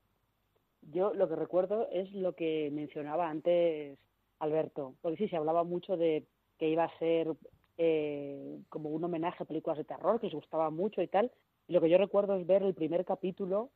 Yo 0.81 1.13
lo 1.13 1.29
que 1.29 1.35
recuerdo 1.37 1.87
es 1.91 2.11
lo 2.11 2.35
que 2.35 2.69
mencionaba 2.73 3.29
antes 3.29 3.97
Alberto, 4.39 4.95
porque 5.01 5.17
sí, 5.17 5.29
se 5.29 5.37
hablaba 5.37 5.63
mucho 5.63 5.95
de 5.95 6.25
que 6.57 6.69
iba 6.69 6.83
a 6.83 6.99
ser 6.99 7.33
eh, 7.77 8.59
como 8.67 8.89
un 8.89 9.03
homenaje 9.03 9.43
a 9.43 9.47
películas 9.47 9.77
de 9.77 9.85
terror, 9.85 10.19
que 10.19 10.27
les 10.27 10.35
gustaba 10.35 10.69
mucho 10.69 11.01
y 11.01 11.07
tal. 11.07 11.31
Lo 11.67 11.79
que 11.79 11.89
yo 11.89 11.97
recuerdo 11.97 12.35
es 12.35 12.45
ver 12.45 12.63
el 12.63 12.73
primer 12.73 13.05
capítulo 13.05 13.69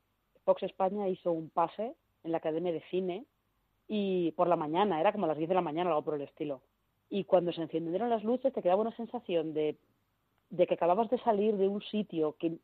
Fox 0.44 0.64
España 0.64 1.08
hizo 1.08 1.32
un 1.32 1.50
pase 1.50 1.94
en 2.24 2.32
la 2.32 2.40
Academia 2.40 2.74
de 2.74 2.84
Cine 2.90 3.26
y 3.88 4.32
por 4.32 4.48
la 4.48 4.56
mañana, 4.56 5.00
era 5.00 5.12
como 5.12 5.26
a 5.26 5.30
las 5.30 5.38
10 5.38 5.50
de 5.50 5.56
la 5.56 5.62
mañana 5.62 5.90
o 5.90 5.94
algo 5.94 6.06
por 6.06 6.16
el 6.16 6.22
estilo. 6.22 6.62
Y 7.10 7.26
cuando 7.26 7.52
se 7.52 7.62
encendieron 7.62 8.10
las 8.10 8.24
luces 8.24 8.54
te 8.54 8.62
quedaba 8.62 8.82
una 8.82 8.96
sensación 8.96 9.54
de, 9.54 9.78
de 10.50 10.68
que 10.68 10.74
acababas 10.74 11.10
de 11.10 11.20
salir 11.20 11.58
de 11.58 11.68
un 11.68 11.82
sitio 11.82 12.36
que, 12.40 12.58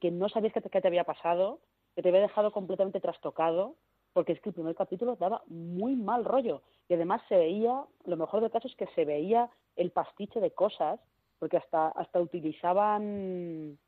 que 0.00 0.10
no 0.10 0.28
sabías 0.28 0.52
qué 0.52 0.60
te, 0.60 0.68
te 0.68 0.88
había 0.88 1.04
pasado, 1.04 1.60
que 1.94 2.02
te 2.02 2.08
había 2.08 2.20
dejado 2.20 2.52
completamente 2.52 3.00
trastocado, 3.00 3.76
porque 4.12 4.32
es 4.32 4.40
que 4.40 4.50
el 4.50 4.54
primer 4.54 4.74
capítulo 4.74 5.16
daba 5.16 5.42
muy 5.46 5.96
mal 5.96 6.24
rollo. 6.24 6.62
Y 6.88 6.94
además 6.94 7.22
se 7.28 7.36
veía, 7.36 7.84
lo 8.04 8.16
mejor 8.16 8.40
del 8.40 8.50
caso 8.50 8.68
es 8.68 8.76
que 8.76 8.86
se 8.94 9.04
veía 9.04 9.50
el 9.76 9.90
pastiche 9.90 10.40
de 10.40 10.52
cosas, 10.52 11.00
porque 11.38 11.56
hasta, 11.56 11.88
hasta 11.88 12.20
utilizaban 12.20 13.78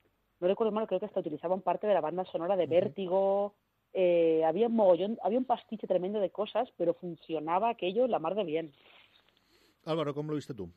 no 0.40 0.48
recuerdo 0.48 0.72
mal, 0.72 0.86
creo 0.86 1.00
que 1.00 1.06
hasta 1.06 1.20
utilizaban 1.20 1.62
parte 1.62 1.86
de 1.86 1.94
la 1.94 2.00
banda 2.00 2.24
sonora 2.26 2.56
de 2.56 2.66
Vértigo, 2.66 3.54
eh, 3.98 4.44
había 4.44 4.66
un 4.66 4.76
mogollón, 4.76 5.18
había 5.22 5.38
un 5.38 5.46
pastiche 5.46 5.86
tremendo 5.86 6.20
de 6.20 6.28
cosas, 6.28 6.68
pero 6.76 6.92
funcionaba 6.92 7.70
aquello 7.70 8.06
la 8.06 8.18
mar 8.18 8.34
de 8.34 8.44
bien. 8.44 8.72
Álvaro, 9.86 10.12
¿cómo 10.12 10.30
lo 10.30 10.36
viste 10.36 10.52
tú? 10.52 10.70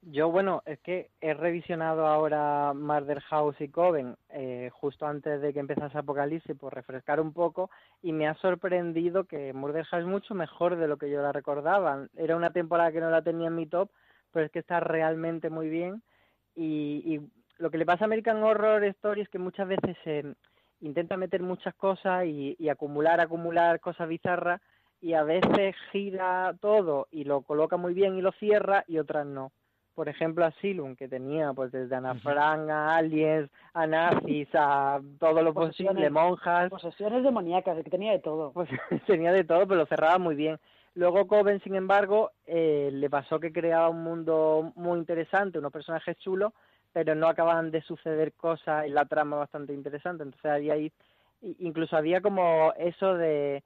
Yo, 0.00 0.30
bueno, 0.30 0.62
es 0.64 0.78
que 0.78 1.10
he 1.20 1.34
revisionado 1.34 2.06
ahora 2.06 2.72
Murder 2.72 3.20
House 3.20 3.60
y 3.60 3.68
Coven 3.68 4.16
eh, 4.30 4.70
justo 4.72 5.06
antes 5.06 5.42
de 5.42 5.52
que 5.52 5.60
empezase 5.60 5.98
Apocalipsis 5.98 6.56
por 6.56 6.74
refrescar 6.74 7.20
un 7.20 7.34
poco 7.34 7.68
y 8.00 8.12
me 8.12 8.26
ha 8.26 8.34
sorprendido 8.36 9.24
que 9.24 9.52
Murder 9.52 9.84
House 9.84 10.04
es 10.04 10.08
mucho 10.08 10.34
mejor 10.34 10.76
de 10.76 10.88
lo 10.88 10.96
que 10.96 11.10
yo 11.10 11.20
la 11.20 11.32
recordaba. 11.32 12.08
Era 12.16 12.36
una 12.36 12.54
temporada 12.54 12.90
que 12.90 13.00
no 13.00 13.10
la 13.10 13.20
tenía 13.20 13.48
en 13.48 13.56
mi 13.56 13.66
top, 13.66 13.90
pero 14.32 14.46
es 14.46 14.52
que 14.52 14.60
está 14.60 14.80
realmente 14.80 15.50
muy 15.50 15.68
bien. 15.68 16.02
Y, 16.54 17.02
y 17.04 17.20
lo 17.58 17.70
que 17.70 17.76
le 17.76 17.84
pasa 17.84 18.04
a 18.04 18.06
American 18.06 18.42
Horror 18.42 18.82
Story 18.84 19.20
es 19.20 19.28
que 19.28 19.38
muchas 19.38 19.68
veces 19.68 19.94
se 20.04 20.34
intenta 20.80 21.16
meter 21.16 21.42
muchas 21.42 21.74
cosas 21.74 22.26
y, 22.26 22.56
y 22.58 22.68
acumular, 22.68 23.20
acumular 23.20 23.80
cosas 23.80 24.08
bizarras 24.08 24.60
y 25.00 25.14
a 25.14 25.22
veces 25.22 25.76
gira 25.92 26.54
todo 26.60 27.08
y 27.10 27.24
lo 27.24 27.42
coloca 27.42 27.76
muy 27.76 27.94
bien 27.94 28.16
y 28.16 28.22
lo 28.22 28.32
cierra 28.32 28.84
y 28.86 28.98
otras 28.98 29.26
no. 29.26 29.52
Por 29.94 30.08
ejemplo, 30.08 30.44
Asylum, 30.44 30.94
que 30.94 31.08
tenía 31.08 31.52
pues 31.52 31.72
desde 31.72 31.96
Ana 31.96 32.14
Frank 32.14 32.70
a 32.70 32.96
aliens, 32.96 33.50
a 33.74 33.84
nazis, 33.84 34.48
a 34.54 35.00
todo 35.18 35.42
lo 35.42 35.52
posible, 35.52 36.08
monjas, 36.08 36.70
Posesiones 36.70 37.24
demoníacas, 37.24 37.82
que 37.82 37.90
tenía 37.90 38.12
de 38.12 38.20
todo. 38.20 38.52
pues 38.52 38.68
tenía 39.06 39.32
de 39.32 39.42
todo, 39.42 39.66
pero 39.66 39.80
lo 39.80 39.86
cerraba 39.86 40.18
muy 40.18 40.36
bien. 40.36 40.58
Luego 40.94 41.26
Coven, 41.26 41.60
sin 41.62 41.74
embargo, 41.74 42.30
eh, 42.46 42.90
le 42.92 43.10
pasó 43.10 43.40
que 43.40 43.52
creaba 43.52 43.88
un 43.88 44.04
mundo 44.04 44.72
muy 44.76 44.98
interesante, 44.98 45.58
unos 45.58 45.72
personajes 45.72 46.16
chulos, 46.18 46.52
pero 46.92 47.14
no 47.14 47.28
acababan 47.28 47.70
de 47.70 47.82
suceder 47.82 48.32
cosas 48.32 48.86
y 48.86 48.90
la 48.90 49.06
trama 49.06 49.36
bastante 49.36 49.72
interesante. 49.72 50.22
Entonces 50.22 50.50
había 50.50 50.74
ahí, 50.74 50.92
incluso 51.40 51.96
había 51.96 52.20
como 52.20 52.72
eso 52.78 53.14
de, 53.14 53.62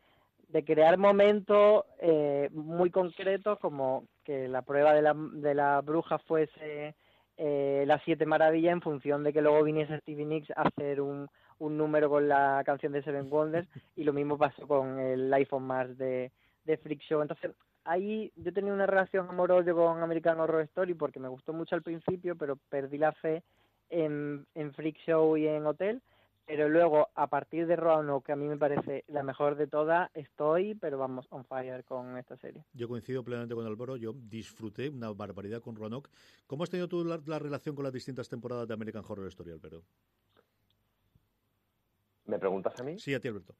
crear 0.66 0.98
momentos 0.98 1.84
eh, 2.00 2.48
muy 2.52 2.90
concretos, 2.90 3.58
como 3.58 4.04
que 4.24 4.48
la 4.48 4.62
prueba 4.62 4.92
de 4.92 5.02
la, 5.02 5.14
de 5.14 5.54
la 5.54 5.80
bruja 5.80 6.18
fuese 6.18 6.94
eh, 7.38 7.84
las 7.86 8.02
siete 8.04 8.26
maravillas 8.26 8.72
en 8.72 8.82
función 8.82 9.24
de 9.24 9.32
que 9.32 9.40
luego 9.40 9.62
viniese 9.62 9.98
Stevie 10.00 10.26
Nicks 10.26 10.50
a 10.50 10.62
hacer 10.62 11.00
un, 11.00 11.28
un 11.58 11.78
número 11.78 12.10
con 12.10 12.28
la 12.28 12.62
canción 12.64 12.92
de 12.92 13.02
Seven 13.02 13.28
Wonders 13.30 13.68
y 13.96 14.04
lo 14.04 14.12
mismo 14.12 14.36
pasó 14.36 14.66
con 14.66 14.98
el 14.98 15.32
on 15.50 15.62
Mars 15.62 15.96
de, 15.96 16.30
de 16.64 16.98
Show. 17.08 17.22
Entonces, 17.22 17.52
ahí 17.84 18.32
yo 18.36 18.52
tenía 18.52 18.72
una 18.72 18.86
relación 18.86 19.28
amor-odio 19.28 19.74
con 19.74 20.02
American 20.02 20.40
Horror 20.40 20.62
Story 20.62 20.94
porque 20.94 21.20
me 21.20 21.28
gustó 21.28 21.52
mucho 21.52 21.74
al 21.74 21.82
principio, 21.82 22.36
pero 22.36 22.56
perdí 22.68 22.98
la 22.98 23.12
fe 23.12 23.42
en, 23.90 24.46
en 24.54 24.72
Freak 24.72 24.96
Show 25.06 25.36
y 25.36 25.46
en 25.46 25.66
Hotel. 25.66 26.02
Pero 26.44 26.68
luego, 26.68 27.08
a 27.14 27.28
partir 27.28 27.68
de 27.68 27.76
Roanoke, 27.76 28.26
que 28.26 28.32
a 28.32 28.36
mí 28.36 28.48
me 28.48 28.56
parece 28.56 29.04
la 29.06 29.22
mejor 29.22 29.54
de 29.54 29.68
todas, 29.68 30.10
estoy, 30.12 30.74
pero 30.74 30.98
vamos, 30.98 31.26
on 31.30 31.44
fire 31.44 31.84
con 31.84 32.18
esta 32.18 32.36
serie. 32.36 32.64
Yo 32.72 32.88
coincido 32.88 33.22
plenamente 33.22 33.54
con 33.54 33.64
Álvaro, 33.64 33.96
yo 33.96 34.12
disfruté 34.12 34.88
una 34.88 35.12
barbaridad 35.12 35.60
con 35.60 35.76
Roanoke. 35.76 36.10
¿Cómo 36.48 36.64
has 36.64 36.70
tenido 36.70 36.88
tú 36.88 37.04
la, 37.04 37.20
la 37.26 37.38
relación 37.38 37.76
con 37.76 37.84
las 37.84 37.92
distintas 37.92 38.28
temporadas 38.28 38.66
de 38.66 38.74
American 38.74 39.04
Horror 39.08 39.28
Story, 39.28 39.52
Álvaro? 39.52 39.84
¿Me 42.24 42.38
preguntas 42.38 42.78
a 42.80 42.82
mí? 42.82 42.98
Sí, 42.98 43.14
a 43.14 43.20
ti, 43.20 43.28
Alberto. 43.28 43.54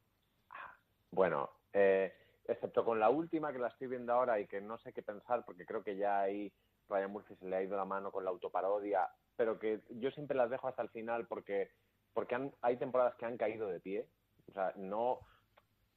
Bueno, 1.11 1.49
eh, 1.71 2.11
excepto 2.45 2.83
con 2.83 2.99
la 2.99 3.09
última 3.09 3.51
que 3.53 3.59
la 3.59 3.69
estoy 3.69 3.87
viendo 3.87 4.13
ahora 4.13 4.39
y 4.39 4.47
que 4.47 4.61
no 4.61 4.77
sé 4.77 4.93
qué 4.93 5.01
pensar 5.01 5.43
porque 5.45 5.65
creo 5.65 5.83
que 5.83 5.95
ya 5.95 6.21
ahí 6.21 6.51
Ryan 6.89 7.11
Murphy 7.11 7.35
se 7.35 7.45
le 7.47 7.55
ha 7.55 7.63
ido 7.63 7.77
la 7.77 7.85
mano 7.85 8.11
con 8.11 8.23
la 8.23 8.29
autoparodia, 8.31 9.09
pero 9.35 9.57
que 9.59 9.81
yo 9.89 10.11
siempre 10.11 10.35
las 10.37 10.49
dejo 10.49 10.67
hasta 10.67 10.81
el 10.81 10.89
final 10.89 11.27
porque 11.27 11.71
porque 12.13 12.35
han- 12.35 12.53
hay 12.61 12.77
temporadas 12.77 13.15
que 13.15 13.25
han 13.25 13.37
caído 13.37 13.67
de 13.69 13.79
pie. 13.79 14.07
O 14.49 14.53
sea, 14.53 14.71
no 14.75 15.19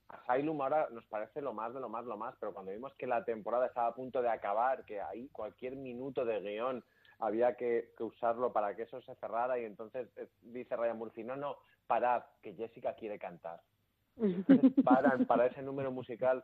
Asylum 0.09 0.63
ahora 0.63 0.89
nos 0.91 1.05
parece 1.07 1.41
lo 1.43 1.53
más 1.53 1.75
de 1.75 1.81
lo 1.81 1.89
más 1.89 2.05
lo 2.05 2.17
más, 2.17 2.35
pero 2.39 2.55
cuando 2.55 2.71
vimos 2.73 2.95
que 2.95 3.07
la 3.09 3.25
temporada 3.25 3.67
estaba 3.67 3.89
a 3.89 3.95
punto 3.95 4.23
de 4.23 4.29
acabar, 4.31 4.85
que 4.85 5.01
ahí 5.01 5.29
cualquier 5.31 5.75
minuto 5.77 6.25
de 6.25 6.41
guion 6.41 6.85
había 7.19 7.57
que, 7.57 7.93
que 7.97 8.05
usarlo 8.05 8.53
para 8.53 8.77
que 8.77 8.83
eso 8.83 9.01
se 9.03 9.15
cerrara 9.17 9.59
y 9.59 9.65
entonces 9.65 10.09
eh, 10.17 10.29
dice 10.43 10.77
Ryan 10.77 10.99
Murphy, 10.99 11.25
no, 11.25 11.35
no, 11.35 11.57
parad, 11.87 12.23
que 12.41 12.55
Jessica 12.55 12.95
quiere 12.95 13.19
cantar 13.19 13.61
para 14.85 15.47
ese 15.47 15.63
número 15.63 15.91
musical 15.91 16.43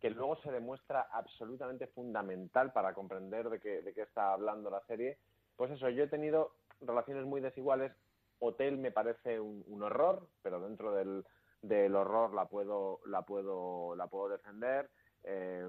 que 0.00 0.10
luego 0.10 0.36
se 0.42 0.50
demuestra 0.50 1.08
absolutamente 1.12 1.86
fundamental 1.86 2.72
para 2.72 2.92
comprender 2.92 3.48
de 3.48 3.60
qué, 3.60 3.82
de 3.82 3.94
qué 3.94 4.02
está 4.02 4.32
hablando 4.32 4.68
la 4.68 4.84
serie. 4.86 5.18
Pues 5.56 5.70
eso, 5.70 5.88
yo 5.90 6.02
he 6.04 6.08
tenido 6.08 6.54
relaciones 6.80 7.24
muy 7.24 7.40
desiguales. 7.40 7.92
Hotel 8.40 8.78
me 8.78 8.90
parece 8.90 9.38
un, 9.38 9.82
horror, 9.82 10.26
pero 10.42 10.60
dentro 10.60 10.92
del, 10.92 11.94
horror 11.94 12.34
la 12.34 12.46
puedo, 12.46 12.98
la 13.06 13.22
puedo, 13.22 13.94
la 13.94 14.08
puedo 14.08 14.30
defender. 14.30 14.90
Eh, 15.22 15.64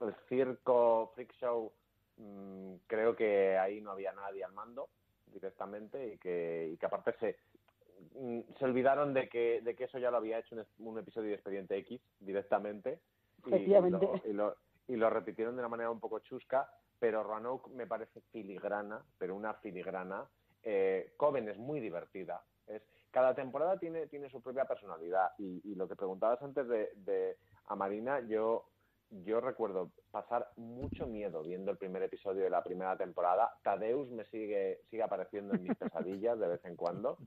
el 0.00 0.14
circo, 0.28 1.10
freak 1.16 1.32
show, 1.40 1.72
mm, 2.18 2.74
creo 2.86 3.16
que 3.16 3.58
ahí 3.58 3.80
no 3.80 3.90
había 3.90 4.12
nadie 4.12 4.44
al 4.44 4.52
mando 4.52 4.88
directamente 5.26 6.14
y 6.14 6.18
que, 6.18 6.78
aparte 6.82 7.14
se, 7.18 7.36
se 8.58 8.64
olvidaron 8.64 9.14
de 9.14 9.28
que, 9.28 9.60
de 9.62 9.74
que 9.74 9.84
eso 9.84 9.98
ya 9.98 10.10
lo 10.10 10.18
había 10.18 10.38
hecho 10.38 10.54
un, 10.54 10.86
un 10.86 10.98
episodio 10.98 11.28
de 11.28 11.34
Expediente 11.34 11.76
X 11.78 12.00
directamente 12.20 13.00
y, 13.46 13.66
lo, 13.66 14.20
y, 14.24 14.32
lo, 14.32 14.56
y 14.88 14.96
lo 14.96 15.10
repitieron 15.10 15.56
de 15.56 15.60
una 15.60 15.68
manera 15.68 15.90
un 15.90 16.00
poco 16.00 16.20
chusca, 16.20 16.70
pero 16.98 17.22
Roanoke 17.22 17.70
me 17.70 17.86
parece 17.86 18.20
filigrana, 18.32 19.02
pero 19.18 19.34
una 19.34 19.54
filigrana. 19.54 20.28
Eh, 20.62 21.14
Coven 21.16 21.48
es 21.48 21.58
muy 21.58 21.80
divertida. 21.80 22.42
Es, 22.66 22.82
cada 23.10 23.34
temporada 23.34 23.78
tiene, 23.78 24.06
tiene 24.06 24.30
su 24.30 24.40
propia 24.40 24.64
personalidad 24.64 25.32
y, 25.38 25.60
y 25.64 25.74
lo 25.74 25.88
que 25.88 25.96
preguntabas 25.96 26.40
antes 26.42 26.68
de, 26.68 26.90
de 26.96 27.36
a 27.66 27.74
Marina, 27.74 28.20
yo 28.20 28.66
yo 29.24 29.40
recuerdo 29.40 29.90
pasar 30.10 30.48
mucho 30.56 31.06
miedo 31.06 31.42
viendo 31.42 31.70
el 31.70 31.76
primer 31.76 32.02
episodio 32.02 32.44
de 32.44 32.50
la 32.50 32.64
primera 32.64 32.96
temporada. 32.96 33.52
Tadeus 33.62 34.10
me 34.10 34.24
sigue, 34.26 34.80
sigue 34.90 35.02
apareciendo 35.02 35.54
en 35.54 35.62
mis 35.62 35.76
pesadillas 35.78 36.38
de 36.38 36.48
vez 36.48 36.64
en 36.64 36.76
cuando. 36.76 37.18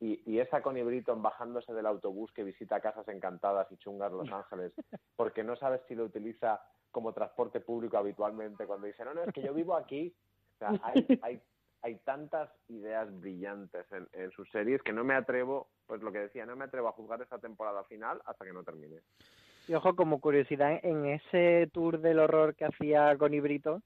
Y, 0.00 0.22
y 0.30 0.38
esa 0.38 0.62
Connie 0.62 0.84
Britton 0.84 1.22
bajándose 1.22 1.72
del 1.72 1.86
autobús 1.86 2.32
que 2.32 2.44
visita 2.44 2.80
casas 2.80 3.08
encantadas 3.08 3.70
y 3.72 3.76
chungas 3.78 4.12
Los 4.12 4.30
Ángeles, 4.30 4.72
porque 5.16 5.42
no 5.42 5.56
sabes 5.56 5.80
si 5.88 5.94
lo 5.94 6.04
utiliza 6.04 6.60
como 6.90 7.12
transporte 7.12 7.60
público 7.60 7.98
habitualmente, 7.98 8.66
cuando 8.66 8.86
dice, 8.86 9.04
no, 9.04 9.14
no, 9.14 9.24
es 9.24 9.32
que 9.32 9.42
yo 9.42 9.52
vivo 9.52 9.74
aquí. 9.74 10.14
Hay, 10.60 11.06
hay, 11.22 11.42
hay 11.82 11.96
tantas 12.04 12.50
ideas 12.68 13.08
brillantes 13.20 13.86
en, 13.92 14.08
en 14.12 14.30
sus 14.32 14.50
series 14.50 14.82
que 14.82 14.92
no 14.92 15.04
me 15.04 15.14
atrevo, 15.14 15.68
pues 15.86 16.02
lo 16.02 16.10
que 16.12 16.20
decía, 16.20 16.46
no 16.46 16.56
me 16.56 16.64
atrevo 16.64 16.88
a 16.88 16.92
juzgar 16.92 17.20
esta 17.22 17.38
temporada 17.38 17.84
final 17.84 18.20
hasta 18.24 18.44
que 18.44 18.52
no 18.52 18.64
termine. 18.64 19.00
Y 19.68 19.74
ojo, 19.74 19.94
como 19.94 20.20
curiosidad, 20.20 20.80
en 20.82 21.06
ese 21.06 21.68
tour 21.72 22.00
del 22.00 22.20
horror 22.20 22.54
que 22.54 22.64
hacía 22.64 23.16
Connie 23.18 23.40
Brito, 23.40 23.82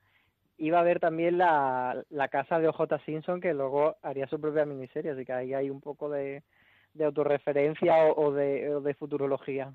iba 0.62 0.79
a 0.79 0.83
haber 0.83 1.01
también 1.01 1.38
la, 1.38 2.05
la 2.11 2.29
casa 2.29 2.61
de 2.61 2.68
OJ 2.68 2.83
Simpson, 3.05 3.40
que 3.40 3.53
luego 3.53 3.96
haría 4.01 4.29
su 4.29 4.40
propia 4.40 4.64
miniserie, 4.64 5.11
así 5.11 5.25
que 5.25 5.33
ahí 5.33 5.55
hay 5.55 5.70
un 5.70 5.81
poco 5.81 6.09
de, 6.09 6.44
de 6.94 7.05
autorreferencia 7.05 8.05
o, 8.05 8.27
o 8.27 8.33
de, 8.33 8.72
o 8.77 8.81
de 8.81 8.94
futurología. 8.94 9.72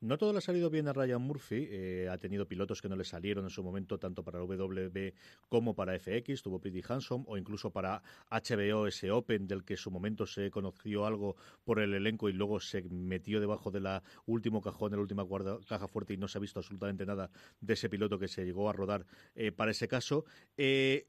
No 0.00 0.16
todo 0.16 0.32
le 0.32 0.38
ha 0.38 0.40
salido 0.40 0.70
bien 0.70 0.86
a 0.86 0.92
Ryan 0.92 1.20
Murphy. 1.20 1.66
eh, 1.70 2.08
ha 2.08 2.18
tenido 2.18 2.46
pilotos 2.46 2.80
que 2.80 2.88
no 2.88 2.94
le 2.94 3.02
salieron 3.02 3.42
en 3.44 3.50
su 3.50 3.64
momento, 3.64 3.98
tanto 3.98 4.22
para 4.22 4.38
WB 4.40 5.12
como 5.48 5.74
para 5.74 5.98
FX. 5.98 6.42
Tuvo 6.42 6.60
Pretty 6.60 6.82
Handsome 6.88 7.24
o 7.26 7.36
incluso 7.36 7.72
para 7.72 8.00
HBO 8.30 8.86
ese 8.86 9.10
Open, 9.10 9.48
del 9.48 9.64
que 9.64 9.74
en 9.74 9.78
su 9.78 9.90
momento 9.90 10.24
se 10.24 10.52
conoció 10.52 11.04
algo 11.04 11.34
por 11.64 11.80
el 11.80 11.94
elenco 11.94 12.28
y 12.28 12.32
luego 12.32 12.60
se 12.60 12.82
metió 12.82 13.40
debajo 13.40 13.72
de 13.72 13.80
la 13.80 14.04
último 14.26 14.60
cajón, 14.60 14.92
la 14.92 14.98
última 14.98 15.22
guarda- 15.24 15.58
caja 15.68 15.88
fuerte 15.88 16.14
y 16.14 16.16
no 16.16 16.28
se 16.28 16.38
ha 16.38 16.40
visto 16.40 16.60
absolutamente 16.60 17.04
nada 17.04 17.30
de 17.60 17.74
ese 17.74 17.88
piloto 17.88 18.20
que 18.20 18.28
se 18.28 18.44
llegó 18.44 18.70
a 18.70 18.72
rodar 18.72 19.04
eh, 19.34 19.50
para 19.50 19.72
ese 19.72 19.88
caso. 19.88 20.24
Eh, 20.56 21.08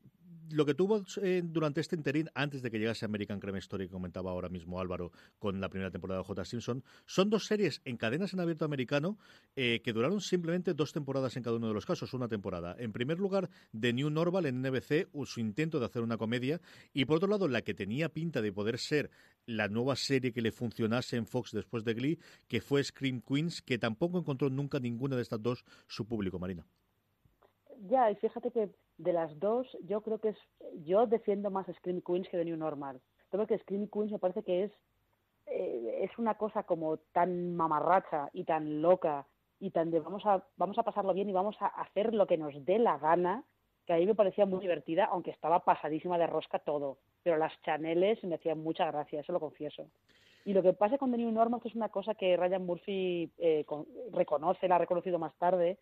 lo 0.52 0.66
que 0.66 0.74
tuvo 0.74 1.04
eh, 1.22 1.42
durante 1.44 1.82
este 1.82 1.96
interín, 1.96 2.30
antes 2.34 2.62
de 2.62 2.72
que 2.72 2.80
llegase 2.80 3.06
American 3.06 3.40
Crime 3.40 3.60
Story, 3.60 3.88
que 3.88 3.92
comentaba 3.92 4.32
ahora 4.32 4.50
mismo 4.50 4.80
Álvaro 4.80 5.12
con 5.38 5.60
la 5.60 5.70
primera 5.70 5.92
temporada 5.92 6.22
de 6.22 6.26
J. 6.26 6.46
Simpson, 6.46 6.84
son 7.06 7.30
dos 7.30 7.46
series 7.46 7.82
en 7.86 7.98
cadenas 7.98 8.34
en 8.34 8.40
abierto 8.40 8.66
americano 8.66 9.18
eh, 9.56 9.82
que 9.84 9.94
duraron 9.94 10.22
simplemente 10.22 10.74
dos 10.74 10.94
temporadas 10.94 11.36
en 11.38 11.44
cada 11.44 11.58
uno 11.58 11.68
de 11.68 11.74
los 11.74 11.86
casos, 11.86 12.14
una 12.14 12.28
temporada. 12.28 12.76
En 12.80 12.92
primer 12.92 13.20
lugar, 13.20 13.50
The 13.80 13.94
New 13.94 14.10
Normal 14.10 14.46
en 14.46 14.62
NBC, 14.62 15.08
su 15.26 15.40
intento 15.40 15.80
de 15.80 15.86
hacer 15.86 16.02
una 16.02 16.18
comedia, 16.18 16.62
y 16.94 17.06
por 17.06 17.18
otro 17.18 17.30
lado, 17.30 17.48
la 17.48 17.62
que 17.62 17.74
tenía 17.74 18.10
pinta 18.10 18.42
de 18.42 18.52
poder 18.52 18.78
ser 18.80 19.12
la 19.46 19.68
nueva 19.68 19.96
serie 19.96 20.32
que 20.32 20.42
le 20.42 20.52
funcionase 20.52 21.18
en 21.18 21.26
Fox 21.26 21.52
después 21.52 21.84
de 21.84 21.94
Glee, 21.94 22.20
que 22.48 22.62
fue 22.62 22.84
Scream 22.84 23.22
Queens, 23.22 23.62
que 23.62 23.78
tampoco 23.78 24.20
encontró 24.20 24.50
nunca 24.50 24.80
ninguna 24.80 25.16
de 25.16 25.24
estas 25.24 25.42
dos 25.42 25.66
su 25.88 26.06
público, 26.06 26.40
Marina. 26.40 26.66
Ya, 27.88 28.12
y 28.12 28.16
fíjate 28.16 28.52
que 28.52 28.70
de 28.98 29.14
las 29.14 29.38
dos, 29.40 29.68
yo 29.86 30.02
creo 30.02 30.20
que 30.20 30.30
es. 30.30 30.38
Yo 30.86 31.06
defiendo 31.08 31.50
más 31.50 31.68
Scream 31.78 32.02
Queens 32.02 32.28
que 32.30 32.38
The 32.38 32.46
New 32.46 32.58
Normal. 32.58 33.00
Creo 33.30 33.48
que 33.48 33.58
Scream 33.60 33.88
Queens 33.88 34.12
me 34.12 34.20
parece 34.20 34.44
que 34.44 34.64
es. 34.66 34.72
eh, 35.48 36.02
es 36.04 36.18
una 36.18 36.36
cosa 36.36 36.64
como 36.64 36.98
tan 37.14 37.56
mamarracha 37.56 38.30
y 38.34 38.44
tan 38.44 38.82
loca 38.82 39.26
y 39.60 39.72
tan 39.72 39.90
de 39.92 40.00
vamos 40.00 40.26
a, 40.26 40.44
vamos 40.58 40.78
a 40.78 40.84
pasarlo 40.84 41.14
bien 41.14 41.28
y 41.30 41.34
vamos 41.34 41.56
a 41.60 41.68
hacer 41.68 42.14
lo 42.14 42.28
que 42.28 42.38
nos 42.38 42.54
dé 42.66 42.78
la 42.80 42.98
gana, 42.98 43.44
que 43.86 43.94
a 43.94 43.98
mí 43.98 44.06
me 44.06 44.16
parecía 44.16 44.46
muy 44.46 44.60
divertida, 44.60 45.06
aunque 45.06 45.32
estaba 45.32 45.64
pasadísima 45.66 46.18
de 46.18 46.28
rosca 46.28 46.60
todo. 46.60 46.98
Pero 47.24 47.38
las 47.38 47.52
chaneles 47.64 48.24
me 48.24 48.36
hacían 48.36 48.60
mucha 48.62 48.86
gracia, 48.92 49.22
eso 49.22 49.34
lo 49.34 49.40
confieso. 49.40 49.88
Y 50.46 50.54
lo 50.54 50.62
que 50.62 50.74
pasa 50.74 50.98
con 50.98 51.12
The 51.12 51.18
New 51.18 51.32
Normal, 51.32 51.62
que 51.62 51.68
es 51.70 51.76
una 51.76 51.90
cosa 51.90 52.14
que 52.16 52.38
Ryan 52.38 52.66
Murphy 52.66 53.32
eh, 53.40 53.64
con- 53.66 53.86
reconoce, 54.12 54.68
la 54.68 54.76
ha 54.76 54.80
reconocido 54.80 55.18
más 55.20 55.36
tarde, 55.38 55.78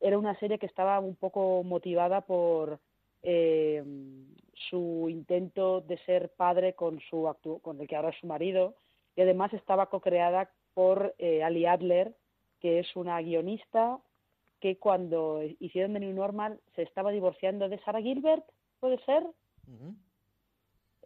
era 0.00 0.18
una 0.18 0.38
serie 0.38 0.58
que 0.58 0.66
estaba 0.66 0.98
un 1.00 1.16
poco 1.16 1.62
motivada 1.62 2.20
por 2.22 2.78
eh, 3.22 3.82
su 4.68 5.06
intento 5.08 5.80
de 5.80 5.98
ser 5.98 6.30
padre 6.30 6.74
con 6.74 7.00
su 7.00 7.34
con 7.62 7.80
el 7.80 7.88
que 7.88 7.96
ahora 7.96 8.10
es 8.10 8.16
su 8.20 8.26
marido 8.26 8.74
y 9.16 9.22
además 9.22 9.52
estaba 9.52 9.86
co-creada 9.86 10.50
por 10.74 11.14
eh, 11.18 11.42
Ali 11.42 11.66
Adler 11.66 12.14
que 12.60 12.78
es 12.80 12.96
una 12.96 13.20
guionista 13.20 13.98
que 14.60 14.78
cuando 14.78 15.42
hicieron 15.60 15.92
The 15.92 16.00
New 16.00 16.14
Normal 16.14 16.60
se 16.74 16.82
estaba 16.82 17.10
divorciando 17.10 17.68
de 17.68 17.78
Sarah 17.80 18.00
Gilbert, 18.00 18.44
¿puede 18.80 18.98
ser? 19.04 19.22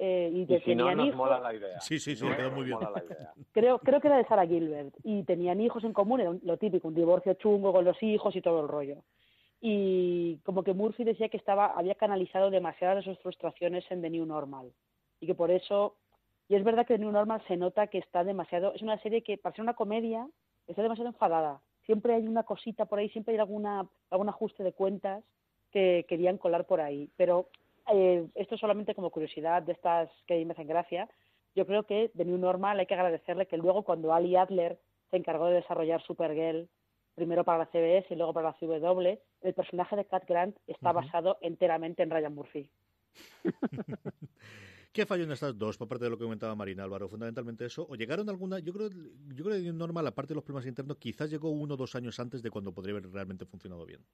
Eh, 0.03 0.31
y, 0.33 0.41
Y 0.43 0.61
si 0.61 0.75
no, 0.75 0.85
tenían 0.87 0.97
nos 0.97 1.07
hijos. 1.09 1.17
mola 1.19 1.41
la 1.41 1.55
idea. 1.55 1.79
Sí, 1.81 1.99
sí, 1.99 2.17
sí, 2.17 2.25
No 2.25 2.35
quedó 2.35 2.51
muy 2.53 2.65
bien. 2.65 2.79
mola 2.79 2.91
la 2.91 3.05
idea. 3.05 3.33
Creo, 3.53 3.79
creo 3.81 4.01
que 4.01 4.09
era 4.09 4.17
de 4.17 4.25
Sarah 4.25 4.47
Gilbert. 4.47 4.95
Y 5.05 5.25
tenían 5.25 5.61
hijos 5.61 5.85
en 5.85 5.93
común, 5.93 6.21
era 6.21 6.33
lo 6.43 6.57
típico, 6.57 6.89
un 6.89 6.95
divorcio 6.95 7.35
chungo 7.35 7.71
con 7.73 7.85
los 7.85 8.03
hijos 8.03 8.35
y 8.35 8.41
todo 8.41 8.63
el 8.63 8.69
rollo. 8.69 9.03
Y 9.61 10.39
como 10.39 10.63
que 10.65 10.73
Murphy 10.73 11.05
decía 11.05 11.29
que 11.29 11.37
estaba, 11.37 11.67
había 11.67 11.95
canalizado 11.97 12.51
demasiadas 12.51 12.97
de 13.05 13.11
sus 13.13 13.19
frustraciones 13.23 13.85
en 13.91 14.01
The 14.01 14.09
New 14.11 14.25
Normal. 14.25 14.73
Y 15.21 15.27
que 15.27 15.35
por 15.35 15.51
eso, 15.51 15.97
y 16.49 16.55
es 16.55 16.65
verdad 16.65 16.87
que 16.87 16.95
The 16.95 17.01
New 17.01 17.13
Normal 17.13 17.43
se 17.47 17.59
nota 17.59 17.89
que 17.89 17.99
está 17.99 18.25
demasiado, 18.25 18.73
es 18.75 18.81
una 18.81 18.99
serie 19.03 19.23
que 19.23 19.37
para 19.37 19.55
ser 19.55 19.63
una 19.63 19.75
comedia 19.75 20.27
está 20.67 20.83
demasiado 20.83 21.11
enfadada. 21.11 21.61
Siempre 21.85 22.15
hay 22.15 22.27
una 22.27 22.45
cosita 22.45 22.87
por 22.87 23.01
ahí, 23.01 23.11
siempre 23.11 23.35
hay 23.35 23.41
alguna, 23.41 23.87
algún 24.11 24.29
ajuste 24.31 24.63
de 24.63 24.73
cuentas 24.73 25.23
que 25.73 26.07
querían 26.09 26.39
colar 26.39 26.65
por 26.67 26.81
ahí. 26.81 27.11
Pero 27.19 27.49
eh, 27.93 28.27
esto 28.35 28.57
solamente 28.57 28.95
como 28.95 29.11
curiosidad 29.11 29.63
de 29.63 29.73
estas 29.73 30.11
que 30.27 30.45
me 30.45 30.53
hacen 30.53 30.69
gracia. 30.69 31.09
Yo 31.55 31.67
creo 31.67 31.85
que 31.85 32.11
de 32.15 32.25
New 32.25 32.39
Normal 32.39 32.79
hay 32.79 32.87
que 32.87 32.95
agradecerle 32.95 33.47
que 33.47 33.57
luego 33.57 33.83
cuando 33.83 34.13
Ali 34.15 34.37
Adler 34.37 34.79
se 35.11 35.17
encargó 35.17 35.47
de 35.47 35.57
desarrollar 35.57 36.03
Supergirl, 36.03 36.69
primero 37.15 37.45
para 37.45 37.59
la 37.59 37.67
CBS 37.67 38.07
y 38.11 38.17
luego 38.17 38.33
para 38.33 38.51
la 38.51 38.57
CW, 38.59 39.19
el 39.43 39.55
personaje 39.55 39.97
de 39.97 40.05
Cat 40.05 40.25
Grant 40.27 40.57
está 40.67 40.93
basado 40.93 41.39
enteramente 41.41 42.03
en 42.03 42.11
Ryan 42.11 42.35
Murphy. 42.35 42.71
¿Qué 44.93 45.07
falló 45.07 45.23
en 45.23 45.33
estas 45.33 45.57
dos, 45.57 45.79
por 45.79 45.87
parte 45.87 46.05
de 46.05 46.11
lo 46.11 46.19
que 46.19 46.25
comentaba 46.25 46.55
Marina 46.57 46.83
Álvaro? 46.83 47.09
Fundamentalmente 47.09 47.65
eso. 47.65 47.87
¿O 47.89 47.95
llegaron 47.95 48.29
alguna? 48.29 48.59
Yo 48.59 48.73
creo, 48.73 48.91
yo 48.91 49.45
creo 49.45 49.63
que 49.63 49.73
normal, 49.73 50.07
aparte 50.07 50.31
de 50.31 50.37
los 50.37 50.45
problemas 50.45 50.67
internos, 50.67 50.97
quizás 50.97 51.31
llegó 51.31 51.51
uno 51.51 51.75
o 51.75 51.77
dos 51.77 51.95
años 51.95 52.19
antes 52.19 52.43
de 52.43 52.51
cuando 52.51 52.73
podría 52.73 52.97
haber 52.97 53.09
realmente 53.11 53.45
funcionado 53.45 53.87
bien. 53.87 54.05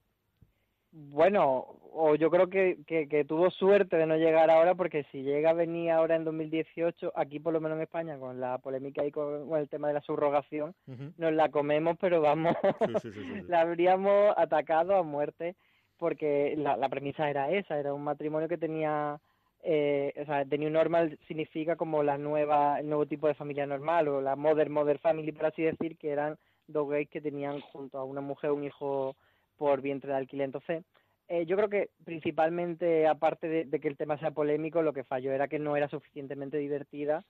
Bueno, 0.98 1.66
o 1.92 2.14
yo 2.14 2.30
creo 2.30 2.48
que, 2.48 2.78
que, 2.86 3.06
que 3.06 3.26
tuvo 3.26 3.50
suerte 3.50 3.98
de 3.98 4.06
no 4.06 4.16
llegar 4.16 4.50
ahora, 4.50 4.74
porque 4.74 5.04
si 5.12 5.22
llega 5.22 5.50
a 5.50 5.52
venir 5.52 5.90
ahora 5.90 6.16
en 6.16 6.24
2018, 6.24 7.12
aquí 7.14 7.38
por 7.38 7.52
lo 7.52 7.60
menos 7.60 7.76
en 7.76 7.82
España, 7.82 8.18
con 8.18 8.40
la 8.40 8.56
polémica 8.56 9.04
y 9.04 9.10
con, 9.10 9.46
con 9.46 9.60
el 9.60 9.68
tema 9.68 9.88
de 9.88 9.94
la 9.94 10.00
subrogación, 10.00 10.74
nos 11.18 11.32
la 11.34 11.50
comemos, 11.50 11.98
pero 12.00 12.22
vamos, 12.22 12.56
Sí, 12.62 12.94
sí, 13.02 13.10
sí, 13.10 13.12
sí, 13.12 13.40
sí. 13.40 13.42
la 13.48 13.60
habríamos 13.60 14.32
atacado 14.38 14.96
a 14.96 15.02
muerte, 15.02 15.54
porque 15.98 16.54
la, 16.56 16.78
la 16.78 16.88
premisa 16.88 17.28
era 17.28 17.50
esa, 17.50 17.78
era 17.78 17.92
un 17.92 18.02
matrimonio 18.02 18.48
que 18.48 18.56
tenía, 18.56 19.20
eh, 19.64 20.14
o 20.18 20.24
sea, 20.24 20.46
The 20.46 20.56
New 20.56 20.70
Normal 20.70 21.18
significa 21.28 21.76
como 21.76 22.02
la 22.02 22.16
nueva, 22.16 22.80
el 22.80 22.88
nuevo 22.88 23.04
tipo 23.04 23.26
de 23.26 23.34
familia 23.34 23.66
normal, 23.66 24.08
o 24.08 24.22
la 24.22 24.34
Modern 24.34 24.72
Mother 24.72 24.98
Family, 24.98 25.32
por 25.32 25.44
así 25.44 25.62
decir, 25.62 25.98
que 25.98 26.08
eran 26.08 26.38
dos 26.66 26.88
gays 26.88 27.10
que 27.10 27.20
tenían 27.20 27.60
junto 27.60 27.98
a 27.98 28.04
una 28.04 28.22
mujer 28.22 28.50
un 28.50 28.64
hijo 28.64 29.14
por 29.56 29.80
vientre 29.80 30.10
de 30.10 30.16
alquiler. 30.18 30.46
Entonces, 30.46 30.84
eh, 31.28 31.44
yo 31.46 31.56
creo 31.56 31.68
que 31.68 31.90
principalmente, 32.04 33.06
aparte 33.06 33.48
de, 33.48 33.80
que 33.80 33.88
el 33.88 33.96
tema 33.96 34.18
sea 34.18 34.30
polémico, 34.30 34.82
lo 34.82 34.92
que 34.92 35.04
falló 35.04 35.32
era 35.32 35.48
que 35.48 35.58
no 35.58 35.76
era 35.76 35.88
suficientemente 35.88 36.56
divertida 36.58 37.24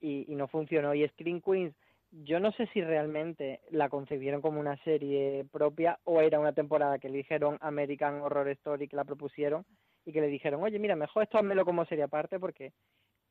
y, 0.00 0.30
y 0.30 0.34
no 0.36 0.48
funcionó. 0.48 0.94
Y 0.94 1.06
Screen 1.08 1.40
Queens, 1.40 1.74
yo 2.10 2.40
no 2.40 2.52
sé 2.52 2.66
si 2.72 2.80
realmente 2.82 3.60
la 3.70 3.88
concebieron 3.88 4.40
como 4.40 4.60
una 4.60 4.76
serie 4.84 5.44
propia 5.50 5.98
o 6.04 6.20
era 6.20 6.40
una 6.40 6.52
temporada 6.52 6.98
que 6.98 7.08
le 7.08 7.18
dijeron 7.18 7.58
American 7.60 8.20
Horror 8.20 8.48
Story, 8.50 8.88
que 8.88 8.96
la 8.96 9.04
propusieron 9.04 9.64
y 10.04 10.12
que 10.12 10.20
le 10.20 10.28
dijeron, 10.28 10.62
oye, 10.62 10.78
mira, 10.78 10.96
mejor 10.96 11.22
esto 11.24 11.38
házmelo 11.38 11.64
como 11.64 11.84
serie 11.84 12.04
aparte 12.04 12.38
porque 12.38 12.72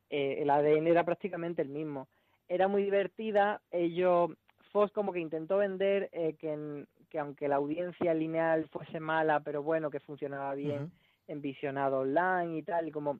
eh, 0.09 0.37
el 0.41 0.49
ADN 0.49 0.87
era 0.87 1.03
prácticamente 1.03 1.61
el 1.61 1.69
mismo. 1.69 2.07
Era 2.47 2.67
muy 2.67 2.83
divertida, 2.83 3.61
ellos, 3.71 4.31
Fox 4.71 4.91
como 4.93 5.11
que 5.11 5.19
intentó 5.19 5.57
vender 5.57 6.09
eh, 6.11 6.35
que, 6.39 6.53
en- 6.53 6.87
que 7.09 7.19
aunque 7.19 7.47
la 7.47 7.55
audiencia 7.57 8.13
lineal 8.13 8.67
fuese 8.69 8.99
mala, 8.99 9.39
pero 9.41 9.63
bueno, 9.63 9.89
que 9.89 9.99
funcionaba 9.99 10.53
bien 10.55 10.83
Ujú. 10.83 10.91
en 11.27 11.41
visionado 11.41 11.99
online 11.99 12.57
y 12.57 12.63
tal, 12.63 12.87
y 12.87 12.91
como 12.91 13.19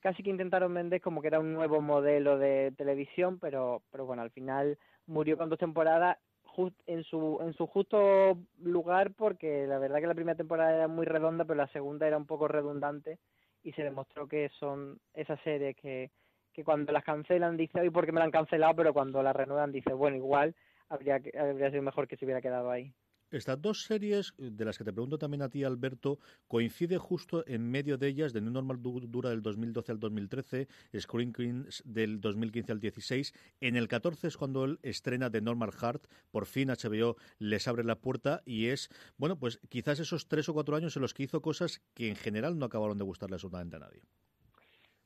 casi 0.00 0.22
que 0.22 0.30
intentaron 0.30 0.72
vender 0.74 1.00
como 1.00 1.20
que 1.20 1.28
era 1.28 1.40
un 1.40 1.52
nuevo 1.52 1.80
modelo 1.80 2.38
de 2.38 2.72
televisión, 2.76 3.38
pero, 3.38 3.82
pero 3.90 4.06
bueno, 4.06 4.22
al 4.22 4.30
final 4.30 4.78
murió 5.06 5.36
con 5.36 5.48
dos 5.50 5.58
temporadas 5.58 6.18
jus- 6.44 6.72
en 6.86 7.04
su 7.04 7.38
en 7.42 7.52
su 7.54 7.66
justo 7.66 8.36
lugar 8.58 9.12
porque 9.14 9.66
la 9.66 9.78
verdad 9.78 10.00
que 10.00 10.06
la 10.06 10.14
primera 10.14 10.36
temporada 10.36 10.74
era 10.74 10.88
muy 10.88 11.06
redonda, 11.06 11.44
pero 11.44 11.56
la 11.56 11.68
segunda 11.68 12.06
era 12.06 12.16
un 12.16 12.26
poco 12.26 12.48
redundante 12.48 13.18
y 13.62 13.72
se 13.72 13.82
demostró 13.82 14.26
que 14.26 14.48
son 14.58 14.98
esas 15.14 15.38
series 15.42 15.76
que, 15.76 16.10
que 16.52 16.64
cuando 16.64 16.92
las 16.92 17.04
cancelan 17.04 17.56
dice, 17.56 17.80
hoy 17.80 17.90
porque 17.90 18.12
me 18.12 18.20
la 18.20 18.24
han 18.26 18.30
cancelado, 18.30 18.74
pero 18.76 18.92
cuando 18.94 19.22
la 19.22 19.32
renuevan 19.34 19.70
dice, 19.72 19.92
bueno, 19.92 20.16
igual 20.16 20.54
habría, 20.88 21.20
que- 21.20 21.38
habría 21.38 21.70
sido 21.70 21.82
mejor 21.82 22.08
que 22.08 22.16
se 22.16 22.24
hubiera 22.24 22.40
quedado 22.40 22.70
ahí. 22.70 22.92
Estas 23.30 23.62
dos 23.62 23.84
series, 23.84 24.34
eh, 24.38 24.50
de 24.50 24.64
las 24.64 24.76
que 24.76 24.82
te 24.82 24.92
pregunto 24.92 25.16
también 25.16 25.42
a 25.42 25.48
ti, 25.48 25.62
Alberto, 25.62 26.18
coincide 26.48 26.98
justo 26.98 27.44
en 27.46 27.70
medio 27.70 27.96
de 27.96 28.08
ellas, 28.08 28.32
de 28.32 28.40
New 28.40 28.50
Normal 28.52 28.82
du- 28.82 29.06
dura 29.06 29.30
del 29.30 29.40
2012 29.40 29.92
al 29.92 30.00
2013, 30.00 30.66
Screen 30.98 31.32
Queens 31.32 31.80
del 31.86 32.20
2015 32.20 32.72
al 32.72 32.80
16. 32.80 33.32
En 33.60 33.76
el 33.76 33.86
14 33.86 34.26
es 34.26 34.36
cuando 34.36 34.64
él 34.64 34.80
estrena 34.82 35.30
The 35.30 35.40
Normal 35.42 35.70
Heart. 35.72 36.06
Por 36.32 36.46
fin 36.46 36.70
HBO 36.70 37.16
les 37.38 37.68
abre 37.68 37.84
la 37.84 37.94
puerta 38.00 38.42
y 38.44 38.66
es, 38.66 38.88
bueno, 39.16 39.38
pues 39.38 39.60
quizás 39.68 40.00
esos 40.00 40.26
tres 40.26 40.48
o 40.48 40.54
cuatro 40.54 40.74
años 40.74 40.96
en 40.96 41.02
los 41.02 41.14
que 41.14 41.22
hizo 41.22 41.40
cosas 41.40 41.80
que 41.94 42.08
en 42.08 42.16
general 42.16 42.58
no 42.58 42.66
acabaron 42.66 42.98
de 42.98 43.04
gustarle 43.04 43.36
absolutamente 43.36 43.76
a 43.76 43.80
nadie. 43.80 44.02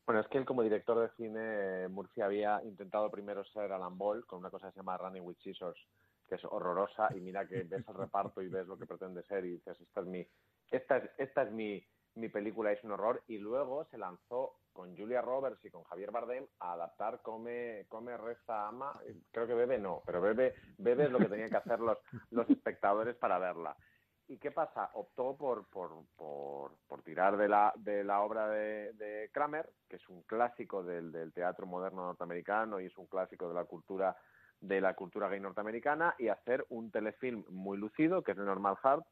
Bueno, 0.06 0.20
es 0.20 0.28
que 0.28 0.36
él 0.38 0.44
como 0.44 0.62
director 0.62 0.98
de 1.00 1.08
cine, 1.16 1.88
Murphy 1.88 2.20
había 2.20 2.62
intentado 2.64 3.10
primero 3.10 3.42
ser 3.44 3.72
Alan 3.72 3.96
Ball 3.96 4.26
con 4.26 4.38
una 4.38 4.50
cosa 4.50 4.66
que 4.68 4.72
se 4.72 4.78
llama 4.80 4.98
Running 4.98 5.22
with 5.22 5.36
Scissors, 5.42 5.78
que 6.34 6.46
es 6.46 6.52
horrorosa, 6.52 7.08
y 7.14 7.20
mira 7.20 7.46
que 7.46 7.62
ves 7.62 7.86
el 7.86 7.94
reparto 7.94 8.42
y 8.42 8.48
ves 8.48 8.66
lo 8.66 8.76
que 8.76 8.86
pretende 8.86 9.22
ser 9.22 9.44
y 9.44 9.52
dices, 9.52 9.80
esta 9.80 10.00
es 10.00 10.06
mi, 10.06 10.26
esta 10.70 10.96
es, 10.96 11.10
esta 11.18 11.42
es 11.42 11.52
mi, 11.52 11.84
mi 12.16 12.28
película, 12.28 12.72
es 12.72 12.82
un 12.82 12.92
horror, 12.92 13.22
y 13.28 13.38
luego 13.38 13.84
se 13.86 13.98
lanzó 13.98 14.56
con 14.72 14.96
Julia 14.96 15.22
Roberts 15.22 15.64
y 15.64 15.70
con 15.70 15.84
Javier 15.84 16.10
Bardem 16.10 16.46
a 16.58 16.72
adaptar 16.72 17.22
Come, 17.22 17.86
come 17.88 18.16
Reza, 18.16 18.66
Ama, 18.68 19.00
creo 19.30 19.46
que 19.46 19.54
Bebe 19.54 19.78
no, 19.78 20.02
pero 20.04 20.20
Bebe, 20.20 20.54
Bebe 20.78 21.04
es 21.04 21.10
lo 21.12 21.18
que 21.18 21.28
tenían 21.28 21.50
que 21.50 21.56
hacer 21.56 21.78
los, 21.78 21.98
los 22.30 22.50
espectadores 22.50 23.14
para 23.16 23.38
verla. 23.38 23.76
¿Y 24.26 24.38
qué 24.38 24.50
pasa? 24.50 24.90
Optó 24.94 25.36
por, 25.36 25.68
por, 25.68 26.06
por, 26.16 26.72
por 26.88 27.02
tirar 27.02 27.36
de 27.36 27.46
la, 27.46 27.72
de 27.76 28.02
la 28.02 28.22
obra 28.22 28.48
de, 28.48 28.94
de 28.94 29.30
Kramer, 29.32 29.70
que 29.88 29.96
es 29.96 30.08
un 30.08 30.22
clásico 30.22 30.82
del, 30.82 31.12
del 31.12 31.32
teatro 31.32 31.66
moderno 31.66 32.06
norteamericano 32.06 32.80
y 32.80 32.86
es 32.86 32.96
un 32.96 33.06
clásico 33.06 33.48
de 33.48 33.54
la 33.54 33.66
cultura 33.66 34.16
de 34.66 34.80
la 34.80 34.94
cultura 34.94 35.28
gay 35.28 35.40
norteamericana, 35.40 36.14
y 36.18 36.28
hacer 36.28 36.64
un 36.70 36.90
telefilm 36.90 37.44
muy 37.48 37.78
lucido, 37.78 38.22
que 38.22 38.32
es 38.32 38.36
The 38.36 38.44
Normal 38.44 38.76
Heart, 38.82 39.04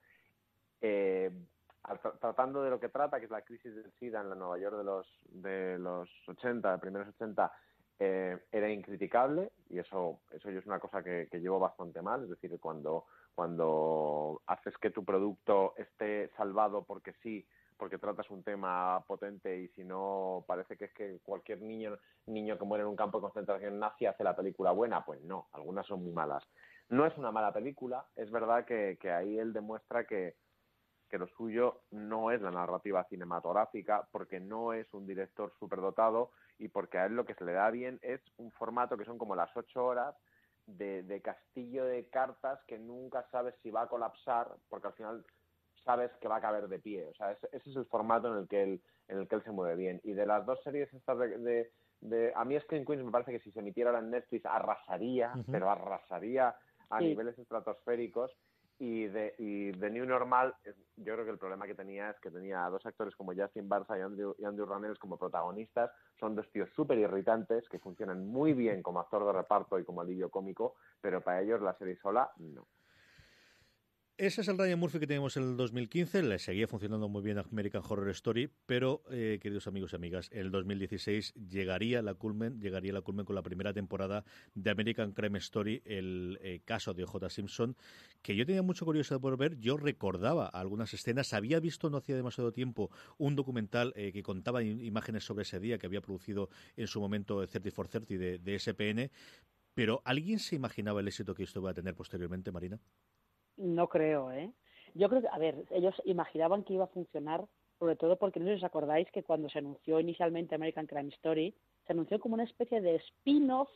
eh, 0.81 1.31
tratando 2.21 2.63
de 2.63 2.71
lo 2.71 2.79
que 2.79 2.89
trata, 2.89 3.19
que 3.19 3.27
es 3.27 3.31
la 3.31 3.43
crisis 3.43 3.75
del 3.75 3.93
SIDA 3.99 4.21
en 4.21 4.31
la 4.31 4.35
Nueva 4.35 4.59
York 4.59 4.77
de 4.77 4.85
los, 4.85 5.07
de 5.25 5.79
los 5.79 6.09
80, 6.29 6.73
de 6.73 6.79
primeros 6.79 7.09
80, 7.09 7.53
eh, 7.99 8.39
era 8.51 8.71
incriticable 8.71 9.53
y 9.69 9.79
eso, 9.79 10.21
eso 10.31 10.51
yo 10.51 10.59
es 10.59 10.67
una 10.67 10.81
cosa 10.81 11.03
que, 11.03 11.29
que 11.31 11.41
llevo 11.41 11.59
bastante 11.59 12.03
mal, 12.03 12.23
es 12.25 12.31
decir, 12.31 12.59
cuando, 12.61 13.07
cuando 13.35 14.43
haces 14.47 14.77
que 14.79 14.91
tu 14.91 15.05
producto 15.05 15.75
esté 15.77 16.31
salvado 16.37 16.85
porque 16.85 17.13
sí, 17.23 17.47
porque 17.83 17.99
tratas 17.99 18.31
un 18.31 18.45
tema 18.45 19.03
potente 19.09 19.59
y 19.59 19.67
si 19.71 19.83
no 19.83 20.45
parece 20.47 20.77
que 20.77 20.85
es 20.85 20.93
que 20.93 21.19
cualquier 21.25 21.61
niño 21.63 21.99
niño 22.27 22.57
que 22.57 22.65
muere 22.65 22.83
en 22.83 22.89
un 22.89 22.95
campo 22.95 23.19
de 23.19 23.23
concentración 23.23 23.81
nazi 23.81 24.07
hace 24.07 24.23
la 24.23 24.37
película 24.37 24.71
buena, 24.71 25.05
pues 25.05 25.21
no, 25.23 25.49
algunas 25.51 25.85
son 25.89 26.05
muy 26.05 26.13
malas. 26.13 26.45
No 26.91 27.07
es 27.07 27.19
una 27.19 27.33
mala 27.33 27.53
película, 27.53 28.07
es 28.15 28.31
verdad 28.31 28.65
que, 28.67 28.97
ahí 29.11 29.37
él 29.37 29.53
demuestra 29.53 30.05
que, 30.05 30.37
que 31.11 31.19
lo 31.19 31.27
suyo 31.27 31.81
no 31.91 32.31
es 32.31 32.41
la 32.41 32.53
narrativa 32.53 33.03
cinematográfica, 33.09 34.09
porque 34.13 34.39
no 34.39 34.73
es 34.73 34.87
un 34.95 35.05
director 35.05 35.53
superdotado 35.59 36.31
y 36.61 36.69
porque 36.69 36.99
a 36.99 37.07
él 37.07 37.17
lo 37.17 37.25
que 37.25 37.35
se 37.35 37.45
le 37.45 37.53
da 37.53 37.69
bien 37.73 37.99
es 38.03 38.21
un 38.37 38.53
formato 38.53 38.97
que 38.97 39.07
son 39.07 39.19
como 39.19 39.35
las 39.35 39.51
ocho 39.57 39.85
horas 39.85 40.15
de, 40.67 41.03
de 41.03 41.21
castillo 41.21 41.85
de 41.85 42.09
cartas 42.11 42.61
que 42.69 42.79
nunca 42.79 43.27
sabes 43.33 43.57
si 43.61 43.73
va 43.73 43.83
a 43.83 43.89
colapsar, 43.89 44.53
porque 44.69 44.87
al 44.87 44.95
final 44.95 45.27
sabes 45.85 46.11
que 46.21 46.29
va 46.29 46.37
a 46.37 46.41
caber 46.41 46.69
de 46.69 46.79
pie. 46.79 47.07
O 47.09 47.15
sea, 47.15 47.33
ese, 47.33 47.49
ese 47.53 47.71
es 47.71 47.77
el 47.77 47.87
formato 47.87 48.29
en 48.33 48.39
el 48.43 48.49
que 48.49 48.63
él, 48.63 48.83
en 49.09 49.19
el 49.19 49.29
que 49.29 49.35
él 49.37 49.43
se 49.45 49.51
mueve 49.53 49.77
bien. 49.77 50.01
Y 50.05 50.13
de 50.13 50.27
las 50.27 50.45
dos 50.47 50.63
series 50.63 50.93
estas 50.95 51.19
de, 51.19 51.39
de, 51.39 51.73
de- 52.01 52.33
a 52.35 52.45
mí 52.45 52.59
Screen 52.61 52.85
Queens 52.85 53.05
me 53.05 53.11
parece 53.13 53.33
que 53.33 53.41
si 53.41 53.51
se 53.53 53.61
emitiera 53.61 53.91
ahora 53.91 54.03
en 54.03 54.11
Netflix 54.11 54.45
arrasaría, 54.47 55.39
pero 55.51 55.71
arrasaría 55.71 56.55
a 56.91 56.99
Sí. 57.01 57.05
niveles 57.07 57.39
estratosféricos 57.39 58.31
y 58.79 59.07
de, 59.07 59.35
y 59.39 59.71
de 59.73 59.91
New 59.91 60.05
Normal, 60.07 60.55
yo 60.97 61.15
creo 61.15 61.25
que 61.25 61.31
el 61.31 61.39
problema 61.39 61.67
que 61.67 61.75
tenía 61.75 62.11
es 62.11 62.19
que 62.21 62.31
tenía 62.33 62.65
a 62.67 62.71
dos 62.71 62.85
actores 62.85 63.15
como 63.15 63.33
Justin 63.33 63.69
Barça 63.69 63.97
y 63.97 64.03
Andrew, 64.03 64.35
y 64.39 64.45
Andrew 64.45 64.67
Rannells 64.67 64.99
como 64.99 65.17
protagonistas. 65.19 65.93
Son 66.19 66.35
dos 66.35 66.51
tíos 66.51 66.69
súper 66.75 66.99
irritantes 66.99 67.69
que 67.69 67.79
funcionan 67.79 68.27
muy 68.27 68.55
bien 68.55 68.83
como 68.83 68.99
actor 69.01 69.25
de 69.25 69.33
reparto 69.33 69.79
y 69.79 69.85
como 69.85 70.01
alivio 70.01 70.31
cómico, 70.31 70.75
pero 71.01 71.21
para 71.23 71.43
ellos 71.43 71.61
la 71.63 71.75
serie 71.79 71.97
sola 71.97 72.33
no. 72.39 72.67
Ese 74.27 74.43
es 74.43 74.47
el 74.47 74.57
Ryan 74.57 74.79
Murphy 74.79 75.01
que 75.01 75.09
teníamos 75.09 75.37
en 75.37 75.43
el 75.43 75.57
2015, 75.57 76.23
le 76.23 76.39
seguía 76.39 76.69
funcionando 76.69 77.09
muy 77.09 77.23
bien 77.23 77.39
American 77.39 77.83
Horror 77.85 78.09
Story, 78.11 78.49
pero, 78.67 79.03
eh, 79.11 79.41
queridos 79.43 79.67
amigos 79.67 79.93
y 79.93 79.97
amigas, 79.97 80.29
en 80.31 80.43
el 80.43 80.51
2016 80.53 81.35
llegaría 81.35 82.03
la 82.03 82.15
culmen, 82.15 82.61
llegaría 82.61 82.93
la 82.93 83.01
culmen 83.01 83.27
con 83.27 83.35
la 83.35 83.43
primera 83.43 83.73
temporada 83.73 84.25
de 84.55 84.71
American 84.71 85.11
Crime 85.11 85.39
Story, 85.39 85.83
el 85.85 86.39
eh, 86.41 86.61
caso 86.65 86.95
de 86.95 87.03
O.J. 87.03 87.31
Simpson, 87.31 87.77
que 88.23 88.37
yo 88.37 88.47
tenía 88.47 88.63
mucha 88.63 88.85
curiosidad 88.85 89.19
por 89.21 89.37
ver, 89.37 89.59
yo 89.59 89.77
recordaba 89.77 90.47
algunas 90.47 90.95
escenas, 90.95 91.33
había 91.33 91.59
visto 91.59 91.91
no 91.91 91.97
hacía 91.97 92.15
demasiado 92.15 92.53
tiempo 92.53 92.93
un 93.19 93.35
documental 93.35 93.93
eh, 93.97 94.13
que 94.13 94.23
contaba 94.23 94.63
imágenes 94.63 95.25
sobre 95.25 95.43
ese 95.43 95.59
día 95.59 95.79
que 95.79 95.87
había 95.87 96.01
producido 96.01 96.49
en 96.77 96.87
su 96.87 97.01
momento 97.01 97.45
30 97.45 97.99
de, 98.07 98.39
de 98.39 98.59
SPN, 98.61 99.11
pero 99.75 100.01
¿alguien 100.05 100.39
se 100.39 100.55
imaginaba 100.55 101.01
el 101.01 101.09
éxito 101.09 101.35
que 101.35 101.43
esto 101.43 101.59
iba 101.59 101.71
a 101.71 101.75
tener 101.75 101.97
posteriormente, 101.97 102.53
Marina? 102.53 102.79
No 103.57 103.89
creo, 103.89 104.33
¿eh? 104.33 104.51
Yo 104.95 105.09
creo 105.09 105.23
que, 105.23 105.29
a 105.29 105.39
ver, 105.39 105.65
ellos 105.71 105.95
imaginaban 106.05 106.65
que 106.65 106.75
iba 106.75 106.85
a 106.85 106.89
funcionar, 106.89 107.45
sobre 107.79 107.97
todo 107.97 108.17
porque 108.17 108.41
no 108.41 108.47
sé 108.47 108.53
si 108.53 108.59
os 108.59 108.65
acordáis 108.65 109.11
que 109.11 109.23
cuando 109.23 109.49
se 109.49 109.59
anunció 109.59 110.01
inicialmente 110.01 110.55
American 110.55 110.87
Crime 110.87 111.09
Story, 111.11 111.55
se 111.87 111.93
anunció 111.93 112.21
como 112.21 112.35
una 112.35 112.45
especie 112.45 112.81
de 112.81 112.97
spin-off 112.97 113.71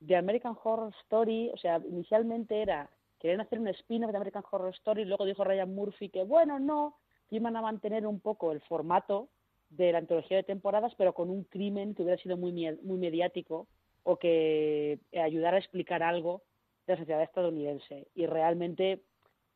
de 0.00 0.16
American 0.16 0.56
Horror 0.62 0.92
Story, 1.02 1.50
o 1.52 1.56
sea, 1.56 1.80
inicialmente 1.88 2.62
era, 2.62 2.90
querían 3.18 3.40
hacer 3.40 3.58
un 3.58 3.68
spin-off 3.68 4.10
de 4.10 4.16
American 4.16 4.44
Horror 4.50 4.74
Story, 4.74 5.04
luego 5.04 5.24
dijo 5.24 5.44
Ryan 5.44 5.74
Murphy 5.74 6.08
que, 6.08 6.24
bueno, 6.24 6.58
no, 6.58 6.96
que 7.28 7.36
iban 7.36 7.56
a 7.56 7.62
mantener 7.62 8.06
un 8.06 8.20
poco 8.20 8.52
el 8.52 8.60
formato 8.60 9.28
de 9.70 9.92
la 9.92 9.98
antología 9.98 10.36
de 10.36 10.42
temporadas, 10.44 10.94
pero 10.96 11.12
con 11.12 11.30
un 11.30 11.44
crimen 11.44 11.94
que 11.94 12.02
hubiera 12.02 12.22
sido 12.22 12.36
muy, 12.36 12.52
muy 12.52 12.98
mediático 12.98 13.66
o 14.04 14.16
que 14.16 15.00
ayudara 15.12 15.56
a 15.56 15.60
explicar 15.60 16.02
algo 16.02 16.42
de 16.86 16.92
la 16.94 16.98
sociedad 16.98 17.22
estadounidense. 17.22 18.08
Y 18.14 18.26
realmente, 18.26 19.02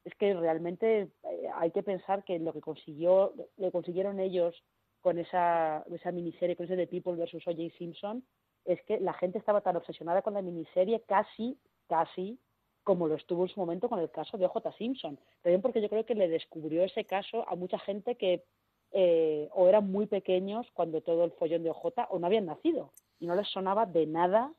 es 0.05 0.15
que 0.17 0.35
realmente 0.35 1.09
eh, 1.23 1.49
hay 1.55 1.71
que 1.71 1.83
pensar 1.83 2.25
que 2.25 2.39
lo 2.39 2.53
que 2.53 2.61
consiguió, 2.61 3.33
lo 3.57 3.71
consiguieron 3.71 4.21
ellos 4.21 4.63
con 5.01 5.19
esa, 5.19 5.85
esa 5.93 6.13
miniserie, 6.13 6.57
con 6.57 6.67
ese 6.67 6.77
de 6.77 6.87
People 6.87 7.17
versus 7.17 7.47
O.J. 7.47 7.75
Simpson, 7.79 8.25
es 8.65 8.83
que 8.83 9.01
la 9.01 9.15
gente 9.15 9.39
estaba 9.39 9.63
tan 9.63 9.77
obsesionada 9.77 10.23
con 10.23 10.35
la 10.35 10.43
miniserie 10.43 11.03
casi, 11.07 11.59
casi 11.89 12.39
como 12.85 13.09
lo 13.09 13.15
estuvo 13.15 13.45
en 13.45 13.49
su 13.49 13.61
momento 13.61 13.89
con 13.89 14.01
el 14.01 14.11
caso 14.11 14.37
de 14.37 14.47
O.J. 14.47 14.73
Simpson. 14.73 15.19
También 15.43 15.63
porque 15.63 15.81
yo 15.81 15.89
creo 15.89 16.05
que 16.05 16.15
le 16.15 16.29
descubrió 16.29 16.83
ese 16.83 17.05
caso 17.05 17.49
a 17.49 17.57
mucha 17.57 17.79
gente 17.79 18.17
que 18.17 18.45
eh, 18.93 19.49
o 19.53 19.69
eran 19.69 19.91
muy 19.91 20.07
pequeños 20.07 20.67
cuando 20.75 21.01
todo 21.01 21.25
el 21.25 21.31
follón 21.33 21.63
de 21.63 21.71
OJ 21.71 22.07
o 22.09 22.19
no 22.19 22.27
habían 22.27 22.47
nacido 22.47 22.91
y 23.21 23.27
no 23.27 23.37
les 23.37 23.47
sonaba 23.49 23.87
de 23.87 24.07
nada 24.07 24.53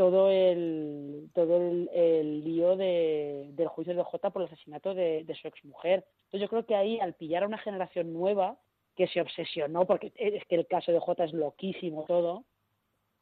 todo 0.00 0.30
el 0.30 1.28
todo 1.34 1.58
el, 1.58 2.42
lío 2.42 2.74
de, 2.74 3.50
del 3.52 3.68
juicio 3.68 3.94
de 3.94 4.02
J 4.02 4.30
por 4.30 4.40
el 4.40 4.48
asesinato 4.48 4.94
de, 4.94 5.26
su 5.38 5.46
exmujer. 5.46 6.06
Entonces 6.24 6.40
yo 6.40 6.48
creo 6.48 6.64
que 6.64 6.74
ahí 6.74 6.98
al 6.98 7.12
pillar 7.12 7.42
a 7.42 7.46
una 7.46 7.58
generación 7.58 8.14
nueva 8.14 8.56
que 8.96 9.08
se 9.08 9.20
obsesionó, 9.20 9.84
porque 9.84 10.10
es 10.16 10.42
que 10.46 10.54
el 10.54 10.66
caso 10.66 10.90
de 10.90 11.00
J 11.00 11.24
es 11.24 11.34
loquísimo 11.34 12.06
todo, 12.06 12.44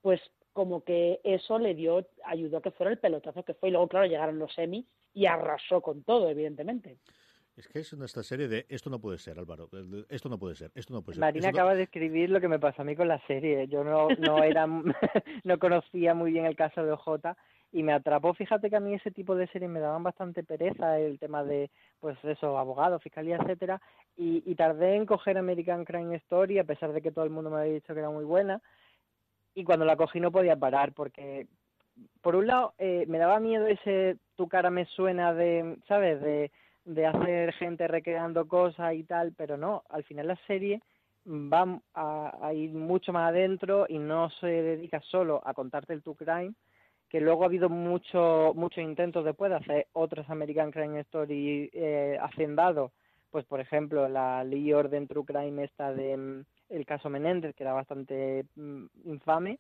pues 0.03 0.20
como 0.53 0.85
que 0.85 1.20
eso 1.24 1.59
le 1.59 1.74
dio, 1.74 2.07
ayudó 2.24 2.59
a 2.59 2.62
que 2.62 2.70
fuera 2.70 2.93
el 2.93 3.01
pelotazo 3.01 3.43
que 3.43 3.55
fue. 3.55 3.70
Y 3.70 3.72
luego, 3.72 3.89
claro, 3.89 4.07
llegaron 4.07 4.39
los 4.39 4.55
semi 4.55 4.87
y 5.12 5.26
arrasó 5.26 5.81
con 5.81 6.05
todo, 6.05 6.29
evidentemente. 6.29 6.99
Es 7.59 7.66
que 7.66 7.80
es 7.80 7.92
nuestra 7.98 8.22
serie 8.22 8.46
de 8.46 8.66
esto 8.68 8.88
no 8.88 9.00
puede 9.00 9.18
ser, 9.18 9.36
Álvaro. 9.36 9.68
Esto 10.09 10.28
no 10.28 10.38
puede 10.38 10.54
ser, 10.54 10.70
esto 10.76 10.94
no 10.94 11.02
puede 11.02 11.16
ser. 11.16 11.20
Marina 11.20 11.48
acaba 11.48 11.74
de 11.74 11.82
escribir 11.82 12.30
lo 12.30 12.40
que 12.40 12.46
me 12.46 12.61
pasó 12.61 12.82
a 12.82 12.84
mí 12.84 12.94
con 12.94 13.09
la 13.09 13.18
serie. 13.26 13.66
Yo 13.66 13.82
no, 13.82 14.06
no 14.11 14.42
era, 14.44 14.64
no 15.44 15.59
conocía 15.59 16.14
muy 16.14 16.30
bien 16.30 16.46
el 16.46 16.54
caso 16.54 16.84
de 16.84 16.92
OJ 16.92 17.34
y 17.72 17.82
me 17.82 17.92
atrapó. 17.92 18.32
Fíjate 18.32 18.70
que 18.70 18.76
a 18.76 18.80
mí 18.80 18.94
ese 18.94 19.11
tipo 19.11 19.34
de 19.34 19.48
series 19.48 19.68
me 19.68 19.80
daban 19.80 20.04
bastante 20.04 20.44
pereza, 20.44 21.00
el 21.00 21.18
tema 21.18 21.42
de, 21.42 21.68
pues 21.98 22.16
eso, 22.22 22.56
abogados, 22.56 23.02
fiscalía, 23.02 23.38
etcétera, 23.38 23.82
y, 24.16 24.40
y 24.46 24.54
tardé 24.54 24.94
en 24.94 25.04
coger 25.04 25.36
American 25.36 25.84
Crime 25.84 26.14
Story, 26.14 26.61
a 26.61 26.64
pesar 26.64 26.92
de 26.92 27.02
que 27.02 27.11
todo 27.11 27.24
el 27.24 27.30
mundo 27.30 27.50
me 27.50 27.59
había 27.59 27.74
dicho 27.74 27.92
que 27.92 27.98
era 27.98 28.11
muy 28.11 28.24
buena. 28.24 28.62
Y 29.56 29.64
cuando 29.64 29.84
la 29.84 29.96
cogí 29.96 30.20
no 30.20 30.30
podía 30.30 30.54
parar, 30.54 30.92
porque 30.92 31.48
por 32.22 32.36
un 32.36 32.46
lado 32.46 32.74
eh, 32.78 33.04
me 33.09 33.18
daba 33.18 33.40
miedo 33.40 33.66
ese 33.66 34.16
tu 34.36 34.46
cara 34.46 34.70
me 34.70 34.86
suena 34.86 35.34
de, 35.34 35.76
¿sabes? 35.88 36.20
De 36.20 36.52
de 36.89 37.05
hacer 37.05 37.53
gente 37.53 37.86
recreando 37.86 38.49
cosas 38.49 38.95
y 38.95 39.05
tal, 39.05 39.34
pero 39.36 39.59
no, 39.59 39.82
al 39.91 40.05
final 40.05 40.28
la 40.28 40.36
serie 40.47 40.80
va 41.26 41.80
a, 41.93 42.55
ir 42.55 42.70
mucho 42.70 43.12
más 43.12 43.28
adentro 43.28 43.84
y 43.89 43.99
no 43.99 44.30
se 44.41 44.47
dedica 44.47 45.01
solo 45.03 45.43
a 45.45 45.53
contarte 45.53 45.93
el 45.93 46.03
True 46.03 46.16
Crime, 46.16 46.55
que 47.11 47.20
luego 47.20 47.43
ha 47.43 47.47
habido 47.47 47.68
muchos 47.68 48.55
muchos 48.55 48.82
intentos 48.82 49.22
después 49.24 49.51
de 49.51 49.57
hacer 49.57 49.86
otras 49.93 50.30
American 50.30 50.70
Crime 50.70 51.01
Story 51.01 51.68
eh, 51.74 52.18
hacendados, 52.22 52.93
pues 53.30 53.45
por 53.45 53.61
ejemplo 53.61 54.09
la 54.09 54.43
Lee 54.45 54.72
Orden 54.72 55.07
True 55.07 55.26
Crime 55.26 55.64
esta 55.64 55.93
de 55.93 56.16
mm, 56.16 56.45
el 56.70 56.86
caso 56.86 57.11
Menéndez, 57.11 57.55
que 57.55 57.64
era 57.64 57.74
bastante 57.74 58.47
mm, 58.57 58.86
infame, 59.05 59.59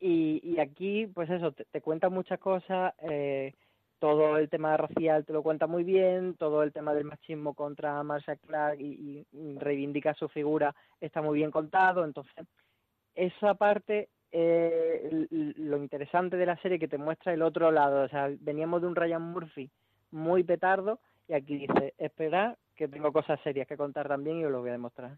y, 0.00 0.40
y 0.42 0.58
aquí 0.58 1.06
pues 1.06 1.30
eso, 1.30 1.52
te, 1.52 1.80
cuenta 1.80 2.08
muchas 2.08 2.40
cosas, 2.40 2.92
eh, 3.08 3.54
todo 3.98 4.36
el 4.36 4.48
tema 4.48 4.76
racial 4.76 5.24
te 5.24 5.32
lo 5.32 5.42
cuenta 5.42 5.66
muy 5.66 5.84
bien, 5.84 6.34
todo 6.34 6.62
el 6.62 6.72
tema 6.72 6.94
del 6.94 7.04
machismo 7.04 7.54
contra 7.54 8.02
Marcia 8.02 8.36
Clark 8.36 8.80
y, 8.80 9.26
reivindica 9.58 10.14
su 10.14 10.28
figura 10.28 10.74
está 11.00 11.22
muy 11.22 11.38
bien 11.38 11.50
contado, 11.50 12.04
entonces 12.04 12.46
esa 13.14 13.54
parte 13.54 14.08
eh, 14.32 15.26
lo 15.30 15.78
interesante 15.78 16.36
de 16.36 16.46
la 16.46 16.56
serie 16.58 16.78
que 16.78 16.88
te 16.88 16.98
muestra 16.98 17.32
el 17.32 17.42
otro 17.42 17.70
lado, 17.70 18.04
o 18.04 18.08
sea, 18.08 18.30
veníamos 18.40 18.82
de 18.82 18.88
un 18.88 18.96
Ryan 18.96 19.22
Murphy 19.22 19.70
muy 20.10 20.44
petardo 20.44 21.00
y 21.28 21.34
aquí 21.34 21.56
dice, 21.58 21.94
espera 21.98 22.56
que 22.74 22.88
tengo 22.88 23.12
cosas 23.12 23.40
serias 23.42 23.66
que 23.66 23.76
contar 23.76 24.08
también 24.08 24.38
y 24.38 24.44
os 24.44 24.52
lo 24.52 24.60
voy 24.60 24.70
a 24.70 24.72
demostrar. 24.72 25.16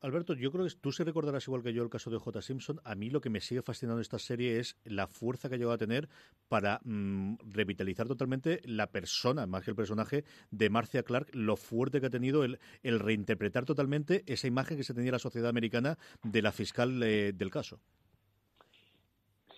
Alberto, 0.00 0.34
yo 0.34 0.52
creo 0.52 0.64
que 0.64 0.72
tú 0.80 0.92
se 0.92 1.02
recordarás 1.02 1.48
igual 1.48 1.64
que 1.64 1.72
yo 1.72 1.82
el 1.82 1.90
caso 1.90 2.08
de 2.08 2.18
J. 2.18 2.40
Simpson. 2.40 2.80
A 2.84 2.94
mí 2.94 3.10
lo 3.10 3.20
que 3.20 3.30
me 3.30 3.40
sigue 3.40 3.62
fascinando 3.62 4.00
esta 4.00 4.20
serie 4.20 4.60
es 4.60 4.76
la 4.84 5.08
fuerza 5.08 5.48
que 5.48 5.56
ha 5.56 5.58
llegado 5.58 5.74
a 5.74 5.78
tener 5.78 6.08
para 6.48 6.78
mm, 6.84 7.38
revitalizar 7.50 8.06
totalmente 8.06 8.60
la 8.64 8.86
persona, 8.86 9.48
más 9.48 9.64
que 9.64 9.72
el 9.72 9.76
personaje, 9.76 10.24
de 10.52 10.70
Marcia 10.70 11.02
Clark, 11.02 11.30
lo 11.32 11.56
fuerte 11.56 12.00
que 12.00 12.06
ha 12.06 12.10
tenido 12.10 12.44
el, 12.44 12.60
reinterpretar 12.84 13.64
totalmente 13.64 14.22
esa 14.26 14.46
imagen 14.46 14.76
que 14.76 14.84
se 14.84 14.94
tenía 14.94 15.08
en 15.08 15.14
la 15.14 15.18
sociedad 15.18 15.48
americana 15.48 15.98
de 16.22 16.42
la 16.42 16.52
fiscal 16.52 17.02
eh, 17.02 17.32
del 17.32 17.50
caso. 17.50 17.80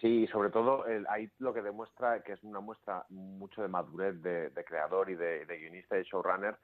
Sí, 0.01 0.27
sobre 0.29 0.49
todo 0.49 0.87
ahí 1.11 1.29
lo 1.39 1.53
que 1.53 1.61
demuestra 1.61 2.23
que 2.23 2.33
es 2.33 2.43
una 2.43 2.61
muestra 2.61 3.05
mucho 3.11 3.61
de 3.61 3.69
madurez 3.69 4.23
de, 4.23 4.65
creador 4.67 5.11
y 5.11 5.17
de, 5.17 5.45
de 5.45 5.59
guionista 5.59 5.99
y 5.99 6.05
showrunner 6.05 6.57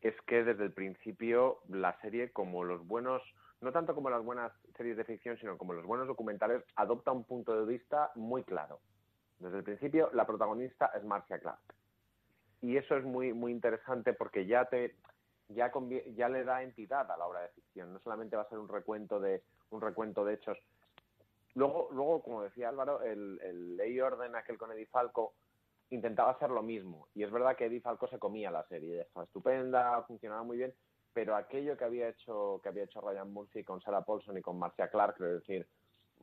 es 0.00 0.20
que 0.22 0.44
desde 0.44 0.64
el 0.64 0.72
principio 0.72 1.58
la 1.68 1.98
serie, 2.00 2.32
como 2.32 2.64
los 2.64 2.86
buenos, 2.86 3.22
no 3.60 3.72
tanto 3.72 3.94
como 3.94 4.10
las 4.10 4.24
buenas 4.24 4.52
series 4.76 4.96
de 4.96 5.04
ficción, 5.04 5.36
sino 5.38 5.58
como 5.58 5.74
los 5.74 5.84
buenos 5.84 6.06
documentales, 6.06 6.64
adopta 6.76 7.12
un 7.12 7.24
punto 7.24 7.54
de 7.54 7.70
vista 7.70 8.10
muy 8.14 8.42
claro. 8.44 8.80
Desde 9.38 9.58
el 9.58 9.64
principio, 9.64 10.10
la 10.12 10.26
protagonista 10.26 10.90
es 10.94 11.04
Marcia 11.04 11.38
Clark. 11.38 11.60
Y 12.62 12.76
eso 12.76 12.96
es 12.96 13.04
muy, 13.04 13.32
muy 13.32 13.52
interesante 13.52 14.12
porque 14.12 14.46
ya 14.46 14.66
te 14.66 14.96
ya, 15.48 15.72
ya 16.14 16.28
le 16.28 16.44
da 16.44 16.62
entidad 16.62 17.10
a 17.10 17.16
la 17.16 17.26
obra 17.26 17.42
de 17.42 17.48
ficción. 17.48 17.92
No 17.92 17.98
solamente 18.00 18.36
va 18.36 18.42
a 18.42 18.48
ser 18.48 18.58
un 18.58 18.68
recuento 18.68 19.20
de, 19.20 19.42
un 19.70 19.80
recuento 19.80 20.24
de 20.24 20.34
hechos. 20.34 20.58
Luego, 21.54 21.88
luego 21.90 22.22
como 22.22 22.42
decía 22.42 22.68
Álvaro, 22.68 23.02
el, 23.02 23.40
el 23.42 23.76
ley 23.76 24.00
orden 24.00 24.36
aquel 24.36 24.56
con 24.56 24.70
Eddie 24.72 24.86
Falco 24.86 25.34
intentaba 25.90 26.32
hacer 26.32 26.50
lo 26.50 26.62
mismo. 26.62 27.08
Y 27.14 27.22
es 27.22 27.30
verdad 27.30 27.56
que 27.56 27.66
Eddie 27.66 27.80
Falco 27.80 28.08
se 28.08 28.18
comía 28.18 28.50
la 28.50 28.64
serie, 28.64 29.02
estaba 29.02 29.24
estupenda, 29.24 30.02
funcionaba 30.04 30.42
muy 30.42 30.56
bien, 30.56 30.74
pero 31.12 31.36
aquello 31.36 31.76
que 31.76 31.84
había 31.84 32.08
hecho 32.08 32.60
que 32.62 32.68
había 32.68 32.84
hecho 32.84 33.00
Ryan 33.00 33.32
Murphy 33.32 33.64
con 33.64 33.80
Sarah 33.80 34.04
Paulson 34.04 34.38
y 34.38 34.42
con 34.42 34.58
Marcia 34.58 34.88
Clark, 34.88 35.16
es 35.20 35.40
decir, 35.40 35.68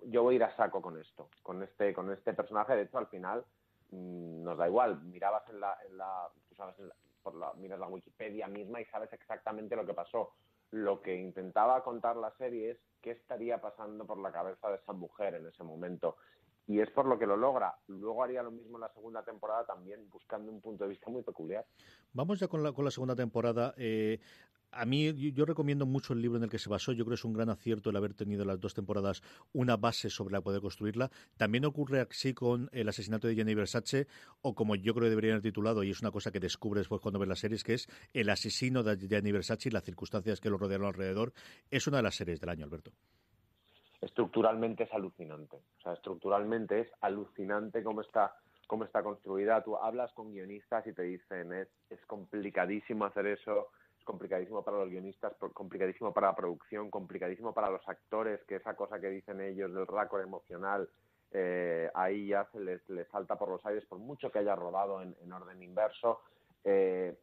yo 0.04 0.24
voy 0.24 0.36
a 0.36 0.38
ir 0.38 0.44
a 0.44 0.56
saco 0.56 0.82
con 0.82 0.98
esto, 1.00 1.30
con 1.44 1.62
este 1.64 1.94
con 1.94 2.12
este 2.12 2.34
personaje, 2.34 2.76
de 2.76 2.84
hecho 2.84 2.98
al 2.98 3.08
final 3.08 3.46
mm, 3.92 4.44
nos 4.44 4.58
da 4.58 4.68
igual, 4.68 5.02
mirabas 5.04 5.48
en 5.50 5.60
la, 5.60 5.78
en 5.88 5.98
la 5.98 6.30
sabes, 6.56 6.76
por 7.22 7.36
la, 7.36 7.54
miras 7.54 7.80
la 7.80 7.88
Wikipedia 7.88 8.48
misma 8.48 8.80
y 8.80 8.86
sabes 8.86 9.12
exactamente 9.12 9.76
lo 9.76 9.86
que 9.86 9.94
pasó. 9.94 10.34
Lo 10.72 11.02
que 11.02 11.16
intentaba 11.16 11.82
contar 11.82 12.18
la 12.18 12.32
serie 12.32 12.72
es 12.72 12.78
qué 13.02 13.12
estaría 13.12 13.62
pasando 13.62 14.06
por 14.06 14.18
la 14.18 14.32
cabeza 14.32 14.70
de 14.70 14.76
esa 14.76 14.94
mujer 14.94 15.36
en 15.36 15.48
ese 15.48 15.64
momento 15.64 16.18
y 16.68 16.82
es 16.82 16.92
por 16.92 17.06
lo 17.06 17.18
que 17.18 17.26
lo 17.26 17.38
logra. 17.38 17.74
Luego 17.88 18.24
haría 18.24 18.44
lo 18.44 18.52
mismo 18.52 18.78
en 18.78 18.82
la 18.82 18.94
segunda 18.94 19.24
temporada 19.24 19.66
también, 19.66 20.10
buscando 20.10 20.52
un 20.52 20.62
punto 20.62 20.84
de 20.84 20.90
vista 20.90 21.10
muy 21.10 21.24
peculiar. 21.24 21.66
Vamos 22.14 22.40
ya 22.40 22.48
con 22.48 22.62
la, 22.62 22.74
con 22.74 22.84
la 22.84 22.92
segunda 22.92 23.16
temporada. 23.16 23.74
Eh, 23.78 24.20
a 24.72 24.86
mí 24.86 25.14
yo, 25.32 25.46
recomiendo 25.46 25.86
mucho 25.86 26.12
el 26.12 26.22
libro 26.22 26.38
en 26.38 26.44
el 26.44 26.50
que 26.50 26.60
se 26.60 26.70
basó. 26.70 26.92
Yo 26.92 27.06
creo 27.06 27.16
que 27.16 27.20
es 27.20 27.24
un 27.24 27.34
gran 27.34 27.50
acierto 27.50 27.90
el 27.90 27.96
haber 27.96 28.14
tenido 28.14 28.44
las 28.44 28.60
dos 28.60 28.74
temporadas 28.74 29.24
una 29.54 29.78
base 29.78 30.10
sobre 30.10 30.34
la 30.34 30.42
poder 30.42 30.62
construirla. 30.62 31.10
También 31.38 31.64
ocurre 31.64 32.02
así 32.02 32.34
con 32.34 32.70
el 32.74 32.90
asesinato 32.90 33.28
de 33.28 33.36
Jenny 33.36 33.56
Versace, 33.56 34.08
o 34.42 34.54
como 34.54 34.76
yo 34.76 34.94
creo 34.94 35.06
que 35.06 35.10
debería 35.10 35.32
haber 35.32 35.44
titulado, 35.44 35.84
y 35.84 35.92
es 35.92 36.02
una 36.02 36.12
cosa 36.12 36.32
que 36.32 36.42
descubres 36.42 36.82
después 36.82 37.02
cuando 37.02 37.18
ves 37.18 37.30
las 37.30 37.40
series, 37.40 37.64
que 37.64 37.76
es 37.76 37.88
el 38.14 38.30
asesino 38.30 38.84
de 38.84 39.08
Jenny 39.08 39.32
Versace 39.32 39.70
y 39.70 39.72
las 39.72 39.84
circunstancias 39.84 40.42
que 40.42 40.50
lo 40.50 40.58
rodearon 40.58 40.88
alrededor. 40.88 41.32
Es 41.72 41.88
una 41.88 41.98
de 41.98 42.04
las 42.04 42.16
series 42.16 42.42
del 42.42 42.50
año, 42.50 42.66
Alberto 42.66 42.92
estructuralmente 44.02 44.84
es 44.84 44.94
alucinante. 44.94 45.58
O 45.80 45.82
sea, 45.82 45.94
estructuralmente 45.94 46.82
es 46.82 46.92
alucinante 47.02 47.84
cómo 47.84 48.02
está 48.02 48.36
cómo 48.68 48.84
está 48.84 49.02
construida. 49.02 49.64
Tú 49.64 49.78
hablas 49.78 50.12
con 50.14 50.32
guionistas 50.32 50.86
y 50.86 50.94
te 50.94 51.04
dicen, 51.04 51.54
es, 51.54 51.68
complicadísimo 52.06 53.06
hacer 53.06 53.26
eso, 53.28 53.70
es 53.98 54.04
complicadísimo 54.04 54.64
para 54.64 54.78
los 54.78 54.90
guionistas, 54.90 55.34
complicadísimo 55.54 56.14
para 56.14 56.28
la 56.28 56.36
producción, 56.36 56.92
complicadísimo 56.92 57.54
para 57.54 57.72
los 57.72 57.88
actores, 57.88 58.44
que 58.44 58.58
esa 58.58 58.76
cosa 58.76 59.00
que 59.00 59.10
dicen 59.10 59.42
ellos 59.42 59.74
del 59.74 59.88
récord 59.88 60.22
emocional, 60.22 60.88
eh, 61.32 61.90
ahí 61.96 62.28
ya 62.28 62.46
se 62.52 62.60
les, 62.60 62.88
les, 62.90 63.08
salta 63.08 63.38
por 63.38 63.50
los 63.50 63.66
aires, 63.66 63.86
por 63.86 64.00
mucho 64.00 64.32
que 64.32 64.40
haya 64.40 64.56
rodado 64.56 65.02
en, 65.02 65.16
en 65.22 65.32
orden 65.32 65.62
inverso. 65.64 66.22
Eh, 66.64 67.18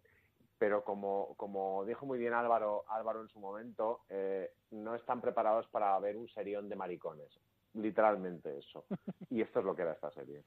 pero 0.58 0.84
como, 0.84 1.34
como 1.36 1.84
dijo 1.84 2.06
muy 2.06 2.18
bien 2.18 2.32
Álvaro, 2.32 2.84
Álvaro 2.88 3.22
en 3.22 3.28
su 3.28 3.40
momento, 3.40 4.00
eh, 4.08 4.52
no 4.70 4.94
están 4.94 5.20
preparados 5.20 5.66
para 5.68 5.98
ver 5.98 6.16
un 6.16 6.28
serión 6.28 6.68
de 6.68 6.76
maricones. 6.76 7.40
Literalmente 7.74 8.58
eso. 8.58 8.86
Y 9.30 9.40
esto 9.40 9.60
es 9.60 9.64
lo 9.64 9.74
que 9.74 9.82
era 9.82 9.92
esta 9.92 10.10
serie. 10.12 10.44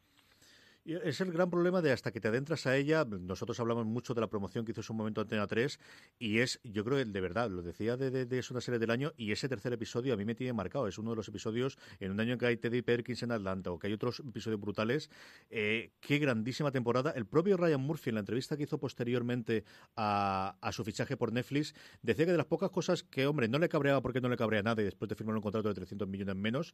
Es 0.88 1.20
el 1.20 1.34
gran 1.34 1.50
problema 1.50 1.82
de 1.82 1.92
hasta 1.92 2.14
que 2.14 2.22
te 2.22 2.30
adentras 2.30 2.66
a 2.66 2.78
ella. 2.78 3.04
Nosotros 3.04 3.60
hablamos 3.60 3.86
mucho 3.86 4.14
de 4.14 4.22
la 4.22 4.30
promoción 4.30 4.64
que 4.64 4.72
hizo 4.72 4.80
en 4.80 4.86
su 4.86 4.94
momento 4.94 5.20
Antena 5.20 5.46
3 5.46 5.78
y 6.18 6.40
es, 6.40 6.62
yo 6.64 6.86
creo, 6.86 7.04
de 7.04 7.22
verdad, 7.22 7.50
lo 7.50 7.62
decía 7.62 7.98
de, 7.98 8.26
de, 8.26 8.40
es 8.40 8.50
una 8.52 8.62
serie 8.62 8.80
del 8.80 8.90
año 8.90 9.12
y 9.18 9.34
ese 9.34 9.50
tercer 9.50 9.74
episodio 9.74 10.14
a 10.14 10.18
mí 10.18 10.24
me 10.24 10.34
tiene 10.34 10.54
marcado. 10.54 10.88
Es 10.88 10.98
uno 10.98 11.10
de 11.10 11.18
los 11.18 11.28
episodios 11.28 11.78
en 12.00 12.12
un 12.12 12.22
año 12.22 12.32
en 12.32 12.40
que 12.40 12.46
hay 12.46 12.56
Teddy 12.56 12.84
Perkins 12.84 13.22
en 13.24 13.34
Atlanta 13.34 13.70
o 13.70 13.78
que 13.78 13.88
hay 13.88 13.94
otros 13.94 14.22
episodios 14.22 14.62
brutales. 14.62 15.10
Eh, 15.50 15.92
qué 16.00 16.20
grandísima 16.20 16.72
temporada. 16.72 17.12
El 17.12 17.26
propio 17.26 17.58
Ryan 17.58 17.82
Murphy, 17.82 18.12
en 18.12 18.16
la 18.16 18.22
entrevista 18.22 18.56
que 18.56 18.64
hizo 18.64 18.78
posteriormente 18.78 19.66
a, 19.98 20.56
a, 20.62 20.72
su 20.72 20.86
fichaje 20.86 21.18
por 21.18 21.34
Netflix, 21.34 21.76
decía 22.02 22.26
que 22.26 22.32
de 22.32 22.38
las 22.38 22.48
pocas 22.48 22.70
cosas 22.70 23.04
que, 23.04 23.28
hombre, 23.28 23.50
no 23.50 23.60
le 23.60 23.68
cabreaba 23.68 24.02
porque 24.02 24.22
no 24.22 24.30
le 24.30 24.38
cabrea 24.38 24.64
nada 24.64 24.82
y 24.82 24.86
después 24.86 25.10
de 25.10 25.16
firmar 25.16 25.36
un 25.36 25.42
contrato 25.42 25.68
de 25.68 25.76
300 25.76 26.08
millones 26.08 26.38
menos, 26.38 26.74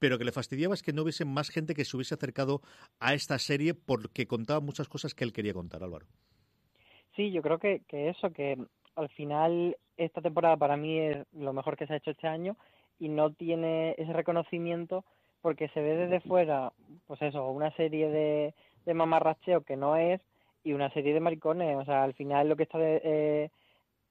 pero 0.00 0.18
que 0.18 0.24
le 0.24 0.32
fastidiaba 0.32 0.74
es 0.74 0.82
que 0.82 0.92
no 0.92 1.02
hubiese 1.02 1.24
más 1.24 1.48
gente 1.48 1.74
que 1.74 1.84
se 1.84 1.96
hubiese 1.96 2.14
acercado 2.14 2.60
a 2.98 3.14
esta 3.14 3.38
serie 3.38 3.51
serie 3.52 3.74
porque 3.74 4.26
contaba 4.26 4.60
muchas 4.60 4.88
cosas 4.88 5.14
que 5.14 5.24
él 5.24 5.32
quería 5.32 5.52
contar, 5.52 5.82
Álvaro. 5.82 6.06
Sí, 7.16 7.30
yo 7.30 7.42
creo 7.42 7.58
que, 7.58 7.82
que 7.88 8.08
eso, 8.08 8.30
que 8.30 8.56
al 8.96 9.08
final 9.10 9.76
esta 9.96 10.22
temporada 10.22 10.56
para 10.56 10.76
mí 10.76 10.98
es 10.98 11.16
lo 11.32 11.52
mejor 11.52 11.76
que 11.76 11.86
se 11.86 11.92
ha 11.92 11.96
hecho 11.96 12.12
este 12.12 12.28
año 12.28 12.56
y 12.98 13.08
no 13.08 13.32
tiene 13.32 13.94
ese 13.98 14.12
reconocimiento 14.12 15.04
porque 15.42 15.68
se 15.68 15.82
ve 15.82 15.96
desde 15.96 16.20
fuera, 16.20 16.72
pues 17.06 17.20
eso, 17.20 17.50
una 17.50 17.70
serie 17.76 18.08
de, 18.08 18.54
de 18.86 18.94
mamarracheo 18.94 19.62
que 19.62 19.76
no 19.76 19.96
es 19.96 20.20
y 20.64 20.72
una 20.72 20.88
serie 20.90 21.12
de 21.12 21.20
maricones. 21.20 21.76
O 21.76 21.84
sea, 21.84 22.04
al 22.04 22.14
final 22.14 22.48
lo 22.48 22.56
que 22.56 22.62
está 22.62 22.78
de, 22.78 23.00
eh, 23.04 23.50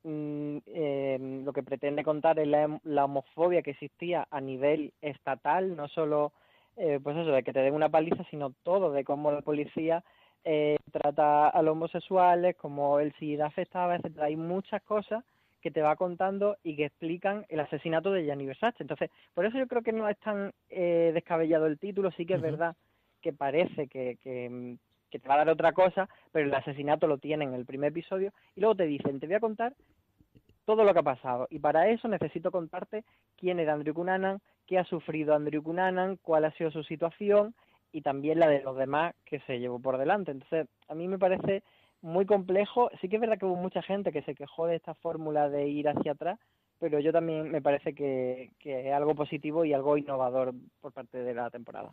mm, 0.04 0.58
eh, 0.68 1.42
lo 1.46 1.54
que 1.54 1.64
pretende 1.64 2.04
contar 2.04 2.38
es 2.38 2.48
la, 2.48 2.80
la, 2.84 3.06
homofobia 3.06 3.62
que 3.62 3.72
existía 3.72 4.28
a 4.30 4.42
nivel 4.42 4.94
estatal, 5.02 5.76
no 5.76 5.88
solo 5.88 6.34
eh, 6.78 7.00
pues 7.02 7.18
eso, 7.18 7.32
de 7.32 7.44
que 7.44 7.54
te 7.54 7.62
den 7.62 7.74
una 7.74 7.90
paliza, 7.90 8.24
sino 8.30 8.54
todo, 8.64 8.92
de 8.92 9.04
cómo 9.04 9.32
la 9.32 9.42
policía 9.42 10.04
eh, 10.44 10.78
trata 10.92 11.50
a 11.50 11.62
los 11.62 11.74
homosexuales, 11.74 12.56
cómo 12.56 13.00
el 13.00 13.14
SIDA 13.14 13.46
afectaba, 13.46 13.96
etcétera. 13.96 14.28
Hay 14.28 14.36
muchas 14.36 14.82
cosas 14.84 15.24
que 15.62 15.72
te 15.72 15.82
va 15.82 15.96
contando 15.96 16.58
y 16.64 16.76
que 16.76 16.86
explican 16.86 17.46
el 17.50 17.60
asesinato 17.60 18.12
de 18.12 18.26
Gianni 18.26 18.48
Versace. 18.48 18.82
Entonces, 18.82 19.12
por 19.34 19.46
eso 19.46 19.58
yo 19.58 19.68
creo 19.68 19.84
que 19.84 19.94
no 19.94 20.10
es 20.10 20.18
tan 20.20 20.52
eh, 20.70 21.12
descabellado 21.14 21.68
el 21.68 21.78
título, 21.78 22.12
sí 22.12 22.26
que 22.26 22.34
es 22.34 22.42
verdad 22.42 22.76
que 23.22 23.32
parece 23.32 23.88
que, 23.88 24.18
que, 24.24 24.78
que 25.12 25.20
te 25.20 25.28
va 25.28 25.36
a 25.36 25.40
dar 25.40 25.50
otra 25.50 25.74
cosa, 25.74 26.10
pero 26.32 26.48
el 26.48 26.54
asesinato 26.56 27.06
lo 27.06 27.20
tiene 27.20 27.46
en 27.46 27.54
el 27.54 27.66
primer 27.66 27.90
episodio 27.90 28.34
y 28.56 28.62
luego 28.62 28.76
te 28.76 28.88
dicen, 28.88 29.20
te 29.20 29.28
voy 29.28 29.36
a 29.36 29.40
contar 29.40 29.76
todo 30.66 30.84
lo 30.84 30.94
que 30.94 31.00
ha 31.00 31.04
pasado. 31.04 31.48
Y 31.50 31.60
para 31.60 31.90
eso 31.90 32.08
necesito 32.08 32.52
contarte 32.52 33.04
quién 33.38 33.60
era 33.60 33.74
Andrew 33.74 33.94
Cunanan, 33.94 34.42
qué 34.72 34.80
ha 34.80 34.86
sufrido 34.86 35.36
Andrew 35.36 35.62
Cunanan, 35.62 36.18
cuál 36.24 36.46
ha 36.46 36.52
sido 36.54 36.72
su 36.72 36.82
situación 36.84 37.54
y 37.92 38.04
también 38.04 38.40
la 38.40 38.48
de 38.48 38.62
los 38.62 38.78
demás 38.78 39.14
que 39.26 39.42
se 39.42 39.60
llevó 39.60 39.80
por 39.82 39.98
delante. 39.98 40.32
Entonces, 40.32 40.70
a 40.88 40.96
mí 40.96 41.10
me 41.10 41.20
parece 41.20 41.62
muy 42.02 42.26
complejo. 42.26 42.90
Sí 43.02 43.10
que 43.10 43.18
es 43.18 43.20
verdad 43.20 43.38
que 43.38 43.44
hubo 43.44 43.58
mucha 43.58 43.82
gente 43.82 44.14
que 44.14 44.22
se 44.22 44.34
quejó 44.34 44.68
de 44.68 44.78
esta 44.78 44.94
fórmula 44.94 45.50
de 45.50 45.68
ir 45.68 45.90
hacia 45.90 46.14
atrás, 46.14 46.40
pero 46.80 47.02
yo 47.02 47.12
también 47.12 47.52
me 47.52 47.62
parece 47.62 47.94
que, 47.94 48.52
que 48.60 48.88
es 48.88 48.94
algo 48.94 49.14
positivo 49.14 49.66
y 49.66 49.74
algo 49.74 49.98
innovador 49.98 50.54
por 50.80 50.94
parte 50.94 51.18
de 51.18 51.34
la 51.34 51.50
temporada. 51.50 51.92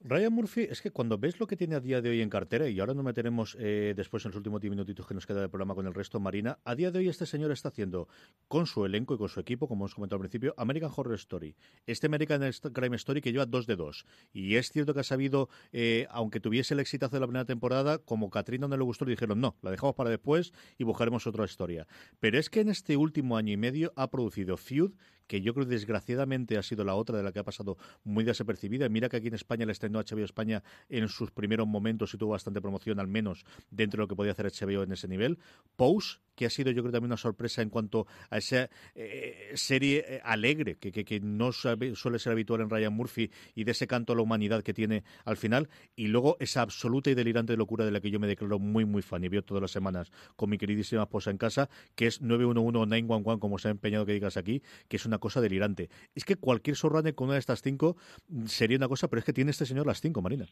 Ryan 0.00 0.32
Murphy, 0.32 0.68
es 0.70 0.80
que 0.80 0.92
cuando 0.92 1.18
ves 1.18 1.40
lo 1.40 1.48
que 1.48 1.56
tiene 1.56 1.74
a 1.74 1.80
día 1.80 2.00
de 2.00 2.08
hoy 2.10 2.20
en 2.20 2.30
cartera, 2.30 2.68
y 2.68 2.78
ahora 2.78 2.94
no 2.94 3.02
meteremos 3.02 3.56
eh, 3.58 3.94
después 3.96 4.24
en 4.24 4.30
los 4.30 4.36
últimos 4.36 4.60
10 4.60 4.70
minutitos 4.70 5.04
que 5.06 5.12
nos 5.12 5.26
queda 5.26 5.40
del 5.40 5.50
programa 5.50 5.74
con 5.74 5.88
el 5.88 5.94
resto, 5.94 6.20
Marina, 6.20 6.60
a 6.64 6.76
día 6.76 6.92
de 6.92 7.00
hoy 7.00 7.08
este 7.08 7.26
señor 7.26 7.50
está 7.50 7.70
haciendo 7.70 8.06
con 8.46 8.68
su 8.68 8.86
elenco 8.86 9.14
y 9.14 9.18
con 9.18 9.28
su 9.28 9.40
equipo, 9.40 9.66
como 9.66 9.84
hemos 9.84 9.96
comentado 9.96 10.18
al 10.18 10.20
principio, 10.20 10.54
American 10.56 10.92
Horror 10.94 11.16
Story. 11.16 11.56
Este 11.86 12.06
American 12.06 12.48
Crime 12.72 12.94
Story 12.94 13.20
que 13.20 13.32
lleva 13.32 13.44
dos 13.44 13.66
de 13.66 13.74
dos. 13.74 14.06
Y 14.32 14.54
es 14.54 14.70
cierto 14.70 14.94
que 14.94 15.00
ha 15.00 15.04
sabido, 15.04 15.48
eh, 15.72 16.06
aunque 16.10 16.38
tuviese 16.38 16.74
el 16.74 16.80
exitazo 16.80 17.16
de 17.16 17.20
la 17.20 17.26
primera 17.26 17.44
temporada, 17.44 17.98
como 17.98 18.30
Katrina 18.30 18.68
no 18.68 18.76
le 18.76 18.84
gustó, 18.84 19.04
le 19.04 19.10
dijeron 19.10 19.40
no, 19.40 19.56
la 19.62 19.72
dejamos 19.72 19.96
para 19.96 20.10
después 20.10 20.52
y 20.78 20.84
buscaremos 20.84 21.26
otra 21.26 21.44
historia. 21.44 21.88
Pero 22.20 22.38
es 22.38 22.50
que 22.50 22.60
en 22.60 22.68
este 22.68 22.96
último 22.96 23.36
año 23.36 23.52
y 23.52 23.56
medio 23.56 23.92
ha 23.96 24.08
producido 24.10 24.56
Feud, 24.56 24.92
que 25.28 25.40
yo 25.40 25.54
creo 25.54 25.66
desgraciadamente 25.66 26.58
ha 26.58 26.62
sido 26.62 26.82
la 26.84 26.96
otra 26.96 27.16
de 27.16 27.22
la 27.22 27.30
que 27.30 27.38
ha 27.38 27.44
pasado 27.44 27.78
muy 28.02 28.24
desapercibida. 28.24 28.88
Mira 28.88 29.08
que 29.08 29.18
aquí 29.18 29.28
en 29.28 29.34
España 29.34 29.66
le 29.66 29.72
estrenó 29.72 30.00
HBO 30.00 30.24
España 30.24 30.64
en 30.88 31.08
sus 31.08 31.30
primeros 31.30 31.68
momentos 31.68 32.12
y 32.14 32.18
tuvo 32.18 32.32
bastante 32.32 32.60
promoción, 32.60 32.98
al 32.98 33.06
menos 33.06 33.44
dentro 33.70 33.98
de 33.98 34.04
lo 34.04 34.08
que 34.08 34.16
podía 34.16 34.32
hacer 34.32 34.50
HBO 34.50 34.82
en 34.82 34.92
ese 34.92 35.06
nivel. 35.06 35.38
Pose, 35.76 36.18
que 36.38 36.46
ha 36.46 36.50
sido 36.50 36.70
yo 36.70 36.82
creo 36.82 36.92
también 36.92 37.10
una 37.10 37.16
sorpresa 37.16 37.62
en 37.62 37.68
cuanto 37.68 38.06
a 38.30 38.38
esa 38.38 38.70
eh, 38.94 39.50
serie 39.54 40.04
eh, 40.06 40.20
alegre 40.22 40.76
que, 40.76 40.92
que, 40.92 41.04
que, 41.04 41.18
no 41.18 41.50
suele 41.50 42.18
ser 42.20 42.30
habitual 42.30 42.60
en 42.60 42.70
Ryan 42.70 42.92
Murphy 42.92 43.28
y 43.56 43.64
de 43.64 43.72
ese 43.72 43.88
canto 43.88 44.12
a 44.12 44.16
la 44.16 44.22
humanidad 44.22 44.62
que 44.62 44.72
tiene 44.72 45.02
al 45.24 45.36
final 45.36 45.68
y 45.96 46.06
luego 46.06 46.36
esa 46.38 46.62
absoluta 46.62 47.10
y 47.10 47.14
delirante 47.14 47.56
locura 47.56 47.84
de 47.84 47.90
la 47.90 48.00
que 48.00 48.12
yo 48.12 48.20
me 48.20 48.28
declaro 48.28 48.60
muy 48.60 48.84
muy 48.84 49.02
fan 49.02 49.24
y 49.24 49.28
veo 49.28 49.42
todas 49.42 49.60
las 49.60 49.72
semanas 49.72 50.12
con 50.36 50.48
mi 50.48 50.58
queridísima 50.58 51.02
esposa 51.02 51.32
en 51.32 51.38
casa 51.38 51.68
que 51.96 52.06
es 52.06 52.22
911 52.22 52.86
911 52.86 53.40
como 53.40 53.58
se 53.58 53.66
ha 53.66 53.70
empeñado 53.72 54.06
que 54.06 54.12
digas 54.12 54.36
aquí 54.36 54.62
que 54.86 54.96
es 54.96 55.06
una 55.06 55.17
cosa 55.18 55.40
delirante 55.40 55.88
es 56.14 56.24
que 56.24 56.36
cualquier 56.36 56.76
showrunner 56.76 57.14
con 57.14 57.26
una 57.26 57.34
de 57.34 57.40
estas 57.40 57.62
cinco 57.62 57.96
mm, 58.28 58.46
sería 58.46 58.76
una 58.76 58.88
cosa 58.88 59.08
pero 59.08 59.20
es 59.20 59.24
que 59.24 59.32
tiene 59.32 59.50
este 59.50 59.66
señor 59.66 59.86
las 59.86 60.00
cinco 60.00 60.22
Marina 60.22 60.46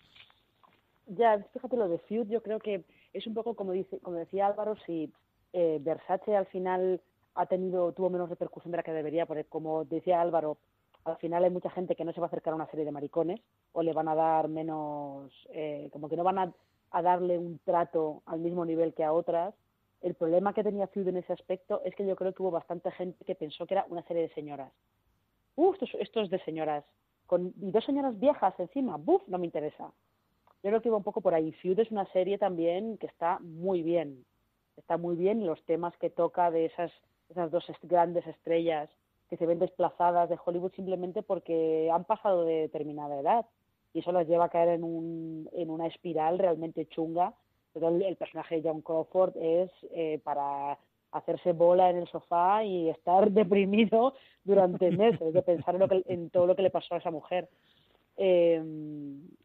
ya 1.07 1.39
fíjate 1.53 1.77
lo 1.77 1.89
de 1.89 1.99
Feud 1.99 2.29
yo 2.29 2.43
creo 2.43 2.59
que 2.59 2.85
es 3.13 3.27
un 3.27 3.35
poco 3.35 3.55
como 3.55 3.73
dice 3.73 3.99
como 4.01 4.17
decía 4.17 4.47
Álvaro 4.47 4.77
si 4.87 5.13
eh, 5.53 5.79
Versace 5.81 6.37
al 6.37 6.47
final 6.47 7.01
ha 7.37 7.47
tenido 7.47 7.93
tuvo 7.93 8.11
menos 8.11 8.29
repercusión 8.29 8.73
de 8.73 8.79
la 8.79 8.83
que 8.83 8.93
debería, 8.93 9.27
porque 9.27 9.45
como 9.45 9.85
decía 9.85 10.21
Álvaro, 10.21 10.59
al 11.05 11.17
final 11.19 11.45
hay 11.45 11.51
mucha 11.51 11.71
gente 11.71 11.95
que 11.95 12.05
no 12.05 12.13
se 12.13 12.21
va 12.21 12.27
a 12.27 12.29
acercar 12.29 12.53
a 12.53 12.57
una 12.57 12.67
serie 12.67 12.85
de 12.85 12.91
maricones 12.91 13.41
o 13.73 13.83
le 13.83 13.93
van 13.93 14.09
a 14.09 14.15
dar 14.15 14.49
menos, 14.49 15.31
eh, 15.51 15.89
como 15.93 16.09
que 16.09 16.17
no 16.17 16.25
van 16.25 16.39
a, 16.39 16.53
a, 16.91 17.03
darle 17.03 17.39
un 17.39 17.61
trato 17.65 18.23
al 18.27 18.41
mismo 18.41 18.65
nivel 18.65 18.95
que 18.95 19.05
a 19.05 19.13
otras. 19.13 19.55
El 20.03 20.15
problema 20.15 20.53
que 20.53 20.63
tenía 20.63 20.87
Feud 20.87 21.09
en 21.09 21.19
ese 21.19 21.33
aspecto 21.33 21.83
es 21.85 21.95
que 21.95 22.07
yo 22.07 22.17
creo 22.17 22.33
que 22.33 22.43
hubo 22.43 22.51
bastante 22.51 22.91
gente 22.93 23.25
que 23.25 23.35
pensó 23.35 23.67
que 23.67 23.75
era 23.75 23.87
una 23.89 24.03
serie 24.03 24.23
de 24.23 24.35
señoras. 24.35 24.73
Uf, 25.55 25.77
esto, 25.83 26.21
es, 26.21 26.31
de 26.31 26.39
señoras. 26.41 26.85
Con, 27.27 27.55
y 27.61 27.71
dos 27.71 27.85
señoras 27.85 28.19
viejas 28.19 28.55
encima. 28.59 28.97
Buf, 28.97 29.23
no 29.27 29.39
me 29.39 29.47
interesa. 29.47 29.93
Yo 30.63 30.71
creo 30.71 30.83
que 30.83 30.89
iba 30.89 30.97
un 30.97 31.03
poco 31.03 31.21
por 31.21 31.35
ahí. 31.35 31.53
Feud 31.53 31.79
es 31.79 31.91
una 31.91 32.07
serie 32.13 32.39
también 32.39 32.99
que 32.99 33.07
está 33.07 33.39
muy 33.41 33.83
bien 33.83 34.25
está 34.77 34.97
muy 34.97 35.17
bien 35.17 35.47
los 35.47 35.63
temas 35.65 35.97
que 35.99 36.11
toca 36.11 36.51
de 36.51 36.67
esas, 36.67 36.93
dos 37.51 37.65
grandes 37.83 38.27
estrellas 38.27 38.89
que 39.29 39.37
se 39.37 39.47
ven 39.47 39.59
desplazadas 39.59 40.29
de 40.29 40.39
Hollywood 40.43 40.73
simplemente 40.73 41.23
porque 41.23 41.91
han 41.93 42.05
pasado 42.05 42.45
de 42.45 42.61
determinada 42.63 43.19
edad 43.19 43.47
y 43.93 44.01
eso 44.01 44.13
las 44.13 44.29
lleva 44.29 44.45
a 44.45 44.51
caer 44.51 44.81
un, 44.83 45.49
en 45.53 45.71
una 45.71 45.87
espiral 45.87 46.39
realmente 46.39 46.87
chunga. 46.87 47.35
Pero 47.77 47.91
el, 47.91 48.01
el 48.01 48.17
personaje 48.17 48.55
de 48.57 48.67
John 48.67 48.81
Crawford 48.81 49.37
es 49.37 49.71
eh, 49.91 50.19
para 50.25 50.79
hacerse 51.13 51.53
bola 51.53 51.91
en 51.91 51.99
el 51.99 52.09
sofá 52.09 52.65
y 52.65 52.89
estar 52.89 53.31
deprimido 53.43 54.15
durante 54.45 54.91
meses 54.91 55.35
de 55.35 55.43
pensar 55.43 55.75
en, 55.75 55.81
lo 55.83 55.89
que, 55.89 56.03
en 56.07 56.31
todo 56.31 56.47
lo 56.47 56.57
que 56.57 56.63
le 56.63 56.71
pasó 56.71 56.95
a 56.95 56.99
esa 56.99 57.11
mujer. 57.11 57.51
Eh, 58.17 58.63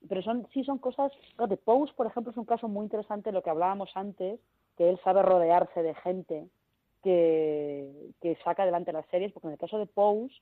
pero 0.07 0.21
son 0.21 0.47
sí 0.53 0.63
son 0.63 0.77
cosas. 0.77 1.11
de 1.45 1.57
Pose, 1.57 1.91
por 1.93 2.07
ejemplo, 2.07 2.31
es 2.31 2.37
un 2.37 2.45
caso 2.45 2.69
muy 2.69 2.85
interesante, 2.85 3.33
lo 3.33 3.43
que 3.43 3.49
hablábamos 3.49 3.91
antes, 3.95 4.39
que 4.77 4.89
él 4.89 4.97
sabe 5.03 5.23
rodearse 5.23 5.83
de 5.83 5.93
gente 5.95 6.47
que, 7.03 7.91
que 8.21 8.37
saca 8.45 8.63
adelante 8.63 8.93
las 8.93 9.05
series, 9.07 9.33
porque 9.33 9.47
en 9.47 9.53
el 9.53 9.59
caso 9.59 9.77
de 9.77 9.87
Pose 9.87 10.33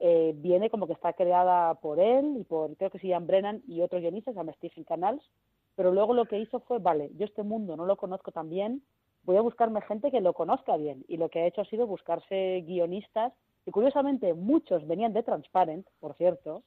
eh, 0.00 0.32
viene 0.34 0.70
como 0.70 0.86
que 0.86 0.94
está 0.94 1.12
creada 1.12 1.74
por 1.74 2.00
él 2.00 2.38
y 2.40 2.44
por, 2.44 2.74
creo 2.78 2.88
que 2.88 3.00
sí, 3.00 3.08
Ian 3.08 3.26
Brennan 3.26 3.62
y 3.68 3.82
otros 3.82 4.00
guionistas, 4.00 4.32
se 4.32 4.40
llama 4.40 4.54
Stephen 4.54 4.84
Canals, 4.84 5.22
pero 5.78 5.92
luego 5.92 6.12
lo 6.12 6.24
que 6.24 6.40
hizo 6.40 6.58
fue, 6.58 6.80
vale, 6.80 7.12
yo 7.14 7.24
este 7.24 7.44
mundo 7.44 7.76
no 7.76 7.86
lo 7.86 7.96
conozco 7.96 8.32
tan 8.32 8.50
bien, 8.50 8.82
voy 9.22 9.36
a 9.36 9.42
buscarme 9.42 9.80
gente 9.82 10.10
que 10.10 10.20
lo 10.20 10.32
conozca 10.32 10.76
bien. 10.76 11.04
Y 11.06 11.18
lo 11.18 11.28
que 11.28 11.38
ha 11.38 11.46
hecho 11.46 11.60
ha 11.60 11.66
sido 11.66 11.86
buscarse 11.86 12.64
guionistas, 12.66 13.32
y 13.64 13.70
curiosamente 13.70 14.34
muchos 14.34 14.84
venían 14.88 15.12
de 15.12 15.22
Transparent, 15.22 15.86
por 16.00 16.14
cierto, 16.16 16.64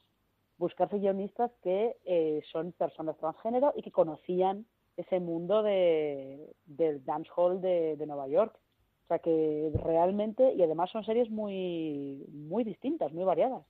buscarse 0.57 0.97
guionistas 0.99 1.51
que 1.61 1.97
eh, 2.05 2.41
son 2.53 2.71
personas 2.71 3.17
transgénero 3.17 3.73
y 3.75 3.81
que 3.81 3.91
conocían 3.91 4.65
ese 4.95 5.19
mundo 5.19 5.61
de, 5.61 6.49
del 6.65 7.03
dancehall 7.03 7.59
de, 7.59 7.97
de 7.97 8.05
Nueva 8.05 8.29
York. 8.29 8.57
O 9.03 9.07
sea 9.09 9.19
que 9.19 9.73
realmente, 9.83 10.53
y 10.53 10.63
además 10.63 10.89
son 10.89 11.03
series 11.03 11.29
muy, 11.29 12.25
muy 12.31 12.63
distintas, 12.63 13.11
muy 13.11 13.25
variadas. 13.25 13.65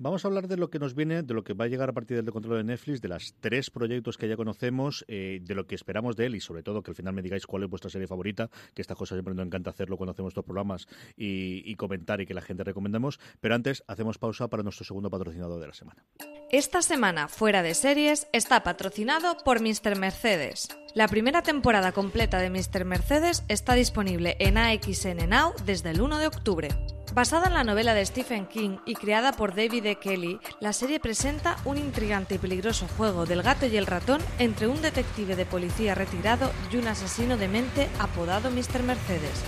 Vamos 0.00 0.24
a 0.24 0.28
hablar 0.28 0.46
de 0.46 0.56
lo 0.56 0.70
que 0.70 0.78
nos 0.78 0.94
viene, 0.94 1.24
de 1.24 1.34
lo 1.34 1.42
que 1.42 1.54
va 1.54 1.64
a 1.64 1.68
llegar 1.68 1.88
a 1.88 1.92
partir 1.92 2.22
del 2.22 2.32
control 2.32 2.58
de 2.58 2.62
Netflix, 2.62 3.00
de 3.00 3.08
las 3.08 3.34
tres 3.40 3.68
proyectos 3.68 4.16
que 4.16 4.28
ya 4.28 4.36
conocemos, 4.36 5.04
eh, 5.08 5.40
de 5.42 5.54
lo 5.56 5.66
que 5.66 5.74
esperamos 5.74 6.14
de 6.14 6.26
él 6.26 6.36
y 6.36 6.40
sobre 6.40 6.62
todo 6.62 6.84
que 6.84 6.92
al 6.92 6.94
final 6.94 7.14
me 7.14 7.20
digáis 7.20 7.46
cuál 7.46 7.64
es 7.64 7.68
vuestra 7.68 7.90
serie 7.90 8.06
favorita, 8.06 8.48
que 8.74 8.80
esta 8.80 8.94
cosa 8.94 9.16
siempre 9.16 9.34
nos 9.34 9.44
encanta 9.44 9.70
hacerlo 9.70 9.96
cuando 9.96 10.12
hacemos 10.12 10.30
estos 10.30 10.44
programas 10.44 10.86
y, 11.16 11.74
comentar 11.74 12.20
y 12.20 12.26
que 12.26 12.34
la 12.34 12.42
gente 12.42 12.62
recomendemos. 12.62 13.18
Pero 13.40 13.56
antes 13.56 13.82
hacemos 13.88 14.18
pausa 14.18 14.46
para 14.46 14.62
nuestro 14.62 14.84
segundo 14.84 15.10
patrocinador 15.10 15.60
de 15.60 15.66
la 15.66 15.74
semana. 15.74 16.04
Esta 16.52 16.80
semana, 16.80 17.26
fuera 17.26 17.64
de 17.64 17.74
series, 17.74 18.28
está 18.32 18.62
patrocinado 18.62 19.36
por 19.44 19.60
Mr. 19.60 19.98
Mercedes. 19.98 20.68
La 20.94 21.08
primera 21.08 21.42
temporada 21.42 21.90
completa 21.90 22.38
de 22.38 22.50
Mr. 22.50 22.84
Mercedes 22.84 23.42
está 23.48 23.74
disponible 23.74 24.36
en 24.38 24.58
AXN 24.58 25.28
Now 25.28 25.54
desde 25.66 25.90
el 25.90 26.00
1 26.00 26.18
de 26.18 26.26
octubre. 26.28 26.68
Basada 27.14 27.46
en 27.46 27.54
la 27.54 27.64
novela 27.64 27.94
de 27.94 28.04
Stephen 28.04 28.46
King 28.46 28.78
y 28.84 28.94
creada 28.94 29.32
por 29.32 29.54
David 29.54 29.86
E. 29.86 29.96
Kelly, 29.96 30.38
la 30.60 30.72
serie 30.72 31.00
presenta 31.00 31.56
un 31.64 31.78
intrigante 31.78 32.34
y 32.34 32.38
peligroso 32.38 32.86
juego 32.96 33.24
del 33.24 33.42
gato 33.42 33.66
y 33.66 33.76
el 33.76 33.86
ratón 33.86 34.20
entre 34.38 34.68
un 34.68 34.80
detective 34.82 35.34
de 35.34 35.46
policía 35.46 35.94
retirado 35.94 36.50
y 36.70 36.76
un 36.76 36.86
asesino 36.86 37.36
de 37.36 37.48
mente 37.48 37.88
apodado 37.98 38.50
Mr. 38.50 38.82
Mercedes. 38.82 39.42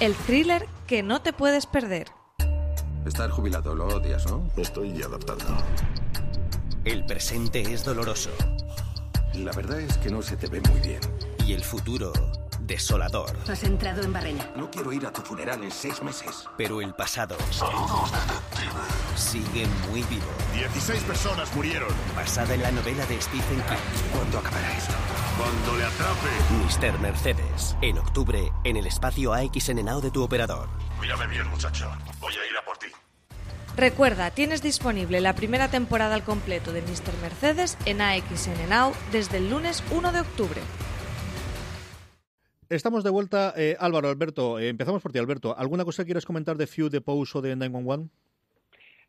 El 0.00 0.14
thriller 0.14 0.66
que 0.86 1.02
no 1.02 1.22
te 1.22 1.32
puedes 1.32 1.66
perder. 1.66 2.08
Estar 3.06 3.30
jubilado 3.30 3.74
lo 3.74 3.86
odias, 3.86 4.26
¿no? 4.26 4.48
Estoy 4.56 5.02
adaptando. 5.02 5.56
El 6.84 7.04
presente 7.06 7.62
es 7.62 7.84
doloroso. 7.84 8.30
La 9.34 9.52
verdad 9.52 9.80
es 9.80 9.96
que 9.98 10.10
no 10.10 10.20
se 10.22 10.36
te 10.36 10.46
ve 10.46 10.60
muy 10.60 10.80
bien. 10.80 11.00
Y 11.46 11.54
el 11.54 11.64
futuro 11.64 12.12
desolador. 12.68 13.36
Has 13.48 13.64
entrado 13.64 14.02
en 14.02 14.12
barrena. 14.12 14.48
No 14.54 14.70
quiero 14.70 14.92
ir 14.92 15.04
a 15.06 15.12
tu 15.12 15.22
funeral 15.22 15.64
en 15.64 15.72
seis 15.72 16.00
meses. 16.02 16.44
Pero 16.56 16.80
el 16.80 16.94
pasado 16.94 17.36
sigue 19.16 19.66
muy 19.90 20.02
vivo. 20.04 20.26
16 20.54 21.02
personas 21.02 21.52
murieron. 21.56 21.88
Basada 22.14 22.54
en 22.54 22.62
la 22.62 22.70
novela 22.70 23.04
de 23.06 23.20
Stephen 23.20 23.56
King. 23.56 24.12
¿Cuándo 24.12 24.38
acabará 24.38 24.76
esto? 24.76 24.92
Cuando 25.36 25.76
le 25.76 25.84
atrape. 25.84 26.92
Mr. 26.92 27.00
Mercedes. 27.00 27.76
En 27.82 27.98
octubre, 27.98 28.52
en 28.62 28.76
el 28.76 28.86
espacio 28.86 29.32
AXN 29.32 29.84
Now 29.84 30.00
de 30.00 30.12
tu 30.12 30.22
operador. 30.22 30.68
Mírame 31.00 31.26
bien, 31.26 31.48
muchacho. 31.48 31.90
Voy 32.20 32.34
a 32.34 32.50
ir 32.50 32.56
a 32.56 32.64
por 32.64 32.76
ti. 32.78 32.86
Recuerda, 33.76 34.30
tienes 34.30 34.60
disponible 34.60 35.20
la 35.20 35.34
primera 35.34 35.68
temporada 35.68 36.14
al 36.14 36.24
completo 36.24 36.72
de 36.72 36.82
Mr. 36.82 37.16
Mercedes 37.22 37.78
en 37.86 38.00
AXN 38.00 38.68
Now 38.68 38.92
desde 39.10 39.38
el 39.38 39.50
lunes 39.50 39.82
1 39.90 40.12
de 40.12 40.20
octubre. 40.20 40.60
Estamos 42.70 43.02
de 43.02 43.08
vuelta. 43.08 43.54
Eh, 43.56 43.76
Álvaro, 43.80 44.08
Alberto, 44.08 44.58
eh, 44.58 44.68
empezamos 44.68 45.00
por 45.02 45.10
ti, 45.10 45.18
Alberto. 45.18 45.56
¿Alguna 45.56 45.86
cosa 45.86 46.04
quieres 46.04 46.26
comentar 46.26 46.58
de 46.58 46.66
Few, 46.66 46.90
de 46.90 47.00
Pose 47.00 47.38
o 47.38 47.40
de 47.40 47.56
911? 47.56 48.10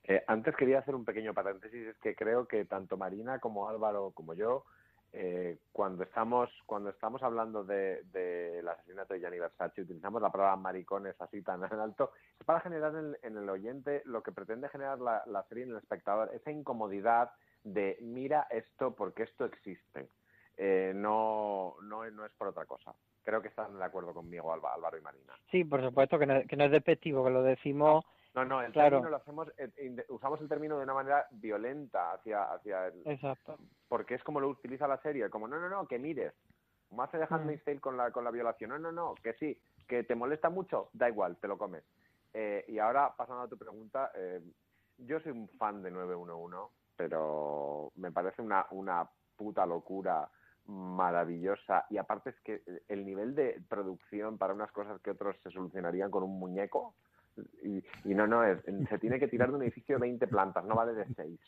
Eh, 0.05 0.23
antes 0.27 0.55
quería 0.55 0.79
hacer 0.79 0.95
un 0.95 1.03
pequeño 1.03 1.33
paréntesis, 1.33 1.87
es 1.87 1.97
que 1.97 2.15
creo 2.15 2.47
que 2.47 2.63
tanto 2.63 2.95
Marina 2.95 3.39
como 3.39 3.67
Álvaro 3.67 4.11
como 4.11 4.33
yo, 4.33 4.63
eh, 5.11 5.57
cuando 5.73 6.03
estamos 6.03 6.49
cuando 6.65 6.89
estamos 6.89 7.21
hablando 7.21 7.65
del 7.65 8.09
de, 8.13 8.63
asesinato 8.65 9.13
de 9.13 9.19
Gianni 9.19 9.39
Versace, 9.39 9.81
utilizamos 9.81 10.21
la 10.21 10.31
palabra 10.31 10.55
maricones 10.55 11.19
así 11.19 11.41
tan 11.41 11.61
en 11.65 11.79
alto, 11.79 12.13
es 12.39 12.45
para 12.45 12.61
generar 12.61 12.93
en, 12.95 13.37
el 13.37 13.49
oyente 13.49 14.03
lo 14.05 14.23
que 14.23 14.31
pretende 14.31 14.69
generar 14.69 14.99
la 14.99 15.45
serie 15.49 15.65
en 15.65 15.71
el 15.71 15.77
espectador, 15.77 16.31
esa 16.33 16.49
incomodidad 16.49 17.31
de 17.65 17.97
mira 17.99 18.47
esto 18.51 18.95
porque 18.95 19.23
esto 19.23 19.43
existe. 19.43 20.07
Eh, 20.61 20.91
no, 20.93 21.75
no, 21.83 22.09
no 22.11 22.25
es 22.25 22.31
por 22.33 22.49
otra 22.49 22.65
cosa. 22.65 22.93
Creo 23.23 23.41
que 23.41 23.47
están 23.47 23.77
de 23.77 23.83
acuerdo 23.85 24.13
conmigo 24.13 24.51
Alba, 24.51 24.73
Álvaro 24.73 24.97
y 24.97 25.01
Marina. 25.01 25.33
Sí, 25.49 25.63
por 25.63 25.81
supuesto 25.81 26.19
que 26.19 26.25
no, 26.25 26.41
que 26.45 26.57
no 26.57 26.65
es 26.65 26.71
despectivo, 26.71 27.23
que 27.23 27.29
lo 27.29 27.41
decimos... 27.43 28.03
No, 28.35 28.43
no, 28.43 28.61
el 28.61 28.73
Claro. 28.73 28.97
término 28.97 29.09
lo 29.09 29.15
hacemos, 29.15 29.51
eh, 29.57 30.05
usamos 30.09 30.41
el 30.41 30.49
término 30.49 30.77
de 30.77 30.83
una 30.83 30.93
manera 30.93 31.25
violenta 31.31 32.11
hacia, 32.11 32.43
hacia 32.43 32.87
el, 32.87 33.01
Exacto. 33.05 33.57
porque 33.87 34.15
es 34.15 34.23
como 34.23 34.41
lo 34.41 34.49
utiliza 34.49 34.85
la 34.85 35.01
serie, 35.01 35.29
como 35.29 35.47
no, 35.47 35.59
no, 35.59 35.69
no, 35.69 35.87
que 35.87 35.97
mires, 35.97 36.33
como 36.89 37.03
hace 37.03 37.17
de 37.17 37.27
Handmaid's 37.29 37.63
Tale 37.63 37.79
con 37.79 37.95
la, 37.95 38.11
con 38.11 38.25
la 38.25 38.31
violación, 38.31 38.69
no, 38.71 38.79
no, 38.79 38.91
no, 38.91 39.15
que 39.15 39.33
sí, 39.35 39.57
que 39.87 40.03
te 40.03 40.13
molesta 40.13 40.49
mucho, 40.49 40.89
da 40.91 41.07
igual, 41.07 41.37
te 41.37 41.47
lo 41.47 41.57
comes. 41.57 41.83
Eh, 42.33 42.65
y 42.67 42.79
ahora, 42.79 43.13
pasando 43.15 43.43
a 43.43 43.47
tu 43.47 43.57
pregunta, 43.57 44.11
eh, 44.13 44.41
yo 44.97 45.19
soy 45.21 45.31
un 45.31 45.47
fan 45.57 45.81
de 45.81 45.89
911, 45.89 46.73
pero 46.97 47.91
me 47.95 48.11
parece 48.11 48.41
una, 48.41 48.67
una 48.71 49.09
puta 49.37 49.65
locura 49.65 50.29
maravillosa 50.69 51.85
y 51.89 51.97
aparte 51.97 52.29
es 52.29 52.39
que 52.41 52.61
el 52.87 53.05
nivel 53.05 53.33
de 53.33 53.59
producción 53.67 54.37
para 54.37 54.53
unas 54.53 54.71
cosas 54.71 55.01
que 55.01 55.11
otros 55.11 55.35
se 55.43 55.49
solucionarían 55.49 56.11
con 56.11 56.23
un 56.23 56.39
muñeco 56.39 56.93
y, 57.63 58.13
no, 58.13 58.27
no, 58.27 58.43
es, 58.43 58.59
se 58.89 58.99
tiene 58.99 59.19
que 59.19 59.27
tirar 59.27 59.49
de 59.49 59.55
un 59.55 59.63
edificio 59.63 59.95
de 59.95 60.01
20 60.01 60.27
plantas, 60.27 60.63
no 60.65 60.75
vale 60.75 60.93
de 60.93 61.05
6. 61.15 61.39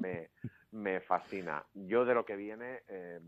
Me, 0.00 0.30
me, 0.72 1.00
fascina. 1.00 1.64
Yo 1.74 2.04
de 2.04 2.14
lo 2.14 2.24
que 2.24 2.36
viene, 2.36 2.82
eh, 2.88 3.20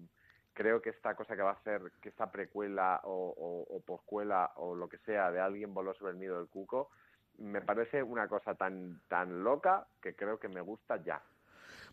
creo 0.53 0.81
que 0.83 0.91
esta 0.91 1.15
cosa 1.15 1.37
que 1.37 1.43
va 1.43 1.53
a 1.53 1.63
ser, 1.63 1.93
que 2.01 2.09
esta 2.09 2.31
precuela 2.31 3.01
o, 3.05 3.35
o, 3.37 3.77
o 3.77 3.81
poscuela 3.81 4.53
o 4.57 4.75
lo 4.75 4.89
que 4.89 4.99
sea 4.99 5.31
de 5.31 5.41
alguien 5.41 5.75
voló 5.75 5.95
sobre 5.95 6.13
el 6.13 6.19
nido 6.19 6.39
del 6.39 6.49
cuco, 6.49 6.91
me 7.39 7.61
parece 7.61 8.03
una 8.03 8.29
cosa 8.29 8.55
tan, 8.55 9.01
tan 9.09 9.45
loca 9.45 9.87
que 10.01 10.15
creo 10.15 10.39
que 10.39 10.49
me 10.49 10.61
gusta 10.61 11.03
ya. 11.03 11.23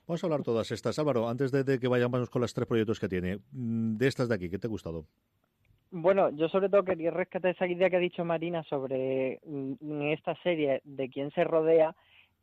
Vamos 0.07 0.21
a 0.21 0.27
hablar 0.27 0.43
todas 0.43 0.69
estas. 0.71 0.99
Álvaro, 0.99 1.29
antes 1.29 1.51
de, 1.51 1.79
que 1.79 1.87
vayamos 1.87 2.29
con 2.29 2.41
los 2.41 2.53
tres 2.53 2.67
proyectos 2.67 2.99
que 2.99 3.07
tiene, 3.07 3.37
mm, 3.51 3.95
de 3.95 4.07
estas 4.07 4.27
de 4.27 4.35
aquí, 4.35 4.49
¿qué 4.49 4.59
te 4.59 4.67
ha 4.67 4.69
gustado? 4.69 5.05
Bueno, 5.91 6.29
yo 6.31 6.49
sobre 6.49 6.69
todo 6.69 6.83
quería 6.83 7.11
rescatar 7.11 7.51
esa 7.51 7.67
idea 7.67 7.89
que 7.89 7.95
ha 7.95 7.99
dicho 7.99 8.25
Marina 8.25 8.63
sobre 8.63 9.39
mm, 9.45 10.01
esta 10.11 10.35
serie 10.43 10.81
de 10.83 11.09
quién 11.09 11.31
se 11.31 11.45
rodea, 11.45 11.95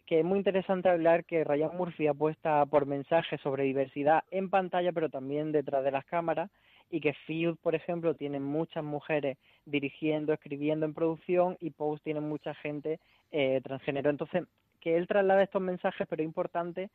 que 0.07 0.21
es 0.21 0.25
muy 0.25 0.39
interesante 0.39 0.89
hablar 0.89 1.25
que 1.25 1.45
Ryan 1.45 1.77
Murphy 1.77 2.07
apuesta 2.07 2.65
por 2.65 2.87
mensajes 2.87 3.41
sobre 3.43 3.65
diversidad 3.65 4.25
en 4.31 4.49
pantalla, 4.49 4.93
pero 4.93 5.11
también 5.11 5.53
detrás 5.53 5.85
de 5.85 5.91
las 5.91 6.07
cámaras, 6.07 6.51
y 6.91 7.01
que 7.01 7.13
Field, 7.27 7.59
por 7.59 7.75
ejemplo, 7.75 8.15
tiene 8.15 8.41
muchas 8.41 8.83
mujeres 8.83 9.37
dirigiendo, 9.67 10.33
escribiendo 10.33 10.87
en 10.87 10.95
producción, 10.95 11.57
y 11.61 11.71
Pose 11.71 12.03
tiene 12.03 12.21
mucha 12.21 12.55
gente 12.55 13.01
eh, 13.31 13.61
transgénero. 13.63 14.11
Entonces, 14.11 14.45
que 14.81 14.97
él 14.97 15.07
traslada 15.07 15.43
estos 15.43 15.63
mensajes, 15.63 16.07
pero 16.09 16.23
es 16.23 16.27
importante 16.27 16.91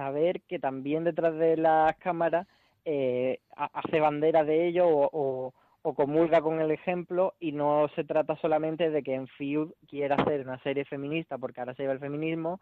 saber 0.00 0.40
que 0.48 0.58
también 0.58 1.04
detrás 1.04 1.34
de 1.36 1.56
las 1.58 1.94
cámaras 1.98 2.46
eh, 2.86 3.38
ha- 3.54 3.70
hace 3.80 4.00
bandera 4.00 4.44
de 4.44 4.66
ello 4.68 4.88
o, 4.88 5.52
o, 5.82 5.94
comulga 5.94 6.40
con 6.40 6.60
el 6.60 6.70
ejemplo 6.70 7.34
y 7.38 7.52
no 7.52 7.88
se 7.94 8.04
trata 8.04 8.34
solamente 8.36 8.88
de 8.90 9.02
que 9.02 9.14
en 9.14 9.26
Field 9.36 9.72
quiera 9.88 10.14
hacer 10.16 10.40
una 10.40 10.58
serie 10.62 10.84
feminista 10.86 11.36
porque 11.36 11.60
ahora 11.60 11.74
se 11.74 11.82
lleva 11.82 11.92
el 11.92 11.98
feminismo 12.06 12.60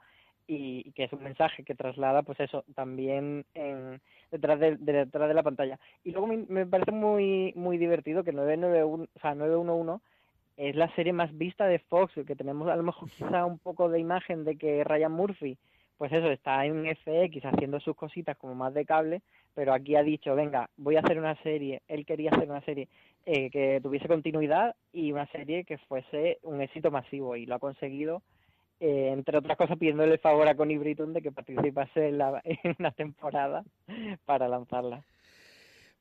y, 0.49 0.91
que 0.95 1.05
es 1.05 1.12
un 1.12 1.22
mensaje 1.22 1.62
que 1.62 1.74
traslada 1.76 2.22
pues 2.22 2.41
eso 2.41 2.64
también 2.74 3.45
en, 3.55 4.01
detrás 4.32 4.59
de, 4.59 4.76
de- 4.76 5.05
detrás 5.05 5.28
de 5.28 5.34
la 5.34 5.43
pantalla. 5.45 5.78
Y 6.05 6.11
luego 6.11 6.26
me, 6.26 6.39
me 6.49 6.66
parece 6.66 6.91
muy 6.93 7.53
muy 7.55 7.76
divertido 7.78 8.24
que 8.24 8.32
991 8.32 9.07
o 9.14 9.20
sea 9.20 9.34
911 9.34 10.03
es 10.57 10.74
la 10.74 10.89
serie 10.97 11.12
más 11.12 11.30
vista 11.39 11.66
de 11.68 11.78
Fox 11.91 12.14
que 12.26 12.34
tenemos 12.34 12.66
a 12.68 12.74
lo 12.76 12.82
mejor 12.82 13.09
quizá 13.11 13.45
un 13.45 13.59
poco 13.61 13.89
de 13.89 14.01
imagen 14.01 14.45
de 14.45 14.57
que 14.57 14.82
Ryan 14.82 15.12
Murphy 15.12 15.57
pues 15.99 16.12
eso, 16.12 16.30
está 16.30 16.64
en 16.64 16.86
FX 16.86 17.44
haciendo 17.44 17.80
sus 17.80 17.96
cositas 17.96 18.36
como 18.38 18.55
más 18.55 18.72
de 18.72 18.86
cable, 18.86 19.20
pero 19.55 19.74
aquí 19.74 19.96
ha 19.96 20.03
dicho, 20.05 20.34
venga, 20.36 20.70
voy 20.76 20.96
a 20.96 21.01
hacer 21.01 21.18
una 21.18 21.34
serie, 21.42 21.82
él 21.88 22.07
quería 22.07 22.30
hacer 22.30 22.49
una 22.49 22.61
serie 22.62 22.88
eh, 23.26 23.51
que 23.51 23.80
tuviese 23.82 24.07
continuidad 24.07 24.76
y 24.92 25.11
una 25.11 25.26
serie 25.26 25.64
que 25.64 25.76
fuese 25.76 26.38
un 26.44 26.62
éxito 26.62 26.92
masivo 26.92 27.34
y 27.34 27.46
lo 27.46 27.57
ha 27.57 27.59
conseguido, 27.59 28.22
eh, 28.78 29.11
entre 29.12 29.38
otras 29.38 29.59
cosas 29.59 29.76
pidiéndole 29.76 30.18
favor 30.18 30.46
a 30.46 30.55
Connie 30.55 30.78
Britton 30.78 31.12
de 31.12 31.20
que 31.20 31.32
participase 31.32 32.09
en, 32.09 32.18
la, 32.18 32.40
en 32.44 32.76
una 32.78 32.92
temporada 32.92 33.64
para 34.24 34.49
lanzarla. 34.49 35.03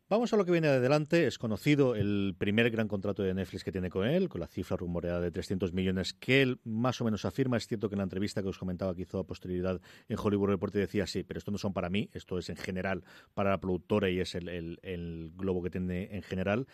Vamos 0.09 0.31
a 0.31 0.37
lo 0.37 0.45
que 0.45 0.53
viene 0.53 0.69
de 0.69 0.77
adelante. 0.77 1.27
Es 1.27 1.37
conocido 1.37 1.93
el 1.93 2.33
primer 2.37 2.69
gran 2.71 2.87
contrato 2.87 3.23
de 3.23 3.33
Netflix 3.33 3.65
que 3.65 3.73
tiene 3.73 3.89
con 3.89 4.07
él, 4.07 4.29
con 4.29 4.39
la 4.39 4.47
cifra 4.47 4.77
rumoreada 4.77 5.19
de 5.19 5.31
300 5.31 5.73
millones 5.73 6.13
que 6.13 6.41
él 6.41 6.61
más 6.63 7.01
o 7.01 7.03
menos 7.03 7.25
afirma. 7.25 7.57
Es 7.57 7.67
cierto 7.67 7.89
que 7.89 7.95
en 7.95 7.97
la 7.97 8.05
entrevista 8.05 8.41
que 8.41 8.47
os 8.47 8.57
comentaba 8.57 8.95
que 8.95 9.01
hizo 9.01 9.19
a 9.19 9.27
posterioridad 9.27 9.81
en 10.07 10.17
Hollywood 10.17 10.47
Report 10.47 10.73
decía 10.73 11.05
sí, 11.07 11.23
pero 11.23 11.39
esto 11.39 11.51
no 11.51 11.57
son 11.57 11.73
para 11.73 11.89
mí, 11.89 12.09
esto 12.13 12.37
es 12.37 12.49
en 12.49 12.55
general 12.55 13.03
para 13.33 13.49
la 13.49 13.59
productora 13.59 14.09
y 14.09 14.21
es 14.21 14.33
el 14.33 15.31
globo 15.35 15.61
que 15.61 15.71
tiene 15.71 16.07
en 16.15 16.21
general. 16.21 16.67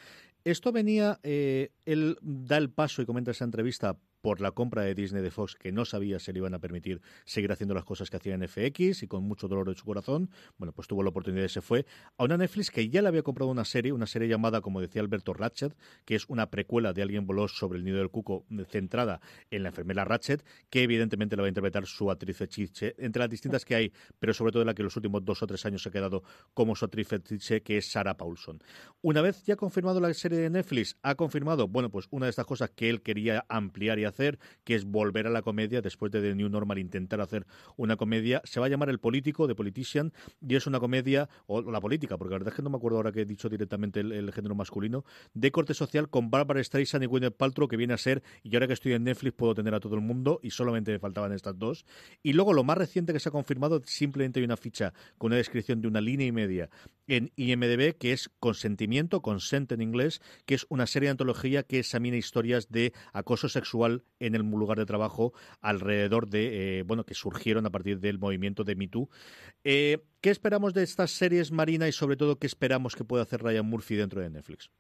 Esto 0.43 0.73
venía, 0.73 1.19
eh, 1.23 1.71
él 1.85 2.17
da 2.21 2.57
el 2.57 2.69
paso 2.69 3.01
y 3.01 3.05
comenta 3.05 3.31
esa 3.31 3.45
entrevista 3.45 3.97
por 4.23 4.39
la 4.39 4.51
compra 4.51 4.83
de 4.83 4.95
Disney 4.95 5.21
de 5.21 5.31
Fox, 5.31 5.55
que 5.55 5.73
no 5.73 5.83
sabía 5.83 6.17
si 6.17 6.31
le 6.31 6.39
iban 6.39 6.53
a 6.53 6.59
permitir 6.59 7.01
seguir 7.25 7.51
haciendo 7.51 7.75
las 7.75 7.83
cosas 7.83 8.09
que 8.09 8.15
hacía 8.15 8.33
en 8.33 8.47
FX 8.47 9.03
y 9.03 9.07
con 9.07 9.25
mucho 9.25 9.49
dolor 9.49 9.67
en 9.67 9.75
su 9.75 9.83
corazón. 9.83 10.29
Bueno, 10.57 10.71
pues 10.71 10.87
tuvo 10.87 11.03
la 11.03 11.09
oportunidad 11.09 11.43
y 11.43 11.49
se 11.49 11.59
fue 11.59 11.85
a 12.17 12.23
una 12.23 12.37
Netflix 12.37 12.71
que 12.71 12.87
ya 12.87 13.01
le 13.01 13.09
había 13.09 13.21
comprado 13.21 13.51
una 13.51 13.65
serie, 13.65 13.91
una 13.91 14.07
serie 14.07 14.29
llamada, 14.29 14.61
como 14.61 14.79
decía 14.79 15.01
Alberto, 15.01 15.33
Ratchet, 15.33 15.75
que 16.05 16.15
es 16.15 16.23
una 16.29 16.49
precuela 16.49 16.93
de 16.93 17.01
Alguien 17.01 17.27
voló 17.27 17.49
sobre 17.49 17.79
el 17.79 17.83
nido 17.83 17.97
del 17.97 18.11
cuco 18.11 18.45
centrada 18.69 19.19
en 19.51 19.61
la 19.61 19.69
enfermera 19.69 20.05
Ratchet, 20.05 20.45
que 20.69 20.83
evidentemente 20.83 21.35
la 21.35 21.41
va 21.41 21.47
a 21.47 21.49
interpretar 21.49 21.85
su 21.85 22.09
actriz 22.09 22.37
fetiche, 22.37 22.95
entre 22.99 23.19
las 23.19 23.29
distintas 23.29 23.65
que 23.65 23.75
hay, 23.75 23.91
pero 24.19 24.33
sobre 24.33 24.53
todo 24.53 24.63
la 24.63 24.73
que 24.73 24.83
en 24.83 24.85
los 24.85 24.95
últimos 24.95 25.25
dos 25.25 25.43
o 25.43 25.47
tres 25.47 25.65
años 25.65 25.83
se 25.83 25.89
ha 25.89 25.91
quedado 25.91 26.23
como 26.53 26.77
su 26.77 26.85
actriz 26.85 27.09
fetiche, 27.09 27.61
que 27.61 27.75
es 27.75 27.91
Sarah 27.91 28.15
Paulson. 28.15 28.63
Una 29.01 29.21
vez 29.21 29.43
ya 29.43 29.57
confirmado 29.57 29.99
la 29.99 30.13
serie 30.13 30.37
de 30.37 30.49
Netflix, 30.49 30.97
ha 31.01 31.15
confirmado, 31.15 31.67
bueno, 31.67 31.89
pues 31.89 32.07
una 32.09 32.27
de 32.27 32.29
estas 32.29 32.45
cosas 32.45 32.69
que 32.69 32.89
él 32.89 33.01
quería 33.01 33.45
ampliar 33.49 33.99
y 33.99 34.05
hacer 34.05 34.12
hacer, 34.13 34.39
que 34.63 34.75
es 34.75 34.85
volver 34.85 35.27
a 35.27 35.29
la 35.29 35.41
comedia 35.41 35.81
después 35.81 36.11
de 36.11 36.21
The 36.21 36.35
New 36.35 36.49
Normal 36.49 36.79
intentar 36.79 37.21
hacer 37.21 37.45
una 37.75 37.95
comedia. 37.95 38.41
Se 38.45 38.59
va 38.59 38.67
a 38.67 38.69
llamar 38.69 38.89
El 38.89 38.99
Político, 38.99 39.47
de 39.47 39.55
Politician, 39.55 40.13
y 40.47 40.55
es 40.55 40.67
una 40.67 40.79
comedia, 40.79 41.29
o 41.47 41.61
la 41.61 41.81
política, 41.81 42.17
porque 42.17 42.31
la 42.31 42.39
verdad 42.39 42.53
es 42.53 42.55
que 42.55 42.61
no 42.61 42.69
me 42.69 42.77
acuerdo 42.77 42.97
ahora 42.97 43.11
que 43.11 43.21
he 43.21 43.25
dicho 43.25 43.49
directamente 43.49 43.99
el, 43.99 44.31
género 44.31 44.55
masculino, 44.55 45.03
de 45.33 45.51
corte 45.51 45.73
social 45.73 46.09
con 46.09 46.29
Barbara 46.29 46.63
Streisand 46.63 47.03
y 47.03 47.07
Gwyneth 47.07 47.35
Paltrow, 47.35 47.67
que 47.67 47.77
viene 47.77 47.93
a 47.93 47.97
ser, 47.97 48.23
y 48.43 48.55
ahora 48.55 48.67
que 48.67 48.73
estoy 48.73 48.93
en 48.93 49.03
Netflix 49.03 49.35
puedo 49.35 49.53
tener 49.53 49.73
a 49.73 49.79
todo 49.79 49.95
el 49.95 50.01
mundo, 50.01 50.39
y 50.43 50.51
solamente 50.51 50.91
me 50.91 50.99
faltaban 50.99 51.33
estas 51.33 51.57
dos. 51.57 51.85
Y 52.21 52.33
luego 52.33 52.53
lo 52.53 52.63
más 52.63 52.77
reciente 52.77 53.13
que 53.13 53.19
se 53.19 53.29
ha 53.29 53.31
confirmado, 53.31 53.81
simplemente 53.85 54.39
hay 54.39 54.45
una 54.45 54.57
ficha 54.57 54.93
con 55.17 55.27
una 55.27 55.37
descripción 55.37 55.81
de 55.81 55.87
una 55.87 56.01
línea 56.01 56.27
y 56.27 56.31
media 56.31 56.69
en 57.07 57.31
IMDB, 57.35 57.97
que 57.97 58.13
es 58.13 58.29
Consentimiento, 58.39 59.21
Consent 59.21 59.71
en 59.71 59.81
inglés, 59.81 60.21
que 60.45 60.55
es 60.55 60.65
una 60.69 60.87
serie 60.87 61.07
de 61.07 61.11
antología 61.11 61.63
que 61.63 61.79
examina 61.79 62.17
historias 62.17 62.69
de 62.69 62.93
acoso 63.11 63.49
sexual 63.49 64.02
en 64.19 64.35
el 64.35 64.41
lugar 64.41 64.77
de 64.77 64.85
trabajo 64.85 65.33
alrededor 65.61 66.27
de, 66.27 66.79
eh, 66.79 66.83
bueno, 66.83 67.03
que 67.03 67.13
surgieron 67.13 67.65
a 67.65 67.69
partir 67.69 67.99
del 67.99 68.19
movimiento 68.19 68.63
de 68.63 68.75
Me 68.75 68.87
Too. 68.87 69.09
Eh, 69.63 69.99
¿Qué 70.21 70.29
esperamos 70.29 70.73
de 70.73 70.83
estas 70.83 71.11
series, 71.11 71.51
Marina, 71.51 71.87
y 71.87 71.91
sobre 71.91 72.15
todo 72.15 72.37
qué 72.37 72.47
esperamos 72.47 72.95
que 72.95 73.03
pueda 73.03 73.23
hacer 73.23 73.41
Ryan 73.41 73.65
Murphy 73.65 73.95
dentro 73.95 74.21
de 74.21 74.29
Netflix? 74.29 74.71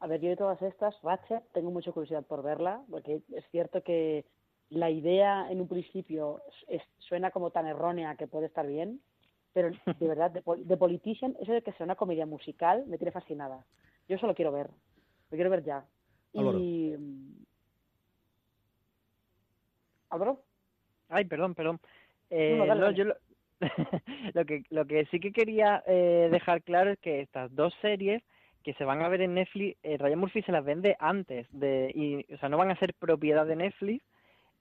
A 0.00 0.06
ver, 0.06 0.20
yo 0.20 0.28
de 0.28 0.36
todas 0.36 0.60
estas, 0.60 0.94
Ratchet, 1.02 1.42
tengo 1.52 1.70
mucha 1.70 1.92
curiosidad 1.92 2.24
por 2.26 2.42
verla, 2.42 2.82
porque 2.90 3.22
es 3.32 3.44
cierto 3.50 3.82
que 3.82 4.26
la 4.68 4.90
idea 4.90 5.50
en 5.50 5.60
un 5.60 5.68
principio 5.68 6.42
suena 6.98 7.30
como 7.30 7.50
tan 7.50 7.66
errónea 7.66 8.16
que 8.16 8.26
puede 8.26 8.46
estar 8.46 8.66
bien, 8.66 9.00
pero 9.52 9.70
de 9.70 10.08
verdad, 10.08 10.30
de, 10.32 10.76
Politician, 10.76 11.36
eso 11.40 11.52
de 11.52 11.62
que 11.62 11.72
sea 11.72 11.84
una 11.84 11.94
comedia 11.94 12.26
musical 12.26 12.84
me 12.86 12.98
tiene 12.98 13.12
fascinada. 13.12 13.64
Yo 14.08 14.18
solo 14.18 14.34
quiero 14.34 14.52
ver, 14.52 14.68
lo 15.30 15.36
quiero 15.36 15.48
ver 15.48 15.64
ya. 15.64 15.86
Y... 16.32 16.94
¿Álvaro? 20.14 20.40
Ay, 21.08 21.24
perdón, 21.24 21.54
perdón. 21.54 21.80
Eh, 22.30 22.58
yo 22.94 23.04
lo, 24.34 24.44
que, 24.44 24.62
lo 24.70 24.86
que 24.86 25.06
sí 25.06 25.20
que 25.20 25.32
quería 25.32 25.82
eh, 25.86 26.28
dejar 26.30 26.62
claro 26.62 26.90
es 26.90 26.98
que 26.98 27.20
estas 27.20 27.54
dos 27.54 27.74
series 27.80 28.22
que 28.62 28.74
se 28.74 28.84
van 28.84 29.02
a 29.02 29.08
ver 29.08 29.20
en 29.20 29.34
Netflix, 29.34 29.76
eh, 29.82 29.98
Ryan 29.98 30.18
Murphy 30.18 30.42
se 30.42 30.52
las 30.52 30.64
vende 30.64 30.96
antes, 30.98 31.46
de, 31.52 31.92
y, 31.94 32.32
o 32.32 32.38
sea, 32.38 32.48
no 32.48 32.56
van 32.56 32.70
a 32.70 32.78
ser 32.78 32.94
propiedad 32.94 33.44
de 33.46 33.56
Netflix, 33.56 34.02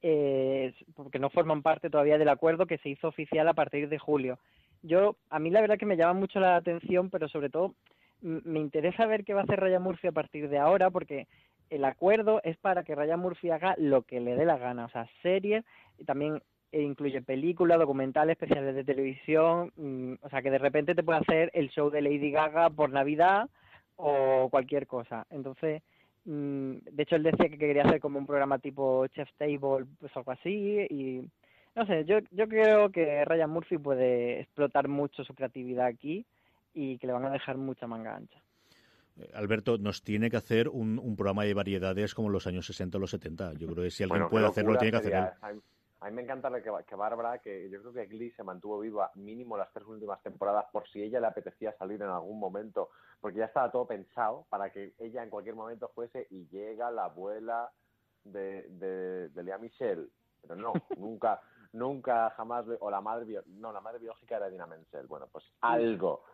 eh, 0.01 0.73
porque 0.95 1.19
no 1.19 1.29
forman 1.29 1.61
parte 1.61 1.89
todavía 1.89 2.17
del 2.17 2.27
acuerdo 2.27 2.65
que 2.65 2.77
se 2.79 2.89
hizo 2.89 3.07
oficial 3.07 3.47
a 3.47 3.53
partir 3.53 3.87
de 3.87 3.97
julio 3.97 4.37
yo, 4.83 5.15
a 5.29 5.39
mí 5.39 5.49
la 5.49 5.61
verdad 5.61 5.77
que 5.77 5.85
me 5.85 5.97
llama 5.97 6.19
mucho 6.19 6.39
la 6.39 6.57
atención, 6.57 7.09
pero 7.09 7.27
sobre 7.29 7.49
todo 7.49 7.73
me 8.21 8.59
interesa 8.59 9.05
ver 9.05 9.25
qué 9.25 9.33
va 9.33 9.41
a 9.41 9.43
hacer 9.43 9.59
Ryan 9.59 9.81
Murphy 9.81 10.07
a 10.07 10.13
partir 10.13 10.47
de 10.49 10.57
ahora, 10.57 10.89
porque 10.91 11.27
el 11.69 11.85
acuerdo 11.85 12.41
es 12.43 12.57
para 12.57 12.83
que 12.83 12.95
Ryan 12.95 13.19
Murphy 13.19 13.49
haga 13.49 13.75
lo 13.77 14.03
que 14.03 14.19
le 14.19 14.35
dé 14.35 14.45
la 14.45 14.57
gana, 14.57 14.85
o 14.85 14.89
sea, 14.89 15.07
series, 15.21 15.63
y 15.97 16.05
también 16.05 16.41
incluye 16.71 17.21
películas, 17.21 17.79
documentales, 17.79 18.33
especiales 18.33 18.75
de 18.75 18.83
televisión, 18.83 19.71
mm, 19.75 20.13
o 20.21 20.29
sea, 20.29 20.41
que 20.41 20.51
de 20.51 20.57
repente 20.57 20.95
te 20.95 21.03
puede 21.03 21.19
hacer 21.19 21.51
el 21.53 21.69
show 21.69 21.89
de 21.89 22.01
Lady 22.01 22.31
Gaga 22.31 22.69
por 22.69 22.89
Navidad 22.89 23.49
o 23.95 24.49
cualquier 24.49 24.87
cosa. 24.87 25.25
Entonces, 25.29 25.83
mm, 26.25 26.77
de 26.91 27.03
hecho, 27.03 27.15
él 27.15 27.23
decía 27.23 27.49
que 27.49 27.57
quería 27.57 27.83
hacer 27.83 27.99
como 27.99 28.19
un 28.19 28.25
programa 28.25 28.59
tipo 28.59 29.05
Chef 29.07 29.29
Table, 29.37 29.85
pues 29.99 30.15
algo 30.15 30.31
así, 30.31 30.87
y 30.89 31.29
no 31.75 31.85
sé, 31.85 32.05
yo, 32.05 32.19
yo 32.31 32.47
creo 32.47 32.91
que 32.91 33.25
Ryan 33.25 33.49
Murphy 33.49 33.77
puede 33.77 34.41
explotar 34.41 34.87
mucho 34.87 35.23
su 35.23 35.33
creatividad 35.33 35.87
aquí 35.87 36.25
y 36.73 36.97
que 36.97 37.07
le 37.07 37.13
van 37.13 37.25
a 37.25 37.31
dejar 37.31 37.57
mucha 37.57 37.87
manga 37.87 38.15
ancha. 38.15 38.41
Alberto, 39.33 39.77
nos 39.77 40.03
tiene 40.03 40.29
que 40.29 40.37
hacer 40.37 40.69
un, 40.69 40.97
un 40.97 41.15
programa 41.15 41.43
de 41.43 41.53
variedades 41.53 42.15
como 42.15 42.29
en 42.29 42.33
los 42.33 42.47
años 42.47 42.65
60 42.65 42.97
o 42.97 43.01
los 43.01 43.11
70. 43.11 43.53
Yo 43.53 43.67
creo 43.67 43.83
que 43.83 43.91
si 43.91 44.03
alguien 44.03 44.27
puede 44.29 44.47
hacerlo, 44.47 44.77
tiene 44.77 44.91
que 44.91 44.97
hacer 44.97 45.13
él. 45.13 45.61
A 46.03 46.09
mí 46.09 46.15
me 46.17 46.23
encanta 46.23 46.51
que, 46.61 46.69
que 46.85 46.95
Bárbara, 46.95 47.39
que 47.39 47.69
yo 47.69 47.79
creo 47.79 47.93
que 47.93 48.07
Glee 48.07 48.31
se 48.31 48.43
mantuvo 48.43 48.79
viva 48.79 49.09
mínimo 49.15 49.55
las 49.55 49.71
tres 49.71 49.87
últimas 49.87 50.21
temporadas 50.21 50.65
por 50.69 50.85
si 50.89 51.01
ella 51.01 51.21
le 51.21 51.27
apetecía 51.27 51.71
salir 51.77 52.01
en 52.01 52.09
algún 52.09 52.39
momento, 52.39 52.89
porque 53.21 53.39
ya 53.39 53.45
estaba 53.45 53.71
todo 53.71 53.87
pensado 53.87 54.45
para 54.49 54.69
que 54.69 54.93
ella 54.99 55.23
en 55.23 55.29
cualquier 55.29 55.55
momento 55.55 55.89
fuese 55.95 56.27
y 56.29 56.45
llega 56.47 56.91
la 56.91 57.05
abuela 57.05 57.71
de, 58.25 58.67
de, 58.67 59.29
de 59.29 59.43
Lea 59.43 59.57
Michelle. 59.57 60.09
Pero 60.41 60.57
no, 60.57 60.73
nunca, 60.97 61.39
nunca 61.71 62.31
jamás, 62.31 62.65
o 62.81 62.91
la 62.91 62.99
madre, 62.99 63.39
no, 63.45 63.71
la 63.71 63.79
madre 63.79 63.99
biológica 63.99 64.35
era 64.35 64.49
Dina 64.49 64.65
Menzel, 64.65 65.07
bueno, 65.07 65.27
pues 65.31 65.45
algo, 65.61 66.25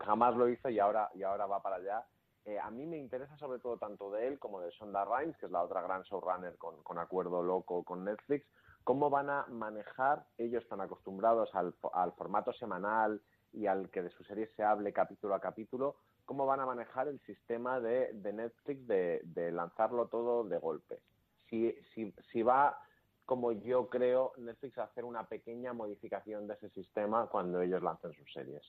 jamás 0.00 0.36
lo 0.36 0.48
hizo 0.48 0.70
y 0.70 0.78
ahora, 0.78 1.10
y 1.14 1.22
ahora 1.22 1.44
va 1.44 1.60
para 1.60 1.76
allá. 1.76 2.02
Eh, 2.48 2.58
a 2.58 2.70
mí 2.70 2.86
me 2.86 2.96
interesa 2.96 3.36
sobre 3.36 3.58
todo 3.58 3.76
tanto 3.76 4.10
de 4.10 4.26
él 4.26 4.38
como 4.38 4.62
de 4.62 4.72
Sonda 4.72 5.04
Rhimes, 5.04 5.36
que 5.36 5.44
es 5.44 5.52
la 5.52 5.62
otra 5.62 5.82
gran 5.82 6.00
showrunner 6.04 6.56
con, 6.56 6.98
acuerdo 6.98 7.42
loco 7.42 7.84
con 7.84 8.06
Netflix, 8.06 8.46
cómo 8.84 9.10
van 9.10 9.28
a 9.28 9.44
manejar, 9.48 10.24
ellos 10.38 10.62
están 10.62 10.80
acostumbrados 10.80 11.54
al, 11.54 11.74
formato 12.14 12.54
semanal 12.54 13.20
y 13.52 13.66
al 13.66 13.90
que 13.90 14.00
de 14.00 14.08
su 14.08 14.24
serie 14.24 14.46
se 14.56 14.62
hable 14.62 14.94
capítulo 14.94 15.34
a 15.34 15.40
capítulo, 15.40 15.96
cómo 16.24 16.46
van 16.46 16.60
a 16.60 16.64
manejar 16.64 17.08
el 17.08 17.20
sistema 17.26 17.80
de, 17.80 18.14
de 18.14 18.32
Netflix 18.32 18.86
de, 18.86 19.20
de 19.24 19.52
lanzarlo 19.52 20.06
todo 20.06 20.42
de 20.44 20.56
golpe. 20.56 21.02
Si, 21.50 21.76
si, 21.92 22.14
si 22.32 22.42
va 22.42 22.78
como 23.26 23.52
yo 23.52 23.90
creo 23.90 24.32
Netflix 24.38 24.78
hacer 24.78 25.04
una 25.04 25.28
pequeña 25.28 25.74
modificación 25.74 26.46
de 26.46 26.54
ese 26.54 26.70
sistema 26.70 27.26
cuando 27.26 27.60
ellos 27.60 27.82
lancen 27.82 28.14
sus 28.14 28.32
series. 28.32 28.62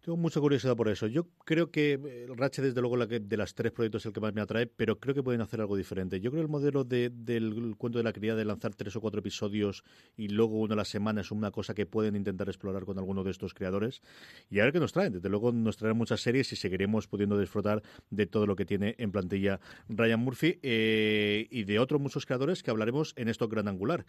Tengo 0.00 0.16
mucha 0.16 0.40
curiosidad 0.40 0.76
por 0.76 0.88
eso. 0.88 1.06
Yo 1.06 1.26
creo 1.44 1.70
que 1.70 2.00
eh, 2.02 2.26
Ratchet, 2.34 2.64
desde 2.64 2.80
luego, 2.80 2.96
la 2.96 3.06
que, 3.06 3.20
de 3.20 3.36
las 3.36 3.54
tres 3.54 3.70
proyectos 3.70 4.02
es 4.02 4.06
el 4.06 4.12
que 4.14 4.20
más 4.20 4.32
me 4.32 4.40
atrae, 4.40 4.66
pero 4.66 4.98
creo 4.98 5.14
que 5.14 5.22
pueden 5.22 5.42
hacer 5.42 5.60
algo 5.60 5.76
diferente. 5.76 6.20
Yo 6.20 6.30
creo 6.30 6.40
que 6.40 6.46
el 6.46 6.50
modelo 6.50 6.84
del 6.84 7.74
cuento 7.76 7.98
de 7.98 8.04
la 8.04 8.14
criada 8.14 8.38
de 8.38 8.46
lanzar 8.46 8.74
tres 8.74 8.96
o 8.96 9.00
cuatro 9.02 9.20
episodios 9.20 9.84
y 10.16 10.28
luego 10.28 10.58
uno 10.58 10.72
a 10.72 10.76
la 10.76 10.86
semana 10.86 11.20
es 11.20 11.30
una 11.30 11.50
cosa 11.50 11.74
que 11.74 11.84
pueden 11.84 12.16
intentar 12.16 12.48
explorar 12.48 12.86
con 12.86 12.98
alguno 12.98 13.24
de 13.24 13.30
estos 13.30 13.52
creadores. 13.52 14.00
Y 14.48 14.60
a 14.60 14.64
ver 14.64 14.72
qué 14.72 14.80
nos 14.80 14.92
traen. 14.92 15.12
Desde 15.12 15.28
luego 15.28 15.52
nos 15.52 15.76
traerán 15.76 15.98
muchas 15.98 16.22
series 16.22 16.50
y 16.52 16.56
seguiremos 16.56 17.06
pudiendo 17.06 17.38
disfrutar 17.38 17.82
de 18.08 18.26
todo 18.26 18.46
lo 18.46 18.56
que 18.56 18.64
tiene 18.64 18.94
en 18.98 19.12
plantilla 19.12 19.60
Ryan 19.90 20.20
Murphy 20.20 20.58
eh, 20.62 21.46
y 21.50 21.64
de 21.64 21.78
otros 21.78 22.00
muchos 22.00 22.24
creadores 22.24 22.62
que 22.62 22.70
hablaremos 22.70 23.12
en 23.16 23.28
esto 23.28 23.48
Gran 23.48 23.68
Angular. 23.68 24.06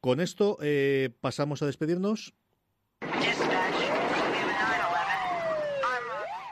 Con 0.00 0.20
esto 0.20 0.58
eh, 0.60 1.08
pasamos 1.20 1.62
a 1.62 1.66
despedirnos. 1.66 2.34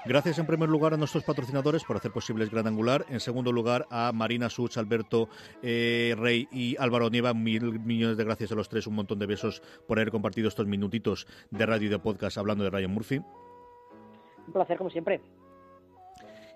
Gracias 0.09 0.39
en 0.39 0.47
primer 0.47 0.71
lugar 0.71 0.95
a 0.95 0.97
nuestros 0.97 1.23
patrocinadores 1.23 1.85
por 1.85 1.95
hacer 1.95 2.11
posible 2.11 2.47
Gran 2.47 2.67
Angular. 2.67 3.05
En 3.11 3.21
segundo 3.21 3.53
lugar 3.53 3.85
a 3.91 4.11
Marina 4.15 4.49
Such, 4.49 4.79
Alberto 4.79 5.29
eh, 5.63 6.15
Rey 6.17 6.49
y 6.51 6.79
Álvaro 6.79 7.11
Nieva. 7.11 7.35
Mil 7.35 7.79
millones 7.81 8.17
de 8.17 8.25
gracias 8.25 8.51
a 8.51 8.55
los 8.55 8.71
tres. 8.71 8.87
Un 8.87 8.95
montón 8.95 9.19
de 9.19 9.27
besos 9.27 9.61
por 9.87 9.99
haber 9.99 10.11
compartido 10.11 10.49
estos 10.49 10.67
minutitos 10.67 11.27
de 11.51 11.67
radio 11.67 11.89
y 11.89 11.91
de 11.91 11.99
podcast 11.99 12.39
hablando 12.39 12.65
de 12.65 12.71
Ryan 12.71 12.91
Murphy. 12.91 13.19
Un 13.19 14.53
placer 14.55 14.79
como 14.79 14.89
siempre. 14.89 15.21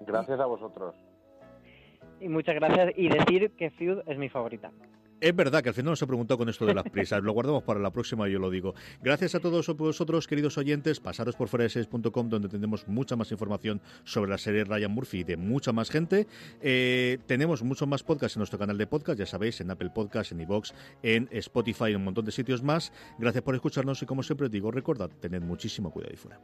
Gracias 0.01 0.41
a 0.41 0.47
vosotros. 0.47 0.95
Y 2.21 2.29
muchas 2.29 2.55
gracias. 2.55 2.95
Y 2.97 3.11
decir 3.11 3.51
que 3.51 3.71
Feud 3.71 3.99
es 4.07 4.17
mi 4.17 4.31
favorita. 4.31 4.73
Es 5.23 5.37
verdad 5.37 5.63
que 5.63 5.69
al 5.69 5.75
final 5.77 5.93
nos 5.93 6.03
he 6.03 6.07
preguntado 6.09 6.37
con 6.37 6.49
esto 6.49 6.67
de 6.67 6.75
las 6.75 6.83
prisas. 6.91 7.23
Lo 7.23 7.31
guardamos 7.33 7.63
para 7.63 7.79
la 7.79 7.93
próxima, 7.93 8.27
yo 8.27 8.41
lo 8.41 8.51
digo. 8.51 8.75
Gracias 9.01 9.37
a 9.37 9.39
todos 9.39 9.69
vosotros, 9.77 10.27
queridos 10.27 10.59
oyentes. 10.59 10.99
Pasaros 10.99 11.37
por 11.37 11.47
fueradeseries.com 11.47 12.29
donde 12.29 12.49
tendremos 12.49 12.89
mucha 12.89 13.15
más 13.15 13.31
información 13.31 13.81
sobre 14.03 14.33
la 14.33 14.37
serie 14.37 14.65
Ryan 14.65 14.91
Murphy 14.91 15.21
y 15.21 15.23
de 15.23 15.37
mucha 15.37 15.71
más 15.71 15.91
gente. 15.91 16.27
Eh, 16.61 17.19
tenemos 17.27 17.63
muchos 17.63 17.87
más 17.87 18.03
podcasts 18.03 18.37
en 18.37 18.41
nuestro 18.41 18.59
canal 18.59 18.77
de 18.77 18.89
podcast, 18.89 19.17
ya 19.17 19.27
sabéis, 19.27 19.61
en 19.61 19.71
Apple 19.71 19.91
Podcasts, 19.95 20.33
en 20.33 20.41
iVoox, 20.41 20.73
en 21.05 21.29
Spotify 21.31 21.91
y 21.91 21.95
un 21.95 22.03
montón 22.03 22.25
de 22.25 22.33
sitios 22.33 22.65
más. 22.65 22.93
Gracias 23.17 23.45
por 23.45 23.55
escucharnos 23.55 24.03
y 24.03 24.07
como 24.07 24.25
siempre 24.25 24.49
digo, 24.49 24.73
recordad, 24.73 25.09
tened 25.21 25.43
muchísimo 25.43 25.93
cuidado 25.93 26.15
y 26.15 26.17
fuera. 26.17 26.41